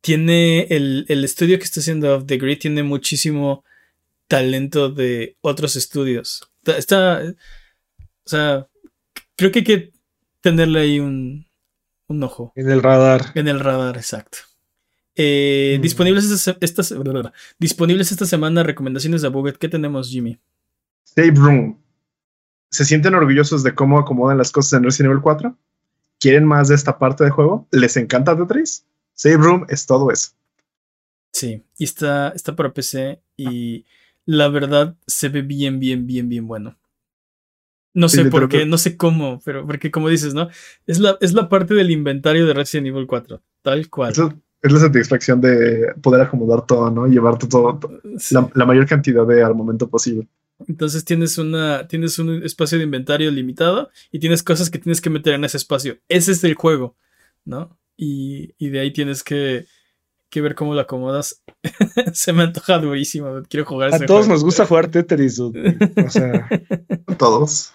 [0.00, 3.64] tiene el, estudio que está haciendo Off the Grid, tiene muchísimo
[4.28, 6.50] talento de otros estudios.
[6.66, 8.68] Está, o sea,
[9.36, 9.92] creo que hay que
[10.40, 11.46] tenerle ahí un,
[12.08, 12.52] un ojo.
[12.56, 13.32] En el radar.
[13.34, 14.38] En el radar, exacto.
[15.16, 15.82] Eh, mm.
[15.82, 16.82] disponibles, esta,
[17.58, 19.56] disponibles esta semana recomendaciones de Buget.
[19.56, 20.38] ¿Qué tenemos, Jimmy?
[21.04, 21.83] Save Room.
[22.74, 25.56] ¿Se sienten orgullosos de cómo acomodan las cosas en Resident Evil 4?
[26.18, 27.68] ¿Quieren más de esta parte de juego?
[27.70, 28.84] ¿Les encanta Tetris?
[29.12, 30.32] Save Room es todo eso.
[31.30, 33.84] Sí, y está, está para PC y
[34.26, 36.76] la verdad se ve bien, bien, bien, bien bueno.
[37.92, 40.48] No sé por qué, no sé cómo, pero porque como dices, ¿no?
[40.84, 44.12] Es la, es la parte del inventario de Resident Evil 4, tal cual.
[44.62, 47.06] es la satisfacción de poder acomodar todo, ¿no?
[47.06, 47.78] Llevarte todo,
[48.32, 50.26] la, mayor cantidad de armamento posible.
[50.68, 55.10] Entonces tienes una, tienes un espacio de inventario limitado y tienes cosas que tienes que
[55.10, 55.98] meter en ese espacio.
[56.08, 56.96] Ese es el juego,
[57.44, 57.78] ¿no?
[57.96, 59.66] Y, y de ahí tienes que,
[60.34, 61.44] que ver cómo lo acomodas.
[62.12, 63.42] Se me antoja durísimo.
[63.48, 63.94] Quiero jugar.
[63.94, 65.38] A todos nos gusta jugar Tetris.
[65.38, 65.52] O
[66.08, 66.48] sea,
[67.06, 67.72] a todos.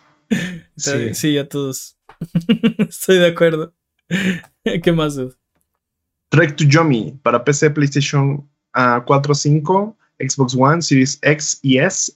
[0.75, 1.37] Sí.
[1.37, 1.97] a todos.
[2.77, 3.73] Estoy de acuerdo.
[4.83, 5.35] ¿Qué más, dude?
[6.29, 12.11] Trek to Yomi para PC, PlayStation 4, 5, Xbox One, Series X y S.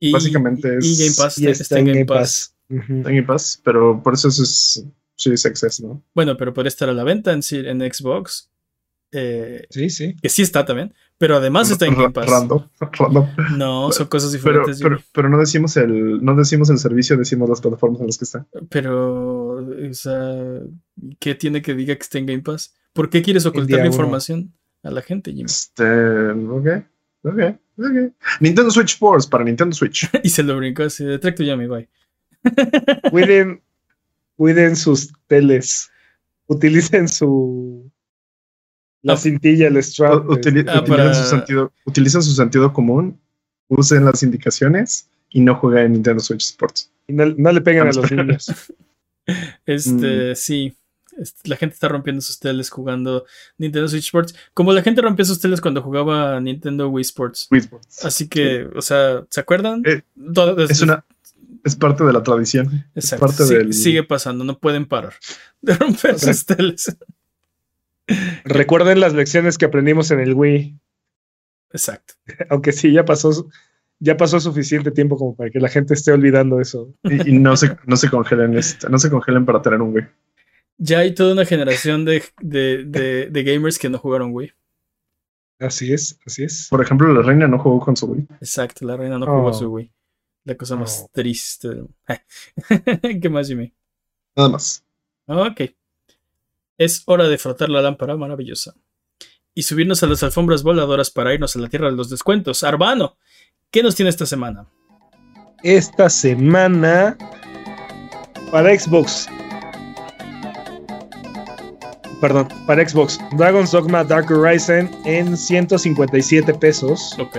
[0.00, 0.84] Y, Básicamente es.
[0.84, 1.38] Y Game Pass.
[1.38, 2.54] está, en Game Pass.
[2.68, 4.84] En Game Pass, pero por eso es
[5.16, 6.02] Series XS, ¿no?
[6.14, 8.50] Bueno, pero puede estar a la venta en, en Xbox.
[9.16, 10.16] Eh, sí, sí.
[10.20, 10.92] Que sí está también.
[11.18, 12.28] Pero además está en Game Pass.
[13.56, 14.82] No, son cosas diferentes.
[15.12, 18.46] Pero, no decimos el, no decimos el servicio, decimos las plataformas en las que está.
[18.68, 20.60] Pero, o sea,
[21.20, 22.74] ¿qué tiene que diga que está en Game Pass?
[22.92, 24.52] ¿Por qué quieres ocultar la información
[24.82, 25.44] a la gente, Jimmy?
[25.44, 26.84] Este, ok,
[27.24, 28.12] ok, ok.
[28.40, 30.08] Nintendo Switch Sports para Nintendo Switch.
[30.22, 31.88] y se lo brincó así, de tracto ya me bye.
[33.10, 33.62] cuiden,
[34.36, 35.90] cuiden sus teles.
[36.46, 37.90] Utilicen su
[39.04, 40.28] la cintilla, el strap.
[40.28, 43.20] utilizan, su sentido, utilizan su sentido común,
[43.68, 46.90] usen las indicaciones y no jueguen en Nintendo Switch Sports.
[47.06, 48.50] Y no, le peguen a los niños.
[49.66, 50.36] Este, mm.
[50.36, 50.74] sí.
[51.44, 53.24] La gente está rompiendo sus teles jugando
[53.58, 54.34] Nintendo Switch Sports.
[54.52, 57.48] Como la gente rompió sus teles cuando jugaba Nintendo Wii Sports.
[57.50, 58.04] Wii Sports.
[58.04, 59.82] Así que, o sea, ¿se acuerdan?
[59.86, 60.02] Eh,
[60.68, 61.04] es, una,
[61.64, 62.84] es parte de la tradición.
[62.94, 63.44] Exacto.
[63.70, 65.14] Sigue pasando, no pueden parar
[65.62, 66.96] de romper sus teles.
[68.44, 70.78] Recuerden las lecciones que aprendimos en el Wii.
[71.72, 72.14] Exacto.
[72.50, 73.48] Aunque sí, ya pasó,
[73.98, 76.94] ya pasó suficiente tiempo como para que la gente esté olvidando eso.
[77.04, 80.06] Y, no, se, no se congelen, este, no se congelen para tener un Wii.
[80.78, 82.22] Ya hay toda una generación de,
[83.30, 84.52] gamers que no jugaron Wii.
[85.60, 86.66] Así es, así es.
[86.68, 88.26] Por ejemplo, la reina no jugó con su Wii.
[88.40, 89.52] Exacto, la reina no jugó oh.
[89.52, 89.90] su Wii.
[90.44, 91.10] La cosa más oh.
[91.12, 91.68] triste.
[93.22, 93.72] ¿Qué más, Jimmy?
[94.36, 94.84] Nada más.
[95.26, 95.62] Ok.
[96.76, 98.74] Es hora de frotar la lámpara maravillosa
[99.54, 102.64] y subirnos a las alfombras voladoras para irnos a la tierra de los descuentos.
[102.64, 103.16] Arbano,
[103.70, 104.66] ¿qué nos tiene esta semana?
[105.62, 107.16] Esta semana
[108.50, 109.28] Para Xbox.
[112.24, 113.18] Perdón, para Xbox.
[113.36, 117.14] Dragon's Dogma Dark Horizon en 157 pesos.
[117.18, 117.36] Ok.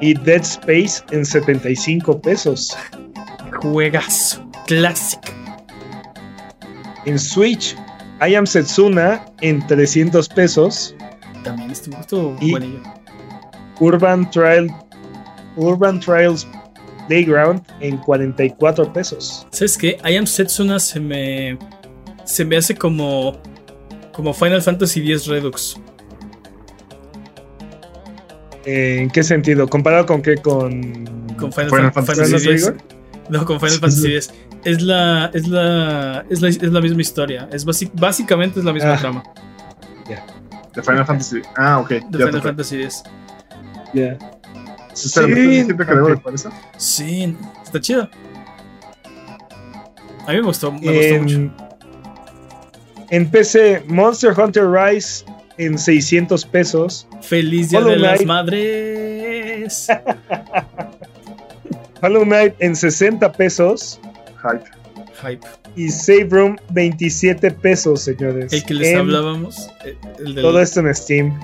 [0.00, 2.76] Y Dead Space en 75 pesos.
[3.60, 4.40] Juegas.
[4.68, 5.32] Clásico.
[7.04, 7.76] En Switch,
[8.24, 10.94] I Am Setsuna en 300 pesos.
[11.42, 12.54] También estuvo, y
[13.80, 14.72] Urban Trial
[15.56, 16.46] Urban Trials
[17.08, 19.48] Playground en 44 pesos.
[19.50, 19.98] ¿Sabes qué?
[20.08, 21.58] I Am Setsuna se me
[22.24, 23.49] se me hace como
[24.20, 25.80] como Final Fantasy X Redux.
[28.66, 29.66] ¿En qué sentido?
[29.66, 30.36] ¿Comparado con qué?
[30.36, 31.06] ¿Con,
[31.38, 32.74] con Final, Fantasy, X?
[33.30, 34.30] No, con Final Fantasy X.
[34.62, 37.48] Es la, es la, es la, es la misma historia.
[37.50, 38.98] Es básicamente es la misma ah.
[38.98, 39.22] trama.
[40.06, 40.26] Ya.
[40.74, 41.40] De Final Fantasy.
[41.56, 41.88] Ah, ok.
[41.88, 43.02] De Final Fantasy X.
[43.94, 44.18] Ya.
[44.92, 45.94] Sí, siempre que
[46.34, 46.50] eso?
[46.76, 47.34] Sí,
[47.64, 48.10] está chido.
[50.26, 51.69] A mí me gustó, me gustó mucho.
[53.10, 55.24] En PC, Monster Hunter Rise
[55.58, 57.06] en 600 pesos.
[57.20, 59.88] Feliz Día de las Madres.
[62.02, 64.00] Hollow Knight en 60 pesos.
[64.42, 64.64] Hype.
[65.22, 65.46] Hype.
[65.76, 68.52] Y Save Room 27 pesos, señores.
[68.52, 69.70] El que les hablábamos.
[69.84, 69.96] Eh,
[70.40, 71.40] todo esto en Steam.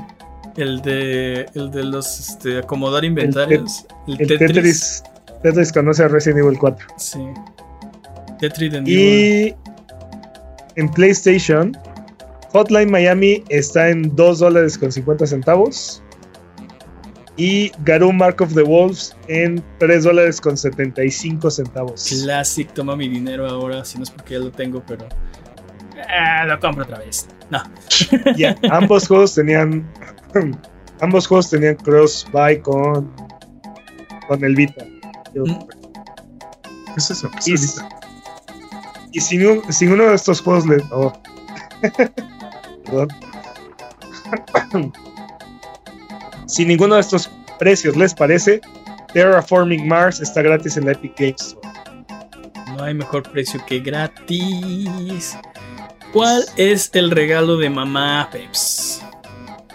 [0.56, 3.86] El de, el de los este, acomodar inventarios.
[4.08, 5.02] El, Tetris.
[5.42, 5.72] Tetris.
[5.72, 6.86] conoce a Resident Evil 4.
[6.96, 7.20] Sí.
[8.40, 9.54] Tetris de Y
[10.76, 11.76] en PlayStation,
[12.52, 16.02] Hotline Miami está en 2 dólares con 50 centavos.
[17.38, 22.22] Y Garou Mark of the Wolves en 3 dólares con 75 centavos.
[22.22, 25.06] Classic, toma mi dinero ahora, si no es porque ya lo tengo, pero.
[26.08, 27.28] Ah, lo compro otra vez.
[27.50, 27.62] No.
[28.36, 29.86] Ya, ambos juegos tenían.
[31.02, 33.12] ambos juegos tenían cross-buy con.
[34.28, 34.86] con el Vita.
[35.34, 35.58] Mm.
[36.86, 37.30] ¿Qué es eso?
[37.44, 37.95] ¿Qué es y,
[39.16, 40.76] y sin, sin, uno de estos juegos le.
[40.90, 41.12] Oh.
[42.84, 43.08] Perdón
[46.46, 48.60] si ninguno de estos precios les parece,
[49.12, 51.56] Terraforming Mars está gratis en la Epic Games
[52.76, 55.36] No hay mejor precio que gratis.
[56.12, 59.02] ¿Cuál es el regalo de mamá Peps?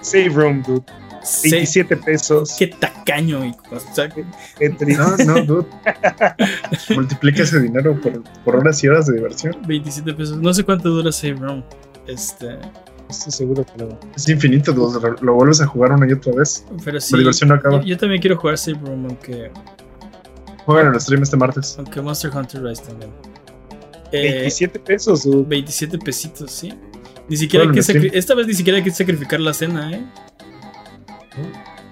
[0.02, 0.86] Save Room, dude.
[1.44, 2.56] 27 pesos.
[2.58, 3.56] Qué tacaño, y
[4.96, 5.68] No, no, dude.
[6.96, 9.56] Multiplica ese dinero por, por, horas y horas de diversión.
[9.68, 10.38] 27 pesos.
[10.38, 11.64] No sé cuánto dura Save Room.
[12.08, 12.58] Este
[13.12, 14.00] estoy seguro que lo...
[14.16, 16.66] Es infinito, lo, vuelves a jugar una y otra vez.
[16.84, 17.84] Pero sí, la diversión no acaba.
[17.84, 19.52] Yo, también quiero jugar Save Room, aunque...
[20.66, 21.76] Juegan en el stream este martes.
[21.78, 23.12] Aunque Monster Hunter Rise también.
[24.12, 26.74] 27 eh, pesos, 27 pesitos, sí.
[27.28, 30.06] Ni siquiera hay que Esta vez ni siquiera hay que sacrificar la cena, ¿eh?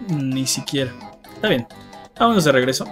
[0.09, 0.93] Ni siquiera.
[1.35, 1.67] Está bien.
[2.19, 2.85] Vámonos de regreso.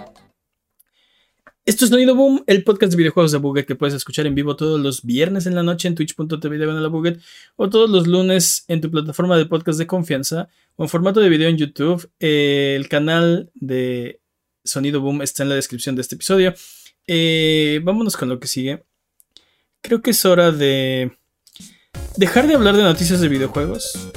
[1.64, 4.56] Esto es Sonido Boom, el podcast de videojuegos de Buget que puedes escuchar en vivo
[4.56, 7.20] todos los viernes en la noche en twitch.tv de la Buget
[7.56, 11.28] o todos los lunes en tu plataforma de podcast de confianza o en formato de
[11.28, 12.10] video en YouTube.
[12.20, 14.22] el canal de
[14.64, 16.54] Sonido Boom está en la descripción de este episodio.
[17.06, 18.84] Eh, vámonos con lo que sigue.
[19.82, 21.12] Creo que es hora de
[22.16, 24.10] dejar de hablar de noticias de videojuegos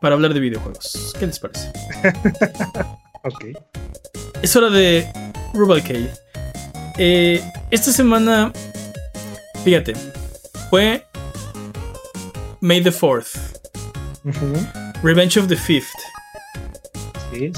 [0.00, 1.14] para hablar de videojuegos.
[1.18, 1.70] ¿Qué les parece?
[3.24, 3.44] ok.
[4.42, 5.10] Es hora de
[5.54, 6.12] Rubalcade.
[6.98, 8.52] Eh, esta semana,
[9.64, 9.94] fíjate,
[10.70, 11.04] fue
[12.60, 13.36] May the 4th.
[15.02, 15.84] Revenge of the 5th.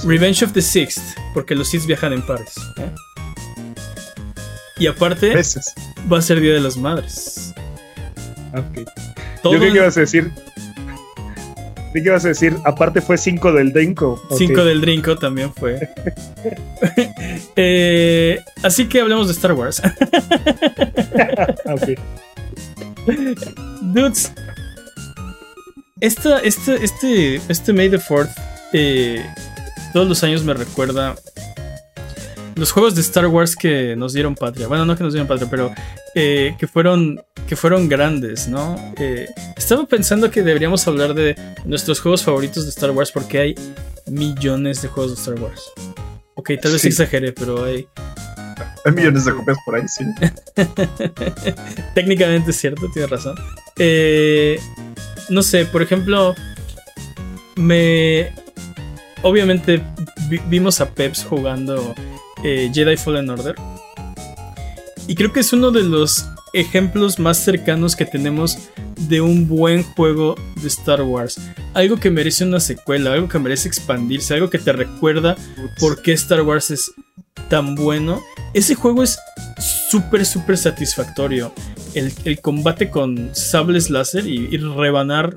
[0.04, 2.54] Revenge of the 6th, porque los Sith viajan en pares.
[2.78, 2.90] ¿eh?
[4.78, 5.34] Y aparte,
[6.10, 7.54] va a ser Día de las Madres.
[8.52, 8.84] Okay.
[9.44, 10.32] Yo creo que ibas a decir
[11.92, 12.56] ¿Qué ibas a decir?
[12.64, 14.22] Aparte fue 5 del Drinko.
[14.36, 15.88] 5 del Drinko también fue.
[17.56, 19.82] Eh, así que hablemos de Star Wars.
[23.82, 24.32] Dudes.
[26.00, 28.30] Esta, este, este, este May the 4th
[28.72, 29.24] eh,
[29.92, 31.16] todos los años me recuerda
[32.54, 34.66] los juegos de Star Wars que nos dieron patria.
[34.68, 35.72] Bueno, no que nos dieron patria, pero
[36.14, 38.76] eh, que, fueron, que fueron grandes, ¿no?
[38.98, 43.54] Eh, estaba pensando que deberíamos hablar de nuestros juegos favoritos de Star Wars porque hay
[44.06, 45.62] millones de juegos de Star Wars.
[46.34, 47.86] Ok, tal vez exageré, pero hay...
[48.86, 50.04] Hay millones de copias por ahí, sí.
[51.94, 53.34] Técnicamente es cierto, tienes razón.
[53.76, 54.58] Eh,
[55.28, 56.34] no sé, por ejemplo,
[57.56, 58.32] me...
[59.20, 59.82] Obviamente
[60.48, 61.94] vimos a Peps jugando
[62.44, 63.54] eh, Jedi Fallen Order.
[65.06, 68.58] Y creo que es uno de los ejemplos más cercanos que tenemos
[68.96, 71.40] de un buen juego de Star Wars.
[71.74, 75.36] Algo que merece una secuela, algo que merece expandirse, algo que te recuerda
[75.78, 76.92] por qué Star Wars es
[77.48, 78.20] tan bueno.
[78.54, 79.18] Ese juego es
[79.90, 81.52] súper, súper satisfactorio.
[81.94, 85.34] el, combate con sables láser y, rebanar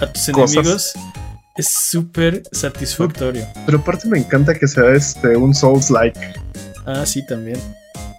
[0.00, 0.92] a tus enemigos
[1.58, 3.44] es súper satisfactorio.
[3.66, 6.18] Pero aparte me encanta que sea este un Souls-like.
[6.86, 7.58] Ah, sí, también.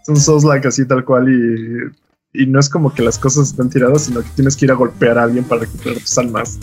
[0.02, 3.70] Es un Souls-like así tal cual y, y no es como que las cosas están
[3.70, 6.60] tiradas, sino que tienes que ir a golpear a alguien para recuperar tus almas.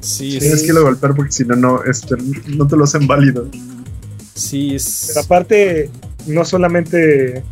[0.00, 2.16] Sí, Tienes que ir a golpear porque si no, no, este,
[2.46, 3.48] no te lo hacen válido.
[4.34, 5.06] Sí, es.
[5.08, 5.90] Pero aparte,
[6.26, 7.42] no solamente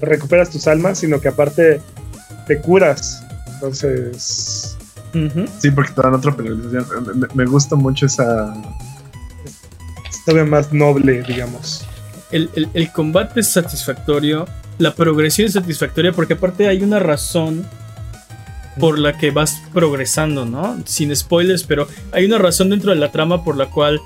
[0.00, 1.80] recuperas tus almas, sino que aparte
[2.46, 3.22] te curas.
[3.54, 4.73] Entonces.
[5.58, 7.28] Sí, porque te dan otra penalización.
[7.34, 8.54] Me, gusta mucho esa.
[10.10, 11.84] Historia más noble, digamos.
[12.30, 14.46] El, combate es satisfactorio.
[14.78, 17.64] La progresión es satisfactoria porque aparte hay una razón
[18.80, 20.76] por la que vas progresando, ¿no?
[20.84, 24.00] Sin spoilers, pero hay una razón dentro de la trama por la cual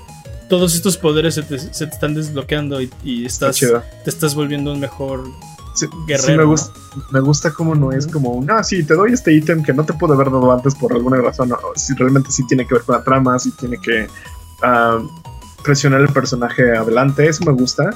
[0.47, 5.23] todos estos poderes se te, están desbloqueando y, estás, te estás volviendo un mejor
[6.07, 6.43] guerrero.
[6.43, 6.79] me, gusta,
[7.11, 9.85] me gusta cómo no es como un, ah, sí, te doy este ítem que no
[9.85, 11.51] te pude haber dado antes por alguna razón.
[11.75, 14.07] si realmente sí tiene que ver con la trama, si tiene que
[14.63, 14.99] ah,
[15.63, 17.91] presionar el personaje adelante, eso me gusta.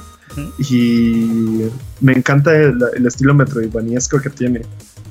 [0.58, 1.70] Y
[2.00, 4.62] me encanta el, el estilo metroidvaniesco que tiene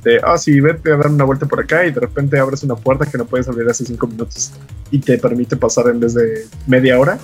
[0.03, 2.75] de, ah, sí, vete a dar una vuelta por acá y de repente abres una
[2.75, 4.51] puerta que no puedes abrir hace cinco minutos
[4.91, 7.17] y te permite pasar en vez de media hora,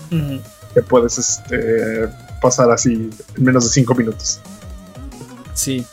[0.73, 2.07] que puedes este,
[2.41, 4.39] pasar así en menos de cinco minutos.
[5.59, 5.85] Sí.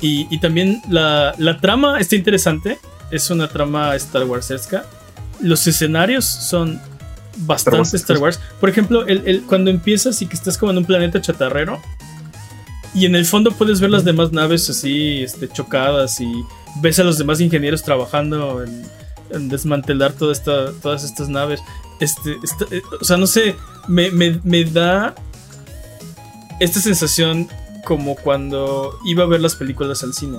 [0.00, 2.78] Y, también la, trama está interesante.
[3.10, 4.84] Es una trama Star Wars -esca.
[5.40, 6.80] Los escenarios son
[7.38, 8.38] bastante Star Wars.
[8.60, 11.80] Por ejemplo, el, cuando empiezas y que estás como en un planeta chatarrero,
[12.94, 16.30] y en el fondo puedes ver las demás naves así este, chocadas y
[16.80, 21.60] ves a los demás ingenieros trabajando en, desmantelar toda esta, todas estas naves.
[21.98, 22.32] Este,
[22.70, 23.56] eh, o sea, no sé,
[23.88, 25.14] me, da
[26.60, 27.48] esta sensación
[27.84, 30.38] como cuando iba a ver las películas al cine.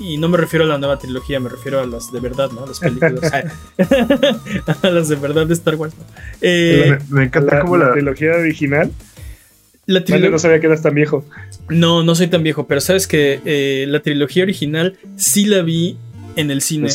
[0.00, 2.66] Y no me refiero a la nueva trilogía, me refiero a las de verdad, ¿no?
[2.66, 3.32] Las películas.
[4.82, 5.94] a las de verdad de Star Wars.
[6.40, 8.90] Eh, me, encanta como la trilogía original
[9.86, 10.00] la
[10.30, 11.24] no sabía que eras tan viejo.
[11.68, 15.98] No, no soy tan viejo, pero sabes que eh, la trilogía original sí la vi
[16.36, 16.88] en el cine.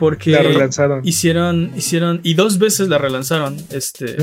[0.00, 1.06] Porque la relanzaron.
[1.06, 3.56] hicieron, hicieron, y dos veces la relanzaron.
[3.70, 4.16] Este,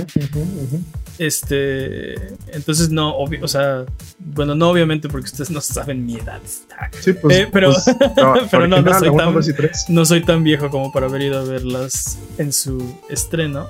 [1.20, 2.16] este,
[2.48, 3.86] entonces no, o sea,
[4.18, 6.42] bueno, no obviamente porque ustedes no saben mi edad.
[7.00, 7.88] Sí, pues, eh, pero, pues,
[8.18, 9.36] no, pero no, no, soy tan,
[9.90, 13.68] no soy tan viejo como para haber ido a verlas en su estreno.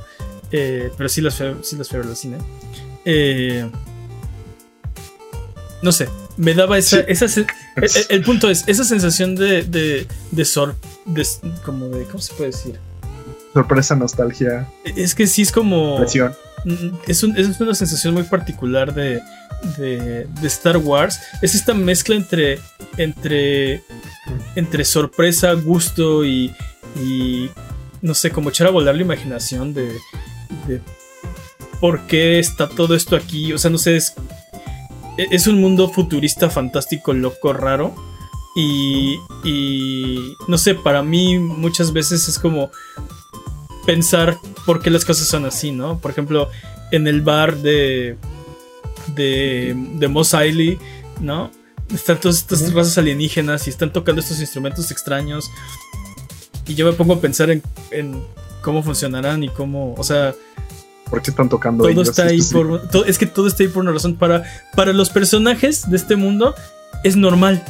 [0.51, 2.37] Eh, pero sí las fui, sí las fui a ver al cine.
[3.03, 3.69] Eh,
[5.81, 6.99] no sé, me daba esa,
[8.09, 10.75] el, punto es, esa sensación de, de, de, sor,
[11.65, 12.79] como de, ¿cómo se puede decir?
[13.53, 14.67] Sorpresa, nostalgia.
[14.83, 15.99] Es que sí es como...
[15.99, 19.21] Mm, es, es una sensación muy particular de,
[19.77, 21.19] de, de, Star Wars.
[21.41, 22.59] Es esta mezcla entre,
[22.97, 23.83] entre,
[24.55, 26.53] entre sorpresa, gusto y,
[26.99, 27.49] y,
[28.01, 29.93] no sé, como echar a volar la imaginación de,
[30.67, 30.81] de
[31.79, 33.53] por qué está todo esto aquí.
[33.53, 34.46] O sea, no sé, es e-,
[35.17, 37.95] es un mundo futurista, fantástico, loco, raro.
[38.55, 42.71] Y, y no sé, para mí muchas veces es como
[43.85, 45.99] pensar por qué las cosas son así, ¿no?
[45.99, 46.49] Por ejemplo,
[46.91, 48.17] en el bar de,
[49.15, 50.79] de, de Mos Eisley,
[51.19, 51.51] ¿no?
[51.93, 55.49] Están todas estas razas alienígenas y están tocando estos instrumentos extraños.
[56.67, 57.61] Y yo me pongo a pensar en,
[57.91, 58.21] en
[58.61, 60.35] cómo funcionarán y cómo, o sea,
[61.09, 63.91] ¿Por qué están tocando todo Está ahí por, es que todo está ahí por una
[63.91, 64.15] razón.
[64.15, 64.43] Para,
[64.75, 66.55] para los personajes de este mundo
[67.03, 67.63] es normal.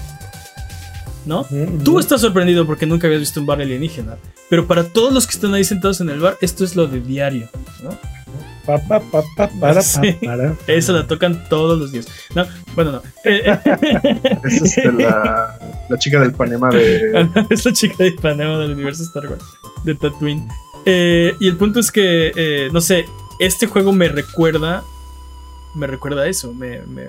[1.25, 1.45] ¿No?
[1.83, 4.17] Tú estás sorprendido porque nunca habías visto un bar alienígena.
[4.49, 7.01] Pero para todos los que están ahí sentados en el bar, esto es lo de
[7.01, 7.49] diario.
[7.83, 7.89] ¿no?
[8.65, 9.23] Pa, pa, pa,
[9.59, 9.81] para,
[10.21, 12.07] para, Eso la tocan todos los días.
[12.35, 12.45] No,
[12.75, 13.01] bueno, no.
[13.23, 15.57] es este, la,
[15.87, 17.29] la, chica del Panema de.
[17.49, 19.43] es la chica del Panema del universo Star Wars.
[19.85, 20.45] De Tatooine.
[20.85, 23.05] Eh, y el punto es que, eh, no sé,
[23.39, 24.83] este juego me recuerda,
[25.75, 27.07] me recuerda a eso, me, me,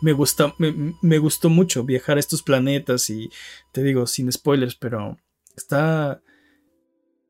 [0.00, 3.30] me, gusta, me, gustó mucho viajar a estos planetas y
[3.72, 5.18] te digo, sin spoilers, pero
[5.56, 6.22] está,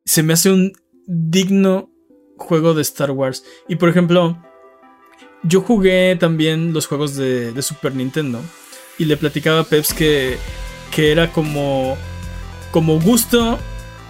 [0.04, 0.72] se me hace un
[1.06, 1.90] digno
[2.36, 3.44] juego de Star Wars.
[3.68, 4.40] Y por ejemplo,
[5.42, 8.40] yo jugué también los juegos de, de Super Nintendo
[8.98, 10.38] y le platicaba a Peps que,
[10.94, 11.96] que era como,
[12.70, 13.58] como gusto,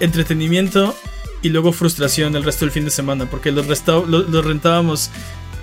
[0.01, 0.95] entretenimiento
[1.43, 5.11] y luego frustración el resto del fin de semana, porque los, los, rentábamos,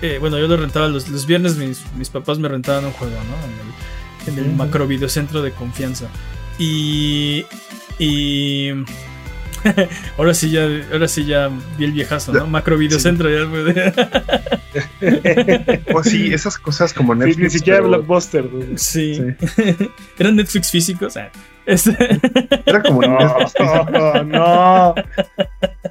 [0.02, 4.32] eh, bueno, yo los rentaba los, los viernes, mis, papás me rentaban un juego, ¿no?
[4.32, 6.08] En el, macro videocentro de confianza.
[6.58, 7.44] Y,
[7.98, 8.70] y
[10.18, 12.46] ahora sí ya, ahora sí ya vi el viejazo, ¿no?
[12.46, 13.44] Macro Videocentro ya.
[15.92, 17.38] o oh, sí, esas cosas como Netflix.
[17.38, 18.48] ni siquiera Blockbuster.
[18.76, 19.20] Sí.
[20.18, 21.14] Eran Netflix físicos.
[21.66, 21.96] Este
[22.66, 23.18] Era como no,
[24.24, 24.94] no,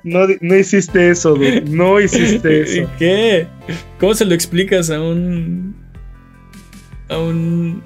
[0.03, 1.61] no, no hiciste eso, dude.
[1.61, 2.89] no hiciste eso.
[2.99, 3.47] ¿Qué?
[3.99, 5.75] ¿Cómo se lo explicas a un
[7.09, 7.81] a un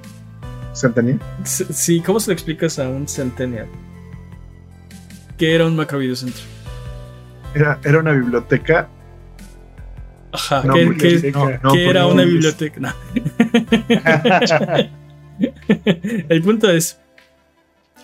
[0.74, 1.20] centennial?
[1.46, 3.68] Sí, ¿cómo se lo explicas a un centennial?
[5.38, 6.44] ¿Qué era un macro videocentro?
[7.54, 8.90] Era, era una biblioteca.
[10.32, 10.64] Ajá,
[11.00, 11.34] ¿qué,
[11.90, 12.96] era una biblioteca?
[16.30, 17.00] El punto es,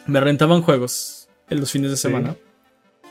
[0.06, 2.36] me rentaban juegos en los fines de semana.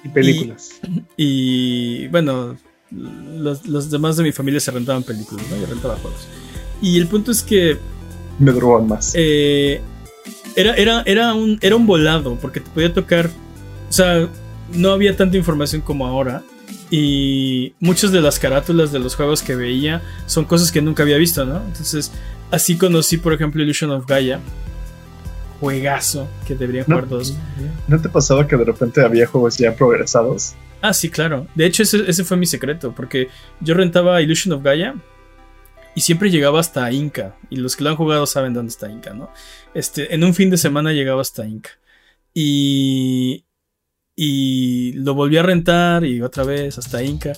[0.05, 0.81] Y películas.
[1.17, 2.57] Y, bueno,
[2.91, 5.57] los, demás de mi familia se rentaban películas, ¿no?
[5.57, 6.29] Yo rentaba juegos.
[6.81, 7.79] Y el punto es que...
[8.39, 9.13] Me drogaban más.
[9.15, 9.81] Eh,
[10.57, 13.31] era, era, era, un, era un volado, porque te podía tocar
[13.93, 14.27] o sea,
[14.73, 16.43] no había tanta información como ahora.
[16.91, 21.19] Y muchas de las carátulas de los juegos que veía son cosas que nunca había
[21.19, 21.59] visto, ¿no?
[21.59, 22.11] Entonces,
[22.51, 24.41] así conocí, por ejemplo, Illusion of Gaia.
[25.61, 27.37] Juegazo que debería jugar todos.
[27.87, 30.55] ¿No te pasaba que de repente había juegos ya progresados?
[30.81, 31.47] Ah, sí, claro.
[31.55, 33.29] De hecho, ese, ese fue mi secreto, porque
[33.61, 34.95] yo rentaba Illusion of Gaia
[35.95, 37.37] y siempre llegaba hasta Inca.
[37.51, 39.31] Y los que lo han jugado saben dónde está Inca, ¿no?
[39.75, 41.73] Este, en un fin de semana llegaba hasta Inca.
[42.33, 43.45] Y,
[44.15, 47.33] y lo volví a rentar y otra vez hasta Inca.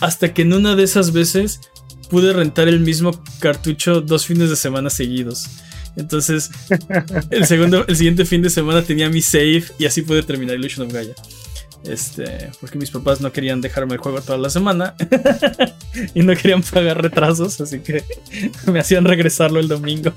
[0.00, 1.60] Hasta que en una de esas veces
[2.10, 5.48] pude rentar el mismo cartucho dos fines de semana seguidos.
[5.96, 6.50] Entonces,
[7.30, 10.86] el, segundo, el siguiente fin de semana tenía mi save y así pude terminar Illusion
[10.86, 11.14] of Gaia.
[11.84, 14.94] Este, porque mis papás no querían dejarme el juego toda la semana
[16.14, 18.04] y no querían pagar retrasos, así que
[18.72, 20.12] me hacían regresarlo el domingo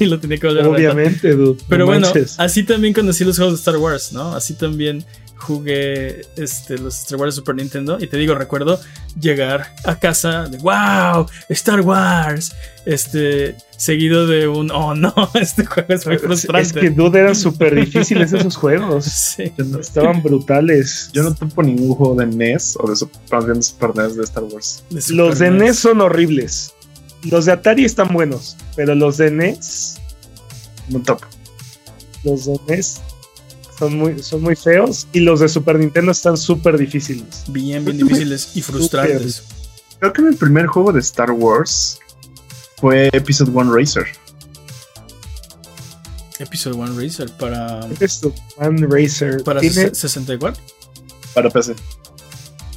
[0.00, 3.54] y lo tenía que volver Obviamente, a Dude, Pero bueno, así también conocí los juegos
[3.54, 4.34] de Star Wars, ¿no?
[4.34, 5.04] Así también
[5.36, 8.80] jugué este, los Star Wars Super Nintendo y te digo, recuerdo
[9.20, 12.52] llegar a casa de wow, Star Wars,
[12.84, 16.62] este, seguido de un oh no, este juego es muy frustrante.
[16.62, 19.04] Es que dude eran súper difíciles esos juegos.
[19.04, 19.52] Sí.
[19.80, 21.10] Estaban brutales.
[21.12, 24.84] Yo no topo ningún juego de NES o de Super, Super NES de Star Wars.
[25.10, 25.78] los de NES.
[25.78, 26.72] son horribles.
[27.22, 29.98] Los de Atari están buenos, pero los de NES
[30.88, 31.26] no topo.
[32.24, 33.00] Los de NES
[33.78, 37.44] son muy, son muy feos y los de Super Nintendo están súper difíciles.
[37.48, 39.42] Bien, bien difíciles y frustrantes.
[39.98, 41.98] Creo que mi primer juego de Star Wars
[42.76, 44.06] fue Episode One Racer.
[46.38, 47.80] Episode One Racer para.
[47.86, 49.42] Episode One Racer.
[49.42, 50.62] ¿Para 64?
[51.34, 51.74] Para PC.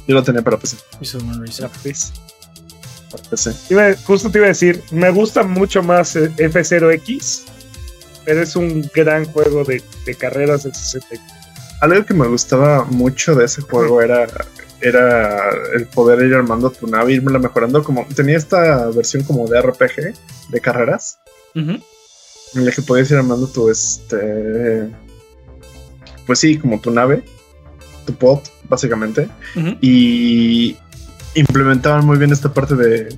[0.06, 0.76] Yo lo tenía para PC.
[0.94, 1.68] Episode One Racer.
[1.68, 2.12] Para PC.
[3.10, 3.96] Para PC.
[4.06, 7.42] justo te iba a decir, me gusta mucho más F0X
[8.24, 9.82] pero es un gran juego de,
[10.18, 11.36] carreras de 64.
[11.80, 14.26] Algo que me gustaba mucho de ese juego era,
[14.80, 17.82] era el poder ir armando tu nave, irme mejorando.
[17.82, 20.14] Como tenía esta versión como de RPG
[20.50, 21.18] de carreras,
[21.54, 21.82] en
[22.54, 24.88] la que podías ir armando tu este,
[26.26, 27.22] pues sí, como tu nave,
[28.04, 29.28] tu pod, básicamente,
[29.80, 30.76] y
[31.34, 33.08] implementaban muy bien esta parte de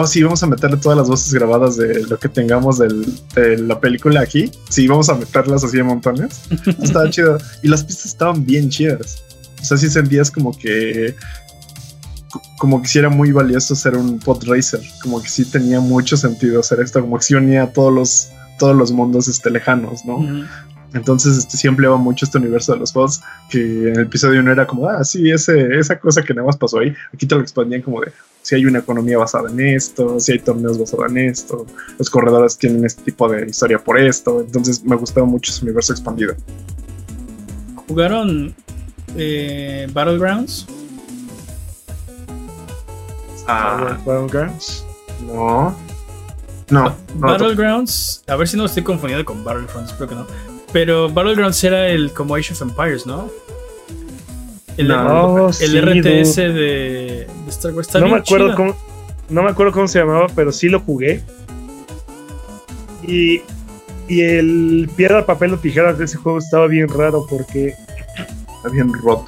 [0.00, 3.80] oh sí, vamos a meterle todas las voces grabadas de lo que tengamos de la
[3.80, 4.48] película aquí.
[4.68, 6.42] Sí, vamos a meterlas así de montones.
[6.80, 7.36] Estaba chido.
[7.64, 9.24] Y las pistas estaban bien chidas.
[9.60, 11.16] O sea, sí sentías como que
[12.58, 16.16] como que sí era muy valioso ser un pod racer, como que sí tenía mucho
[16.16, 18.28] sentido hacer esto, como que sí unía todos los,
[18.60, 20.46] todos los mundos este, lejanos, ¿no?
[20.94, 23.20] Entonces este, sí empleaba mucho este universo de los pods,
[23.50, 26.56] que en el episodio 1 era como, ah, sí, ese, esa cosa que nada más
[26.56, 28.12] pasó ahí, aquí te lo expandían como de,
[28.48, 31.66] si hay una economía basada en esto, si hay torneos basados en esto,
[31.98, 35.92] los corredores tienen este tipo de historia por esto, entonces me gustaba mucho ese universo
[35.92, 36.34] expandido.
[37.86, 38.54] ¿Jugaron
[39.18, 40.66] eh, Battlegrounds?
[43.46, 44.82] Ah, Battlegrounds.
[45.26, 45.76] No.
[46.70, 50.26] No, Battlegrounds, a ver si no estoy confundido con Battlefront, espero que no.
[50.72, 53.30] Pero Battlegrounds era el como Age of Empires, ¿no?
[54.78, 57.92] El, RTS de, Star Wars.
[57.94, 58.76] no me acuerdo cómo,
[59.28, 61.20] no me acuerdo cómo se llamaba, pero sí lo jugué.
[63.02, 63.42] Y,
[64.08, 67.74] y el piedra, papel o tijeras de ese juego estaba bien raro porque
[68.56, 69.26] está bien roto.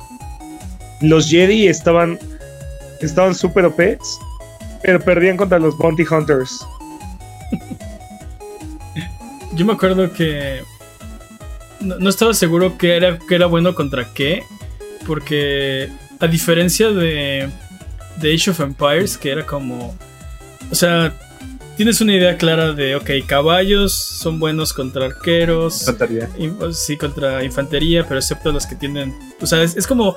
[1.01, 2.19] Los Jedi estaban
[3.01, 3.99] estaban súper OP,
[4.83, 6.65] pero perdían contra los Bounty Hunters.
[9.55, 10.63] Yo me acuerdo que
[11.81, 14.43] no, estaba seguro que era, que era bueno contra qué,
[15.07, 17.49] porque a diferencia de,
[18.17, 19.97] de Age of Empires, que era como...
[20.71, 21.13] O sea,
[21.81, 25.89] tienes una idea clara de, ok, caballos son buenos contra arqueros.
[25.89, 26.28] Infantería.
[26.74, 29.15] sí, contra infantería, pero excepto los que tienen.
[29.40, 30.15] O sea, es, como.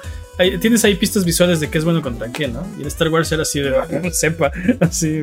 [0.60, 2.68] tienes ahí pistas visuales de qué es bueno contra qué, ¿no?
[2.78, 3.72] Y en Star Wars era así de.
[4.12, 4.52] sepa.
[4.82, 5.22] Así.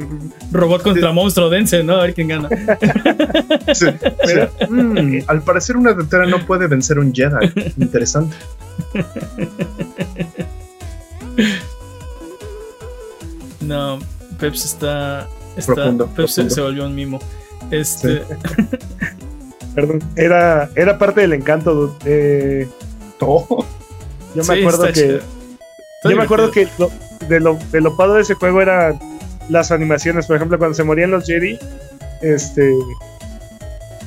[0.50, 1.96] Robot contra monstruo, dense, ¿no?
[1.96, 2.48] A ver quién gana.
[3.74, 3.86] Sí,
[4.66, 7.52] mm, al parecer, una tetera no puede vencer un Jedi.
[7.76, 8.34] Interesante.
[13.60, 13.98] No,
[14.38, 15.28] Peps está.
[16.16, 17.20] Peps Se, volvió un mimo.
[17.70, 18.22] Este.
[19.74, 21.97] Perdón, era, era parte del encanto.
[22.05, 22.68] Eh,
[23.20, 25.20] Yo me acuerdo que.
[26.05, 26.66] Yo me acuerdo que
[27.28, 28.98] de, lo, de lo padre de ese juego eran
[29.48, 30.27] las animaciones.
[30.27, 31.59] Por ejemplo, cuando se morían los Jedi,
[32.22, 32.72] este.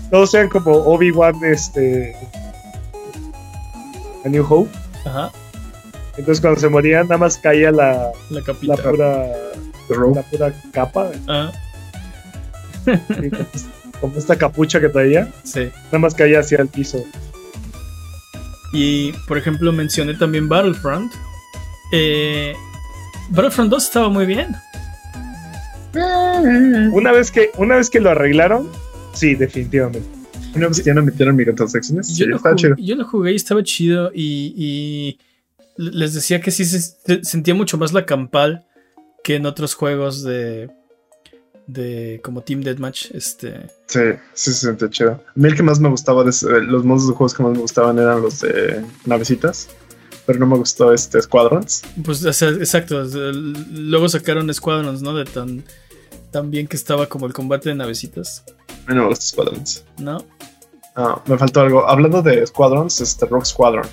[0.10, 2.16] Todos eran como Obi-Wan, este.
[4.26, 4.70] A New Hope.
[5.06, 5.32] Ajá.
[6.18, 8.76] Entonces cuando se morían nada más caía la, la, capita.
[8.76, 9.28] la pura
[9.94, 11.12] la pura capa.
[11.28, 11.52] Ah.
[14.02, 15.32] como esta capucha que traía.
[15.44, 15.70] Sí.
[15.86, 17.04] Nada más caía hacia el piso.
[18.74, 21.12] Y por ejemplo mencioné también Battlefront.
[21.94, 22.54] Eh,
[23.30, 24.56] Battlefront 2 estaba muy bien.
[26.92, 28.68] Una vez que, una vez que lo arreglaron,
[29.14, 30.08] sí, definitivamente.
[30.56, 32.76] Una vez que ya no metieron microtransacciones, yo, lo jugué, chido.
[32.78, 34.12] yo lo jugué y estaba chido.
[34.14, 35.18] y
[35.78, 38.66] les decía que sí se sentía mucho más la campal
[39.24, 40.70] que en otros juegos de
[41.66, 44.00] de como Team Deathmatch, este sí,
[44.34, 45.12] sí se sentía chido.
[45.12, 47.54] A mí el que más me gustaba de eh, los modos de juegos que más
[47.54, 49.70] me gustaban eran los de navecitas,
[50.26, 51.84] pero no me gustó este Squadrons.
[52.04, 53.04] Pues exacto,
[53.72, 55.14] luego sacaron Squadrons, ¿no?
[55.14, 55.64] De tan
[56.32, 58.44] tan bien que estaba como el combate de navecitas.
[58.86, 59.86] A mí no me gusta Squadrons.
[60.00, 60.26] ¿No?
[60.96, 61.88] Ah, me faltó algo.
[61.88, 63.88] Hablando de Squadrons, este Rock Squadron.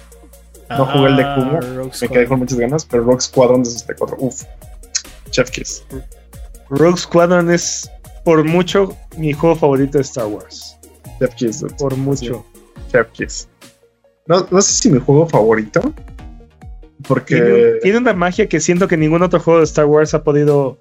[0.71, 3.75] No jugué el de ah, Kumo, me quedé con muchas ganas, pero Rock Squadron es
[3.75, 4.17] este 4.
[4.21, 4.45] Uf,
[5.31, 5.85] Chef Kiss.
[6.69, 7.91] Rogue Squadron es
[8.25, 10.77] por mucho mi juego favorito de Star Wars.
[11.19, 11.65] Chef Kiss.
[11.79, 12.45] Por mucho.
[12.91, 13.49] Chef Kiss.
[14.27, 15.93] No, no, sé si mi juego favorito.
[17.07, 17.79] Porque.
[17.83, 20.79] Tiene, una magia que siento que ningún otro juego de Star Wars ha podido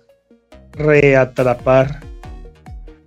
[0.73, 2.01] reatrapar.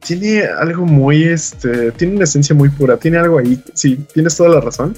[0.00, 4.48] Tiene algo muy, este, tiene una esencia muy pura, tiene algo ahí, sí, tienes toda
[4.48, 4.96] la razón.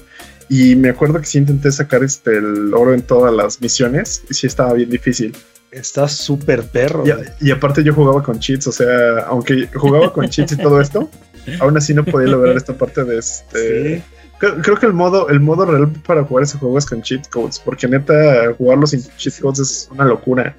[0.49, 4.33] Y me acuerdo que sí intenté sacar este, el oro en todas las misiones y
[4.33, 5.35] sí estaba bien difícil.
[5.75, 7.03] Está súper perro.
[7.41, 11.09] Y, aparte yo jugaba con cheats, o sea, aunque jugaba con cheats y todo esto,
[11.59, 14.01] aún así no podía lograr esta parte de este...
[14.37, 17.59] Creo, que el modo, el modo real para jugar ese juego es con cheat codes,
[17.59, 20.55] porque neta, jugarlo sin cheat codes es una locura.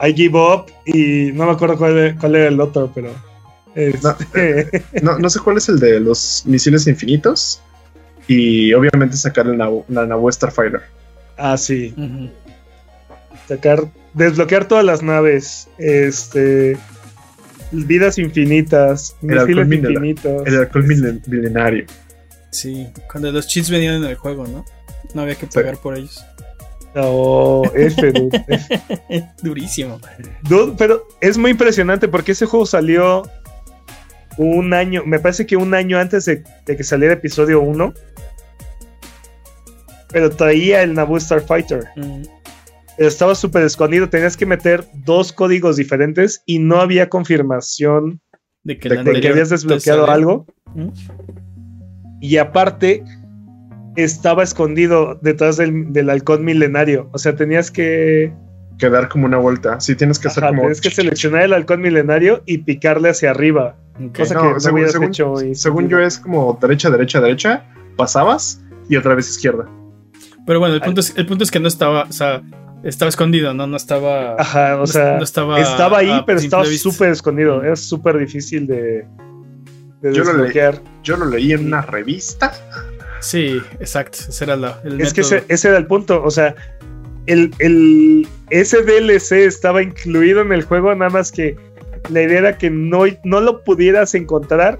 [0.00, 3.10] I give up y no me acuerdo cuál, cuál era el otro, pero...
[3.76, 7.60] Este, no, no, sé cuál es el de los misiles infinitos
[8.26, 10.82] y obviamente sacar la, la Starfighter.
[11.36, 11.94] Ah, sí.
[13.46, 13.84] Sacar
[14.18, 16.76] desbloquear todas las naves, este,
[17.70, 20.46] vidas infinitas, el alcohol infinitos.
[20.46, 21.86] El alcohol milenario.
[22.50, 24.64] Sí, cuando los cheats venían en el juego, ¿no?
[25.14, 26.24] No había que pagar por ellos.
[26.94, 28.12] No, F,
[29.42, 30.00] Durísimo.
[30.42, 33.22] Dude, pero es muy impresionante porque ese juego salió
[34.36, 37.94] un año, me parece que un año antes de, que saliera episodio 1.
[40.10, 41.84] Pero traía el Naboo Starfighter.
[41.96, 42.37] Mm
[42.98, 48.20] estaba súper escondido, tenías que meter dos códigos diferentes y no había confirmación
[48.64, 48.92] de que,
[49.28, 50.46] habías desbloqueado algo.
[52.20, 53.04] Y aparte,
[53.96, 57.08] estaba escondido detrás del, del, halcón milenario.
[57.12, 58.32] O sea, tenías que.
[58.78, 59.80] Que dar como una vuelta.
[59.80, 60.62] Sí, tienes que hacer como.
[60.62, 63.76] Tienes que seleccionar el halcón milenario y picarle hacia arriba.
[64.14, 67.64] Cosa que no según, hecho según yo es como derecha, derecha, derecha.
[67.96, 69.68] Pasabas y otra vez izquierda.
[70.46, 72.04] Pero bueno, el punto, es, el punto es que no estaba.
[72.04, 72.42] O sea,
[72.82, 73.66] estaba escondido, ¿no?
[73.66, 74.36] No estaba.
[74.38, 75.18] Ajá, o sea.
[75.18, 77.62] estaba, estaba ahí, pero estaba súper escondido.
[77.62, 79.06] Era súper difícil de,
[80.02, 80.74] yo desbloquear.
[80.74, 82.52] Lo leí, yo lo leí en una revista.
[83.20, 84.18] Sí, exacto.
[84.28, 86.22] Ese era la, el Es que ese, era el punto.
[86.22, 86.54] O sea,
[87.26, 91.56] el, el, ese DLC estaba incluido en el juego, nada más que
[92.10, 94.78] la idea era que no, no lo pudieras encontrar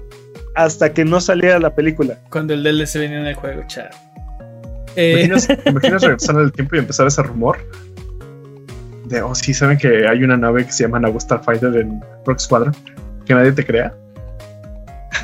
[0.55, 2.19] hasta que no saliera la película.
[2.29, 3.89] Cuando el DLC venía en el juego, chao.
[4.99, 7.57] Eh, ¿Imaginas, ¿Imaginas regresar el tiempo y empezar ese rumor?
[9.05, 12.39] de, oh, sí, saben que hay una nave que se llama Nagu Starfighter en Rock
[12.39, 12.75] Squadron,
[13.25, 13.95] que nadie te crea.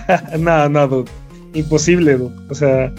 [0.39, 1.11] no, no, dude.
[1.53, 2.35] Imposible, dude.
[2.49, 2.91] O sea,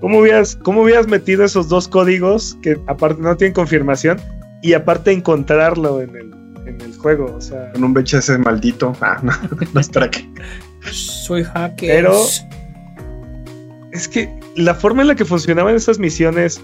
[0.00, 4.20] ¿cómo hubieras, ¿cómo hubieras metido esos dos códigos que aparte no tienen confirmación
[4.62, 6.32] y aparte encontrarlo en el,
[6.66, 7.34] en el juego?
[7.36, 8.92] O sea, con un VHS maldito.
[9.00, 9.32] Ah, no,
[9.74, 10.28] no espera que.
[10.92, 11.88] Soy hacker.
[11.88, 12.22] Pero
[13.96, 16.60] es que la forma en la que funcionaban esas misiones,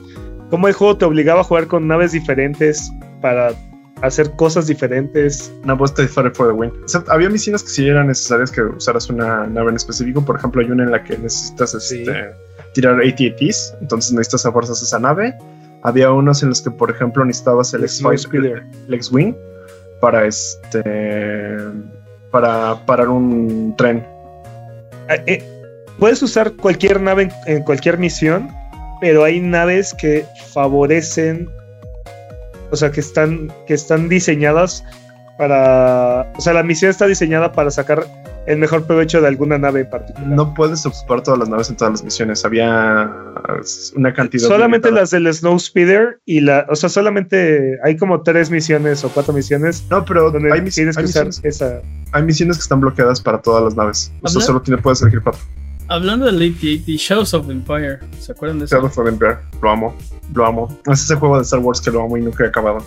[0.51, 2.93] cómo el juego te obligaba a jugar con naves diferentes,
[3.23, 3.55] para
[4.03, 5.51] hacer cosas diferentes.
[5.65, 6.71] No, pues te for the win.
[7.09, 10.23] había misiones que sí eran necesarias que usaras una nave en específico.
[10.23, 12.35] Por ejemplo, hay una en la que necesitas este,
[12.75, 15.35] tirar ATATs, entonces necesitas a fuerzas esa nave.
[15.83, 19.35] Había unos en los que, por ejemplo, necesitabas el X-Wing
[20.01, 21.57] para este
[22.31, 24.05] para parar un tren.
[25.09, 25.45] Ah, eh,
[25.99, 28.49] puedes usar cualquier nave en cualquier misión,
[29.01, 31.49] pero hay naves que favorecen
[32.73, 34.83] o sea, que están, que están diseñadas
[35.39, 38.07] para, o sea, la misión está diseñada para sacar
[38.47, 40.29] el mejor provecho de alguna nave en particular.
[40.29, 42.45] No puedes ocupar todas las naves en todas las misiones.
[42.47, 43.13] Había
[43.95, 44.49] una cantidad.
[44.49, 49.11] Solamente las del Snow Speeder y la, o sea, solamente hay como tres misiones o
[49.11, 49.85] cuatro misiones.
[49.91, 51.83] No, pero hay, misiones, que esa.
[52.13, 54.11] Hay misiones que están bloqueadas para todas las naves.
[54.23, 55.43] O sea, solo tiene, puedes elegir cuatro.
[55.93, 58.77] Hablando del AT-AT, Shadows of Empire, ¿se acuerdan de eso?
[58.77, 59.95] Shadows of Empire, lo amo,
[60.33, 60.79] lo amo.
[60.91, 62.79] Es ese juego de Star Wars que lo amo y nunca he acabado.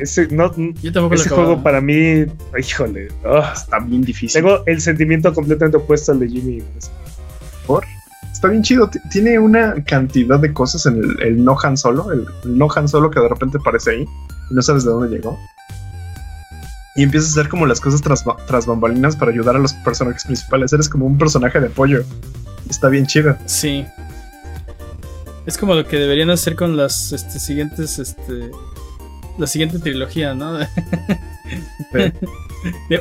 [0.00, 0.52] Ese, no,
[0.82, 2.24] ese juego para mí,
[2.58, 4.42] híjole, ah, está bien difícil.
[4.42, 6.64] Tengo el sentimiento completamente opuesto al de Jimmy.
[7.68, 7.84] ¿Por?
[8.32, 8.90] Está bien chido.
[9.12, 13.12] Tiene una cantidad de cosas en el, no Han Solo, el, el, no Han Solo
[13.12, 14.08] que de repente aparece ahí
[14.50, 15.38] y no sabes de dónde llegó
[16.94, 20.72] y empiezas a hacer como las cosas tras, bambalinas para ayudar a los personajes principales.
[20.72, 22.04] Eres como un personaje de apoyo.
[22.68, 23.36] Está bien chido.
[23.46, 23.86] Sí.
[25.46, 28.50] Es como lo que deberían hacer con las este, siguientes, este,
[29.38, 30.58] la siguiente trilogía, ¿no?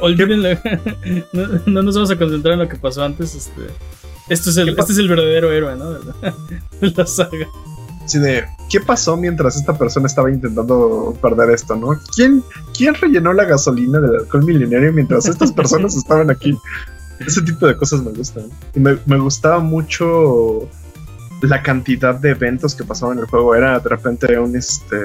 [0.01, 0.49] olvídenlo.
[1.67, 3.35] no, nos vamos a concentrar en lo que pasó antes.
[3.35, 3.61] Este,
[4.29, 5.91] esto es el, este es el verdadero héroe, ¿no?
[5.91, 7.47] De la saga
[8.07, 11.99] de, ¿qué pasó mientras esta persona estaba intentando perder esto, no?
[12.15, 12.43] ¿Quién,
[12.75, 16.57] quién rellenó la gasolina del alcohol milenario mientras estas personas estaban aquí?
[17.19, 18.45] Ese tipo de cosas me gustan.
[18.73, 20.67] Y me, gustaba mucho
[21.41, 23.53] la cantidad de eventos que pasaban en el juego.
[23.55, 24.97] Era de repente un este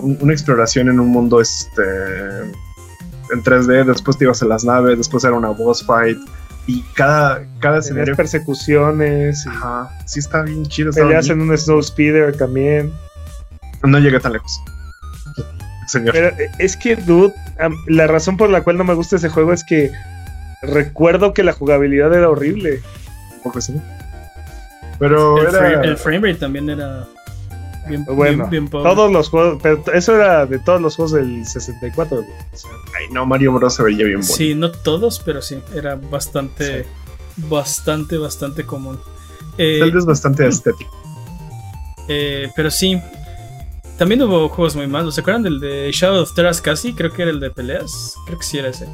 [0.00, 5.24] una exploración en un mundo este en 3D, después te ibas a las naves, después
[5.24, 6.18] era una boss fight
[6.66, 8.16] y cada, cada escenario.
[8.16, 9.46] persecuciones.
[9.46, 10.92] Ajá, sí está bien chido.
[10.92, 12.92] Peleas en un Snow Speeder también.
[13.82, 14.60] No llega tan lejos.
[15.86, 16.12] Señor.
[16.12, 17.32] Pero eh, es que, dude,
[17.86, 19.92] la razón por la cual no me gusta ese juego es que
[20.62, 22.80] recuerdo que la jugabilidad era horrible.
[23.36, 23.80] Un poco sí.
[24.98, 25.82] Pero el, era...
[25.82, 27.06] el frame rate también era
[28.08, 32.24] bueno, todos los juegos, pero eso era de todos los juegos del 64.
[32.98, 33.74] ay, no, Mario Bros.
[33.74, 34.34] se veía bien bueno.
[34.34, 36.86] Sí, no todos, pero sí, era bastante,
[37.36, 38.98] bastante, bastante común.
[39.58, 40.90] Eh, Tal vez bastante estético.
[42.08, 43.00] Eh, pero sí,
[43.98, 45.14] también hubo juegos muy malos.
[45.14, 46.92] ¿Se acuerdan del de Shadow of Terras casi?
[46.92, 48.14] Creo que era el de peleas.
[48.26, 48.86] Creo que sí era ese.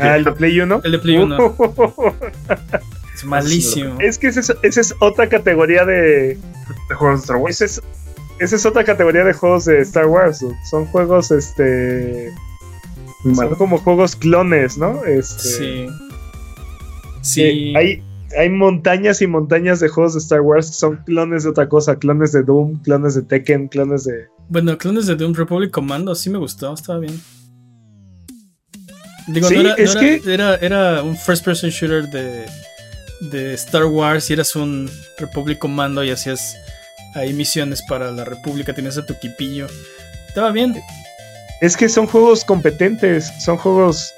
[0.00, 0.80] Ah, el de Play 1.
[0.84, 1.36] El de Play 1.
[3.16, 3.98] Es malísimo.
[3.98, 6.38] Es que esa es otra categoría de,
[6.88, 7.60] de juegos de Star Wars.
[7.62, 10.44] Esa es, otra categoría de juegos de Star Wars.
[10.70, 12.30] Son juegos, este.
[13.34, 15.02] Son como juegos clones, ¿no?
[15.04, 15.86] Este, sí.
[17.22, 17.74] Sí.
[17.74, 18.02] hay,
[18.38, 21.98] hay montañas y montañas de juegos de Star Wars que son clones de otra cosa.
[21.98, 24.26] Clones de Doom, clones de Tekken, clones de.
[24.50, 27.18] Bueno, clones de Doom Republic Commando sí me gustó, estaba bien.
[29.28, 30.22] Digo, no, era, es que...
[30.26, 32.46] era, era un first person shooter de,
[33.20, 36.56] de Star Wars y eras un Republic Commando y hacías
[37.16, 39.66] hay misiones para la República, tienes a tu equipillo.
[40.28, 40.82] Estaba bien.
[41.62, 44.12] Es que son juegos competentes, son juegos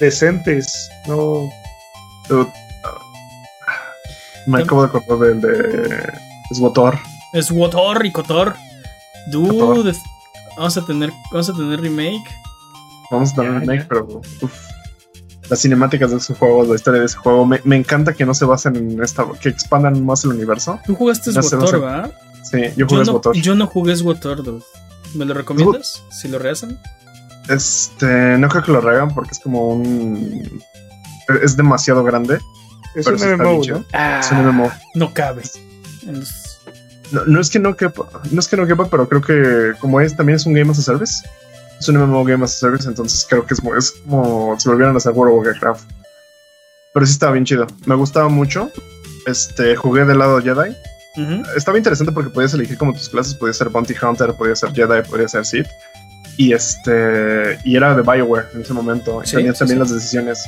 [0.00, 1.48] decentes, no.
[4.46, 6.12] me acabo de acordar del de
[6.54, 6.98] Swotor.
[7.40, 8.54] Swotor y Kotor.
[9.28, 9.94] Dude,
[10.58, 12.28] vamos a tener, vamos a tener remake.
[13.10, 14.20] Vamos a tener remake, pero
[15.52, 18.32] las cinemáticas de ese juego, la historia de ese juego, me, me encanta que no
[18.32, 20.80] se basen en esta, que expandan más el universo.
[20.86, 22.10] Tú jugaste Swotor, ¿verdad?
[22.42, 24.62] Sí, yo jugué no, Yo no jugué SWOTOR,
[25.12, 26.02] ¿Me lo recomiendas?
[26.10, 26.78] Si lo rehacen.
[27.50, 30.62] Este, no creo que lo rehagan porque es como un.
[31.42, 32.38] Es demasiado grande.
[32.94, 33.84] Es un MMO, ¿no?
[33.92, 34.72] Ah, es un MMO.
[34.94, 35.42] No cabe.
[37.10, 40.00] No, no, es que no quepa, no es que no quepa, pero creo que como
[40.00, 41.22] es también es un Game as a Service.
[41.82, 44.94] Es un MMO Game as a Service, entonces creo que es, es como si volvieran
[44.94, 45.90] a hacer World of Warcraft.
[46.94, 47.66] Pero sí estaba bien chido.
[47.86, 48.70] Me gustaba mucho.
[49.26, 50.76] Este, jugué del lado Jedi
[51.56, 55.02] estaba interesante porque podías elegir como tus clases, podías ser Bounty Hunter, podías ser Jedi,
[55.08, 55.66] podías ser Sith.
[56.38, 59.22] Y este y era de Bioware en ese momento.
[59.30, 60.44] tenías también las decisiones.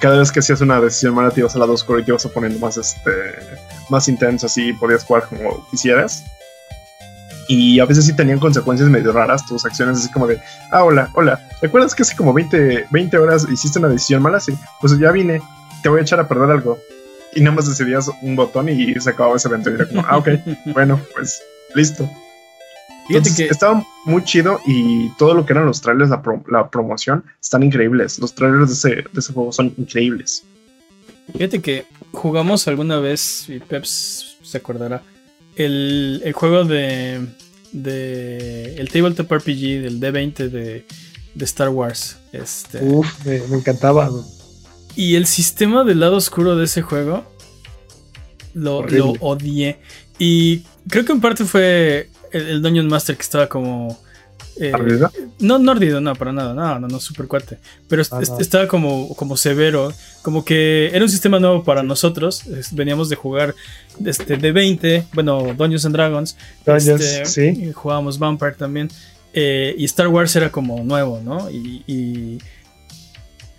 [0.00, 2.24] Cada vez que hacías una decisión mala te ibas al lado oscuro y te ibas
[2.26, 3.10] a poniendo más este
[3.88, 6.24] más intenso así, podías jugar como quisieras.
[7.48, 10.38] Y a veces sí tenían consecuencias medio raras tus acciones, así como de,
[10.70, 14.38] ah, hola, hola, ¿recuerdas que hace como 20, 20 horas hiciste una decisión mala?
[14.38, 15.40] Sí, pues ya vine,
[15.82, 16.78] te voy a echar a perder algo
[17.34, 19.70] y nada más decidías un botón y se acababa ese evento.
[19.70, 20.28] Y era como, ah, ok,
[20.74, 21.40] bueno, pues
[21.74, 22.08] listo.
[23.08, 28.18] estaba muy chido y todo lo que eran los trailers, la, promoción, están increíbles.
[28.18, 30.44] Los trailers de ese, juego son increíbles.
[31.32, 35.02] Fíjate que jugamos alguna vez, y Peps se acordará,
[35.58, 37.26] el, juego de,
[37.72, 40.84] de el Tabletop RPG del D20 de,
[41.40, 42.16] Star Wars.
[42.32, 42.82] Este.
[42.82, 44.10] Uf, me, encantaba.
[44.96, 47.24] Y el sistema del lado oscuro de ese juego
[48.54, 49.78] lo, lo odié.
[50.18, 53.98] Y creo que en parte fue el, Dungeon Master que estaba como.
[54.60, 54.72] Eh,
[55.40, 57.58] no, ardido, no, para nada, no, no, no, super cuate.
[57.88, 62.44] Pero ah, estaba como, como severo, como que era un sistema nuevo para nosotros.
[62.72, 63.54] veníamos de jugar
[64.04, 66.36] este, de 20, bueno, Dungeons and Dragons.
[66.66, 67.72] Dungeons, este, sí.
[67.72, 68.90] Jugábamos Vampire también.
[69.32, 71.50] Eh, y Star Wars era como nuevo, ¿no?
[71.50, 72.40] Y,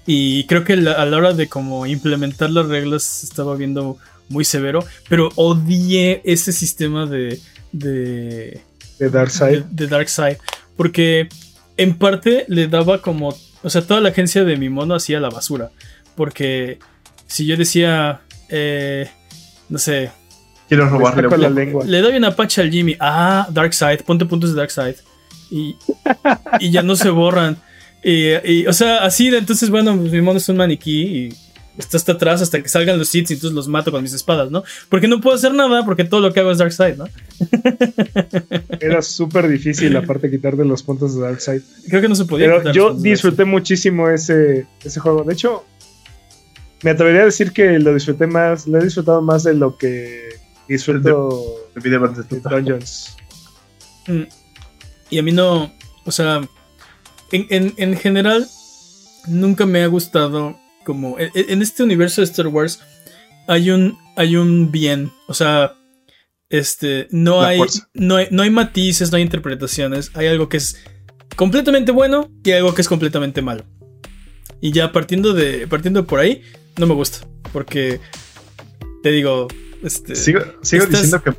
[0.06, 3.98] y, creo que a la hora de como implementar las reglas estaba viendo
[4.28, 7.40] muy severo, pero odié ese sistema de
[7.72, 8.62] de,
[9.00, 9.64] de Darkseid.
[9.64, 10.38] De, Darkseid.
[10.76, 11.30] Porque
[11.78, 13.36] en parte le daba como.
[13.64, 15.72] O sea, toda la agencia de mi mono hacía la basura.
[16.16, 16.80] Porque
[17.28, 18.22] si yo decía.
[18.50, 19.10] Eh,
[19.70, 20.12] no sé.
[20.68, 21.84] Quiero robarle la lengua.
[21.86, 22.96] Le doy una pacha al Jimmy.
[23.00, 24.02] Ah, Darkseid.
[24.02, 24.96] Ponte puntos de Darkseid.
[25.50, 25.76] Y,
[26.60, 27.58] y ya no se borran.
[28.04, 31.34] Y, o sea, así de entonces, bueno, mi mono es un maniquí y
[31.78, 34.52] está hasta atrás hasta que salgan los seeds y entonces los mato con mis espadas,
[34.52, 34.64] ¿no?
[34.90, 37.06] Porque no puedo hacer nada porque todo lo que hago es Darkseid, ¿no?
[38.80, 41.62] Era súper difícil aparte quitar de los puntos de Darkseid.
[41.88, 42.48] Creo que no se podía.
[42.48, 45.24] Pero yo disfruté muchísimo ese, ese juego.
[45.24, 45.64] De hecho,
[46.84, 50.30] me atrevería a decir que lo disfruté más, lo he disfrutado más de lo que
[50.68, 53.16] disfruto de, de Dungeons.
[54.08, 54.24] Mm.
[55.12, 55.74] Y a mí no,
[56.06, 56.42] o sea,
[57.32, 58.48] en, en general,
[59.28, 60.60] nunca me ha gustado
[60.90, 62.80] como en, este universo de Star Wars
[63.48, 65.76] hay un hay un bien, o sea,
[66.50, 67.62] este no hay,
[67.94, 70.84] no hay no hay matices, no hay interpretaciones, hay algo que es
[71.36, 73.66] completamente bueno y algo que es completamente malo.
[74.62, 76.42] Y ya partiendo de partiendo por ahí
[76.80, 77.20] no me gusta,
[77.54, 78.00] porque
[79.04, 79.48] te digo,
[79.84, 80.42] este sigo,
[80.90, 81.34] diciendo que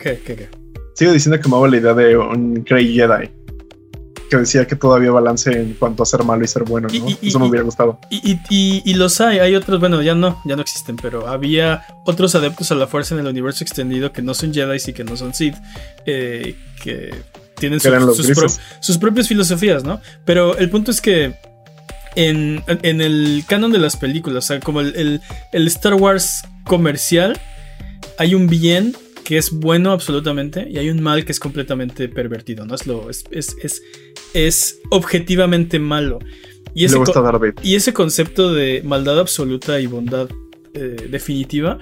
[0.00, 0.48] ¿Qué, qué, qué?
[0.94, 3.30] Sigo diciendo que me hago la idea de un Grey Jedi
[4.34, 7.06] que decía que todavía balance en cuanto a ser malo y ser bueno, ¿no?
[7.22, 7.98] Eso me hubiera gustado.
[8.10, 12.70] Y, los hay, hay otros, bueno, ya no, ya no existen, pero había otros adeptos
[12.72, 15.34] a la fuerza en el universo extendido que no son Jedi y que no son
[15.34, 15.56] Sith,
[16.06, 17.14] eh, que
[17.56, 20.00] tienen sus, propias filosofías, ¿no?
[20.24, 21.36] Pero el punto es que
[22.16, 25.20] en, el canon de las películas, o sea, como el,
[25.52, 27.38] el Star Wars comercial,
[28.18, 32.66] hay un bien que es bueno absolutamente y hay un mal que es completamente pervertido,
[32.66, 32.74] ¿no?
[32.74, 33.82] Es, lo, es, es,
[34.34, 36.18] es, objetivamente malo.
[36.74, 36.98] Y ese,
[37.62, 40.28] y ese concepto de maldad absoluta y bondad
[40.74, 41.78] eh, definitiva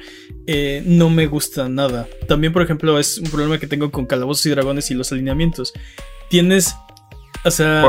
[0.46, 2.08] eh, no me gusta nada.
[2.28, 5.72] También, por ejemplo, es un problema que tengo con Calabozos y Dragones y los alineamientos.
[6.28, 6.74] Tienes
[7.44, 7.84] o sea,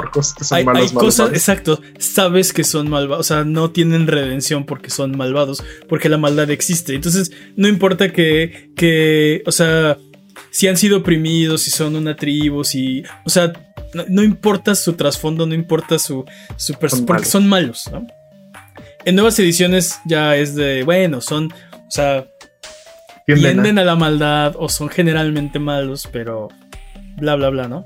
[0.52, 5.64] hay, cosas, exacto, sabes que son malvados, o sea, no tienen redención porque son malvados,
[5.88, 6.96] porque la maldad existe.
[6.96, 9.98] Entonces, no importa que, que, o sea,
[10.50, 13.54] si han sido oprimidos, si son una tribu, si, o sea,
[14.08, 16.26] no, importa su trasfondo, no importa su,
[16.58, 16.74] su
[17.06, 18.08] porque son malos, ¿no?
[19.06, 22.26] En nuevas ediciones ya es de, bueno, son, o sea,
[23.28, 26.50] tienden a la maldad o son generalmente malos, pero
[27.18, 27.84] bla, bla, bla, ¿no?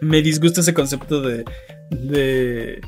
[0.00, 2.80] Me disgusta ese concepto de.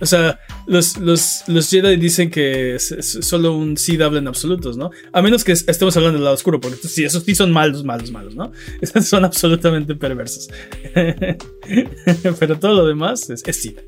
[0.00, 4.90] o sea, los, los, los Jedi dicen que solo un Sith habla en absolutos, ¿no?
[5.12, 8.10] A menos que estemos hablando del lado oscuro, porque sí, esos sí son malos, malos,
[8.10, 8.52] malos, ¿no?
[8.80, 10.48] Esos son absolutamente perversos.
[12.38, 13.80] Pero todo lo demás es, es Sith.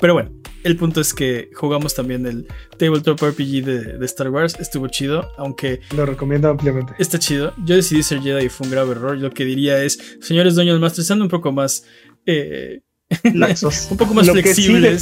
[0.00, 0.30] Pero bueno,
[0.64, 2.46] el punto es que jugamos también el
[2.78, 4.56] Tabletop RPG de, Star Wars.
[4.58, 5.80] Estuvo chido, aunque.
[5.96, 6.94] Lo recomiendo ampliamente.
[6.98, 7.52] Está chido.
[7.64, 9.16] Yo decidí ser Jedi y fue un grave error.
[9.16, 11.84] Lo que diría es, señores dueños Master, sean un poco más.
[12.26, 12.80] Eh,
[13.24, 15.00] un poco más flexibles.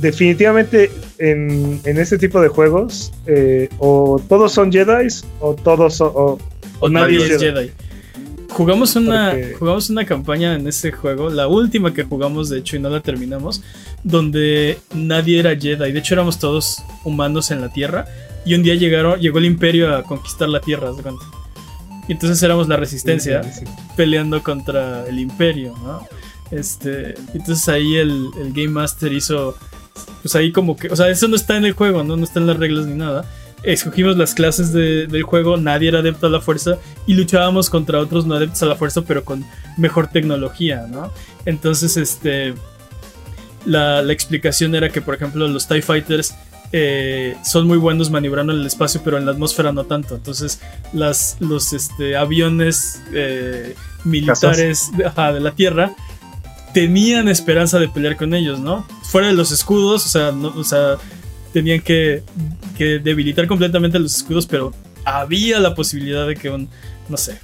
[0.00, 5.08] definitivamente en, en, este tipo de juegos, eh, o todos son Jedi
[5.40, 7.70] o todos son, o, nadie, es Jedi.
[8.48, 12.80] Jugamos una, jugamos una campaña en ese juego, la última que jugamos de hecho y
[12.80, 13.62] no la terminamos,
[14.02, 18.06] donde nadie era Jedi, de hecho éramos todos humanos en la Tierra
[18.44, 20.90] y un día llegaron, llegó el imperio a conquistar la Tierra,
[22.08, 23.42] Y entonces éramos la resistencia
[23.96, 26.06] peleando contra el imperio, ¿no?
[26.50, 29.56] Este, entonces ahí el, el Game Master hizo,
[30.22, 32.16] pues ahí como que, o sea, eso no está en el juego, ¿no?
[32.16, 33.24] No está en las reglas ni nada
[33.62, 38.26] escogimos las clases del juego, nadie era adepto a la fuerza y luchábamos contra otros
[38.26, 39.44] no adeptos a la fuerza, pero con
[39.76, 41.12] mejor tecnología, ¿no?
[41.44, 42.54] Entonces, este.
[43.66, 46.34] La, explicación era que, por ejemplo, los TIE Fighters
[46.72, 50.14] eh, son muy buenos maniobrando en el espacio, pero en la atmósfera no tanto.
[50.16, 50.60] Entonces,
[50.92, 53.74] las, los este, aviones eh,
[54.04, 55.94] militares de, la Tierra
[56.72, 58.86] tenían esperanza de pelear con ellos, ¿no?
[59.02, 60.98] Fuera de los escudos, o sea, o sea
[61.52, 62.22] tenían que,
[62.78, 64.72] debilitar completamente los escudos, pero
[65.04, 66.68] había la posibilidad de que un,
[67.08, 67.38] no sé,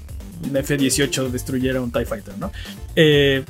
[0.48, 2.50] un F-18 destruyera un TIE Fighter, ¿no?
[2.94, 3.44] Eh,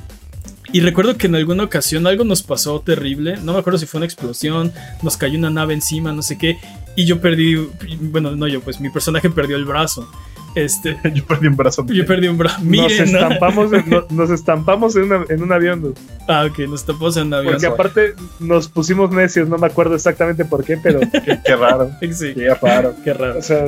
[0.73, 3.37] y recuerdo que en alguna ocasión algo nos pasó terrible.
[3.43, 6.57] No me acuerdo si fue una explosión, nos cayó una nave encima, no sé qué.
[6.95, 7.55] Y yo perdí.
[8.01, 10.09] Bueno, no yo, pues mi personaje perdió el brazo.
[10.55, 11.85] Este, yo perdí un brazo.
[11.85, 12.61] Yo perdí un brazo.
[12.61, 15.93] Miren, nos estampamos, en, nos estampamos en, un avión.
[16.27, 17.53] Ah, ok, nos estampamos en un avión.
[17.53, 20.99] Porque aparte nos pusimos necios, no me acuerdo exactamente por qué, pero.
[21.45, 21.91] qué, raro.
[22.11, 22.33] Sí.
[22.33, 22.95] Qué raro.
[23.03, 23.37] Qué raro.
[23.37, 23.67] O sea,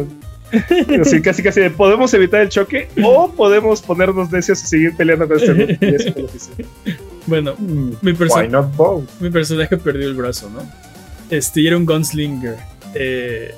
[1.01, 5.37] Así, casi, casi, podemos evitar el choque o podemos ponernos necios y seguir peleando con
[5.37, 6.25] este
[7.27, 10.61] Bueno, mm, mi, mi, personaje perdió el brazo, ¿no?
[11.29, 12.57] Este, y era un gunslinger.
[12.95, 13.53] Eh,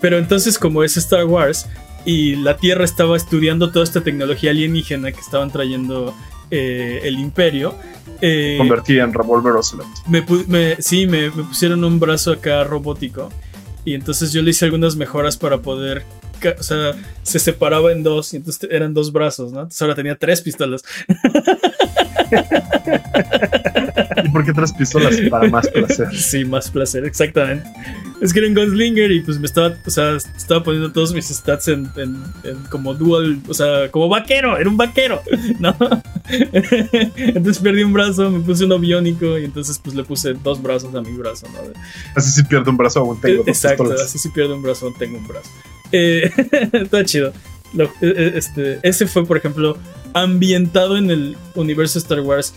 [0.00, 1.66] pero entonces, como es Star Wars
[2.04, 6.14] y la Tierra estaba estudiando toda esta tecnología alienígena que estaban trayendo
[6.50, 7.74] eh, el Imperio.
[8.20, 9.86] Eh, Convertí en Revolver Ocelot.
[10.06, 13.30] Me, sí, me, me pusieron un brazo acá robótico.
[13.88, 16.04] Y entonces yo le hice algunas mejoras para poder
[16.58, 16.92] o sea,
[17.22, 19.60] se separaba en dos y entonces eran dos brazos, ¿no?
[19.60, 20.84] Entonces ahora tenía tres pistolas.
[24.38, 25.16] ¿Y por qué tres pistolas?
[25.30, 26.08] Para más placer.
[26.16, 27.68] Sí, más placer, exactamente.
[28.20, 31.28] Es que era un gunslinger y pues me estaba, o sea, estaba poniendo todos mis
[31.28, 31.88] stats en,
[32.70, 35.22] como dual, o sea, como vaquero, era un vaquero,
[35.58, 35.74] ¿no?
[36.28, 40.94] Entonces perdí un brazo, me puse uno biónico y entonces pues le puse dos brazos
[40.94, 41.58] a mi brazo, ¿no?
[42.14, 44.94] Así si pierdo un brazo aún tengo dos Exacto, así si pierdo un brazo aún
[44.98, 45.50] tengo un brazo.
[45.92, 46.30] Eh,
[46.72, 47.32] está chido.
[47.76, 49.78] Eh, eh, este, ese fue, por ejemplo,
[50.14, 52.54] ambientado en el universo Star Wars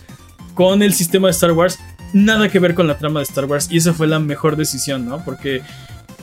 [0.54, 1.78] con el sistema de Star Wars.
[2.12, 3.68] Nada que ver con la trama de Star Wars.
[3.70, 5.24] Y esa fue la mejor decisión, ¿no?
[5.24, 5.62] Porque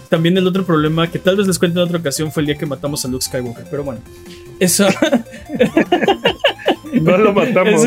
[0.09, 2.57] también el otro problema que tal vez les cuente en otra ocasión fue el día
[2.57, 3.65] que matamos a Luke Skywalker.
[3.69, 4.01] Pero bueno,
[4.59, 4.87] eso.
[7.01, 7.81] No lo matamos.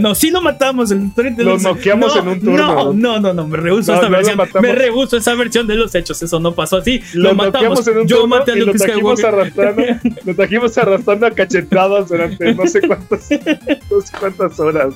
[0.00, 0.90] No, sí lo matamos.
[0.90, 2.56] El lo noqueamos en un turno.
[2.56, 4.38] No, no, no, no me rehuso esa versión.
[4.60, 6.22] Me rehuso esa versión de los hechos.
[6.22, 7.02] Eso no pasó así.
[7.14, 7.86] Lo, matamos.
[7.86, 9.26] En un Yo maté a Luke Skywalker.
[9.26, 9.82] Arrastrando,
[10.24, 14.94] lo trajimos arrastrando a cachetadas durante no sé cuántas, no sé cuántas horas.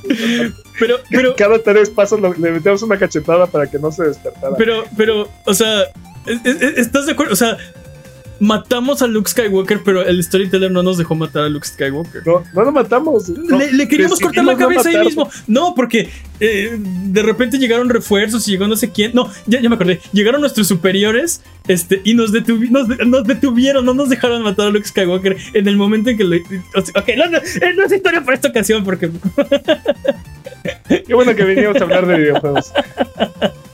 [0.78, 1.34] Pero, pero.
[1.36, 4.56] Cada tres pasos le metemos una cachetada para que no se despertara.
[4.56, 5.84] Pero, pero, o sea.
[6.26, 7.32] ¿Estás de acuerdo?
[7.32, 7.56] O sea,
[8.40, 12.26] matamos a Luke Skywalker, pero el storyteller no nos dejó matar a Luke Skywalker.
[12.26, 13.28] No, no lo matamos.
[13.28, 15.28] le, queríamos cortar la cabeza ahí mismo.
[15.46, 16.08] No, porque
[16.40, 19.12] eh, de repente llegaron refuerzos y llegó no sé quién.
[19.14, 20.00] No, ya, me acordé.
[20.12, 25.36] Llegaron nuestros superiores este, y nos, nos, detuvieron, no nos dejaron matar a Luke Skywalker
[25.54, 26.36] en el momento en que lo.
[26.36, 27.38] Ok, no, no,
[27.76, 29.10] no es historia por esta ocasión porque.
[30.88, 32.72] Qué bueno que veníamos a hablar de videojuegos.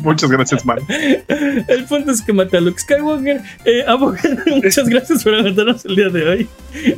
[0.00, 1.24] Muchas gracias, Mike.
[1.68, 3.40] El punto es que maté a Luke Skywalker.
[3.64, 3.84] Eh,
[4.62, 6.48] muchas gracias por aguantarnos el día de hoy.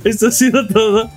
[0.05, 1.11] Esto ha sido todo.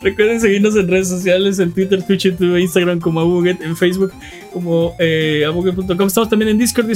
[0.00, 4.12] Recuerden seguirnos en redes sociales, en Twitter, Twitch, YouTube, Instagram como Abuget, en Facebook
[4.52, 6.06] como eh, abuget.com.
[6.06, 6.88] Estamos también en Discord,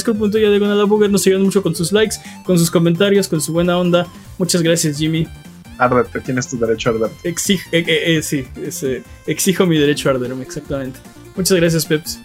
[0.80, 1.10] Abuget.
[1.10, 4.06] Nos siguen mucho con sus likes, con sus comentarios, con su buena onda.
[4.38, 5.26] Muchas gracias, Jimmy.
[5.78, 7.10] Arderte, tienes tu derecho a arder.
[7.22, 8.44] Exige, eh, eh, sí,
[9.26, 10.98] exijo mi derecho a arderme, exactamente.
[11.36, 12.20] Muchas gracias, Peps.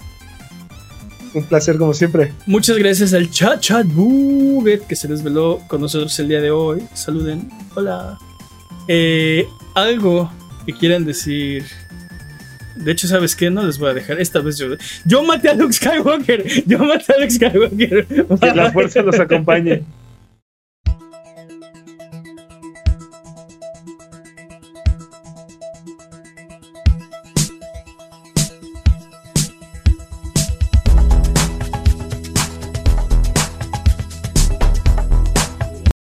[1.34, 2.34] Un placer como siempre.
[2.46, 6.84] Muchas gracias al chat chat Buget que se desveló con nosotros el día de hoy.
[6.94, 7.50] Saluden.
[7.76, 8.18] Hola.
[8.88, 10.32] Eh, algo
[10.66, 11.66] que quieran decir.
[12.76, 13.50] De hecho, ¿sabes qué?
[13.50, 14.20] No les voy a dejar.
[14.20, 14.68] Esta vez yo.
[15.06, 16.46] Yo maté a Luke Skywalker.
[16.68, 18.08] Yo maté a Luke Skywalker.
[18.40, 19.84] Que la fuerza los acompañe.